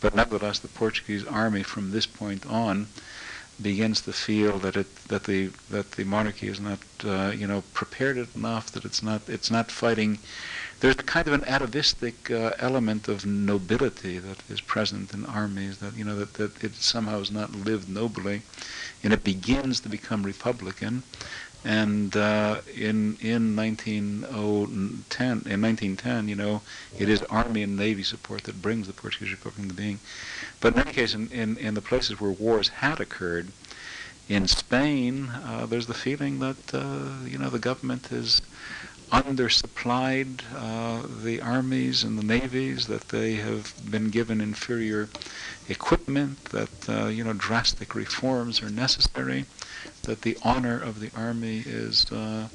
But 0.00 0.14
nevertheless, 0.14 0.60
the 0.60 0.68
Portuguese 0.68 1.26
army 1.26 1.64
from 1.64 1.90
this 1.90 2.06
point 2.06 2.46
on 2.46 2.86
begins 3.60 4.02
to 4.02 4.12
feel 4.12 4.58
that 4.58 4.76
it 4.76 4.94
that 5.08 5.24
the 5.24 5.50
that 5.70 5.92
the 5.92 6.04
monarchy 6.04 6.48
is 6.48 6.60
not 6.60 6.78
uh, 7.04 7.32
you 7.34 7.46
know 7.46 7.62
prepared 7.72 8.16
enough 8.34 8.70
that 8.72 8.84
it's 8.84 9.02
not 9.02 9.28
it's 9.28 9.50
not 9.50 9.70
fighting. 9.70 10.18
There's 10.80 10.96
kind 10.96 11.26
of 11.26 11.32
an 11.32 11.44
atavistic 11.44 12.30
uh, 12.30 12.52
element 12.58 13.08
of 13.08 13.24
nobility 13.24 14.18
that 14.18 14.38
is 14.48 14.60
present 14.60 15.14
in 15.14 15.24
armies 15.24 15.78
that 15.78 15.96
you 15.96 16.04
know 16.04 16.16
that, 16.16 16.34
that 16.34 16.62
it 16.62 16.74
somehow 16.76 17.18
has 17.18 17.30
not 17.30 17.54
lived 17.54 17.88
nobly 17.88 18.42
and 19.02 19.12
it 19.12 19.24
begins 19.24 19.80
to 19.80 19.88
become 19.88 20.22
republican 20.22 21.02
and 21.66 22.16
uh, 22.16 22.60
in 22.76 23.18
in 23.20 23.56
1910, 23.56 25.26
in 25.52 25.62
1910, 25.62 26.28
you 26.28 26.36
know, 26.36 26.62
it 26.96 27.08
is 27.08 27.22
army 27.24 27.64
and 27.64 27.76
navy 27.76 28.04
support 28.04 28.44
that 28.44 28.62
brings 28.62 28.86
the 28.86 28.92
Portuguese 28.92 29.32
Republic 29.32 29.64
into 29.64 29.74
being. 29.74 29.98
But 30.60 30.74
in 30.74 30.82
any 30.82 30.92
case, 30.92 31.12
in, 31.12 31.28
in, 31.32 31.56
in 31.56 31.74
the 31.74 31.80
places 31.80 32.20
where 32.20 32.30
wars 32.30 32.68
had 32.68 33.00
occurred, 33.00 33.48
in 34.28 34.46
Spain, 34.46 35.30
uh, 35.44 35.66
there's 35.66 35.88
the 35.88 35.94
feeling 35.94 36.38
that 36.38 36.72
uh, 36.72 37.24
you 37.24 37.36
know 37.36 37.50
the 37.50 37.58
government 37.58 38.12
is 38.12 38.42
undersupplied 39.10 40.42
uh, 40.54 41.02
the 41.22 41.40
armies 41.40 42.04
and 42.04 42.16
the 42.16 42.24
navies, 42.24 42.86
that 42.86 43.08
they 43.08 43.34
have 43.34 43.72
been 43.90 44.10
given 44.10 44.40
inferior 44.40 45.08
equipment, 45.68 46.44
that 46.46 46.88
uh, 46.88 47.06
you 47.06 47.24
know 47.24 47.32
drastic 47.32 47.96
reforms 47.96 48.62
are 48.62 48.70
necessary, 48.70 49.46
that 50.02 50.22
the 50.22 50.36
honor 50.42 50.80
of 50.80 51.00
the 51.00 51.10
army 51.16 51.62
is 51.66 52.10
uh, 52.12 52.48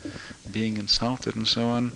being 0.52 0.78
insulted, 0.78 1.36
and 1.36 1.48
so 1.48 1.68
on, 1.68 1.94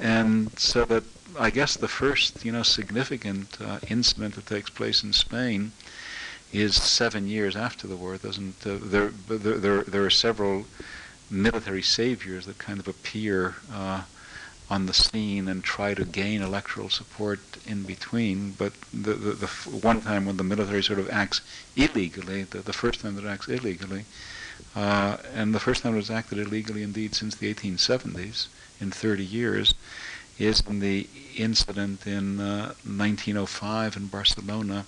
and 0.00 0.58
so 0.58 0.84
that 0.84 1.04
I 1.38 1.50
guess 1.50 1.76
the 1.76 1.88
first 1.88 2.44
you 2.44 2.52
know 2.52 2.62
significant 2.62 3.58
uh, 3.60 3.78
incident 3.88 4.34
that 4.34 4.46
takes 4.46 4.70
place 4.70 5.02
in 5.02 5.12
Spain 5.12 5.72
is 6.52 6.74
seven 6.74 7.28
years 7.28 7.56
after 7.56 7.86
the 7.86 7.96
war. 7.96 8.16
Doesn't 8.16 8.66
uh, 8.66 8.78
there, 8.80 9.10
there 9.28 9.82
there 9.82 10.04
are 10.04 10.10
several 10.10 10.66
military 11.30 11.82
saviors 11.82 12.46
that 12.46 12.58
kind 12.58 12.80
of 12.80 12.88
appear 12.88 13.54
uh, 13.72 14.02
on 14.68 14.86
the 14.86 14.94
scene 14.94 15.48
and 15.48 15.64
try 15.64 15.94
to 15.94 16.04
gain 16.04 16.42
electoral 16.42 16.88
support 16.88 17.40
in 17.66 17.82
between. 17.82 18.52
But 18.52 18.72
the, 18.92 19.14
the, 19.14 19.32
the 19.32 19.46
one 19.46 20.00
time 20.00 20.26
when 20.26 20.36
the 20.36 20.44
military 20.44 20.82
sort 20.82 21.00
of 21.00 21.10
acts 21.10 21.40
illegally, 21.76 22.44
the, 22.44 22.58
the 22.58 22.72
first 22.72 23.00
time 23.00 23.16
that 23.16 23.24
it 23.24 23.28
acts 23.28 23.48
illegally, 23.48 24.04
uh, 24.76 25.16
and 25.34 25.54
the 25.54 25.60
first 25.60 25.82
time 25.82 25.94
it 25.94 25.96
was 25.96 26.10
acted 26.10 26.38
illegally 26.38 26.82
indeed 26.82 27.14
since 27.14 27.34
the 27.34 27.52
1870s, 27.52 28.48
in 28.80 28.90
30 28.90 29.24
years, 29.24 29.74
is 30.38 30.62
in 30.66 30.80
the 30.80 31.06
incident 31.36 32.06
in 32.06 32.40
uh, 32.40 32.74
1905 32.84 33.96
in 33.96 34.06
Barcelona 34.06 34.86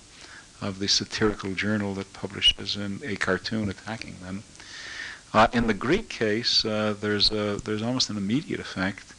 of 0.61 0.79
the 0.79 0.89
satirical 0.89 1.55
journal 1.55 1.95
that 1.95 2.13
publishes 2.13 2.77
a 2.77 3.17
cartoon 3.17 3.69
attacking 3.69 4.17
them. 4.23 4.45
Uh, 5.35 5.49
in 5.53 5.67
the 5.67 5.75
Greek 5.75 6.09
case, 6.09 6.65
uh, 6.65 6.95
there's 6.99 7.31
a, 7.33 7.59
there's 7.65 7.83
almost 7.83 8.11
an 8.11 8.17
immediate 8.17 8.61
effect 8.61 9.15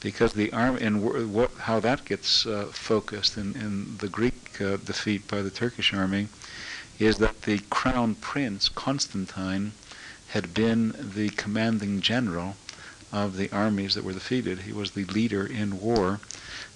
because 0.00 0.34
the 0.34 0.52
army 0.52 0.80
and 0.82 1.34
wh- 1.34 1.58
how 1.60 1.80
that 1.80 2.04
gets 2.04 2.46
uh, 2.46 2.66
focused 2.66 3.36
in, 3.36 3.56
in 3.56 3.96
the 3.98 4.08
Greek 4.08 4.60
uh, 4.60 4.76
defeat 4.76 5.26
by 5.26 5.42
the 5.42 5.50
Turkish 5.50 5.92
army 5.92 6.28
is 6.98 7.18
that 7.18 7.42
the 7.42 7.58
crown 7.70 8.14
prince 8.14 8.68
Constantine 8.68 9.72
had 10.28 10.54
been 10.54 10.94
the 10.98 11.30
commanding 11.30 12.00
general 12.00 12.56
of 13.12 13.36
the 13.36 13.50
armies 13.52 13.94
that 13.94 14.04
were 14.04 14.12
defeated. 14.12 14.60
He 14.60 14.72
was 14.72 14.90
the 14.92 15.04
leader 15.04 15.46
in 15.46 15.80
war, 15.80 16.20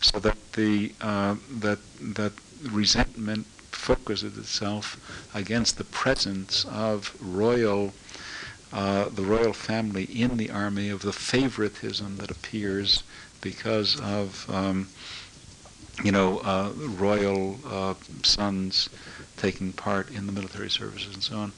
so 0.00 0.18
that 0.20 0.52
the 0.52 0.92
uh, 1.00 1.36
that 1.50 1.78
that 2.00 2.32
resentment 2.70 3.46
focuses 3.72 4.36
itself 4.36 4.98
against 5.34 5.78
the 5.78 5.84
presence 5.84 6.64
of 6.66 7.16
royal 7.20 7.92
uh, 8.72 9.08
the 9.08 9.22
royal 9.22 9.52
family 9.52 10.04
in 10.04 10.36
the 10.36 10.50
army 10.50 10.88
of 10.88 11.02
the 11.02 11.12
favoritism 11.12 12.16
that 12.18 12.30
appears 12.30 13.02
because 13.40 14.00
of 14.00 14.48
um, 14.50 14.88
you 16.04 16.12
know 16.12 16.38
uh, 16.40 16.70
royal 16.76 17.58
uh, 17.66 17.94
sons 18.22 18.88
taking 19.36 19.72
part 19.72 20.10
in 20.10 20.26
the 20.26 20.32
military 20.32 20.70
services 20.70 21.14
and 21.14 21.22
so 21.22 21.36
on. 21.36 21.52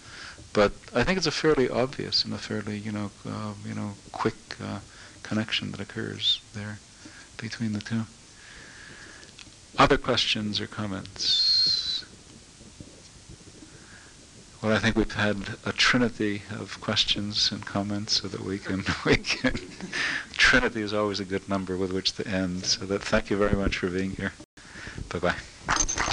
But 0.52 0.72
I 0.94 1.02
think 1.02 1.16
it's 1.16 1.26
a 1.26 1.30
fairly 1.30 1.68
obvious 1.68 2.24
and 2.24 2.34
a 2.34 2.38
fairly 2.38 2.76
you 2.76 2.92
know 2.92 3.10
uh, 3.26 3.54
you 3.66 3.74
know 3.74 3.92
quick 4.12 4.34
uh, 4.62 4.80
connection 5.22 5.70
that 5.72 5.80
occurs 5.80 6.40
there 6.54 6.78
between 7.38 7.72
the 7.72 7.80
two. 7.80 8.02
Other 9.78 9.96
questions 9.96 10.60
or 10.60 10.66
comments? 10.66 12.04
Well, 14.62 14.72
I 14.72 14.78
think 14.78 14.94
we've 14.96 15.10
had 15.10 15.56
a 15.66 15.72
trinity 15.72 16.42
of 16.50 16.80
questions 16.80 17.50
and 17.50 17.66
comments, 17.66 18.20
so 18.20 18.28
that 18.28 18.40
we 18.44 18.58
can 18.58 18.84
we 19.04 19.16
can. 19.16 19.54
trinity 20.32 20.82
is 20.82 20.92
always 20.92 21.18
a 21.18 21.24
good 21.24 21.48
number 21.48 21.76
with 21.76 21.92
which 21.92 22.12
to 22.12 22.28
end. 22.28 22.64
So 22.66 22.84
that 22.86 23.02
thank 23.02 23.30
you 23.30 23.36
very 23.36 23.56
much 23.56 23.78
for 23.78 23.88
being 23.88 24.12
here. 24.12 24.32
Bye 25.08 25.18
bye. 25.18 26.11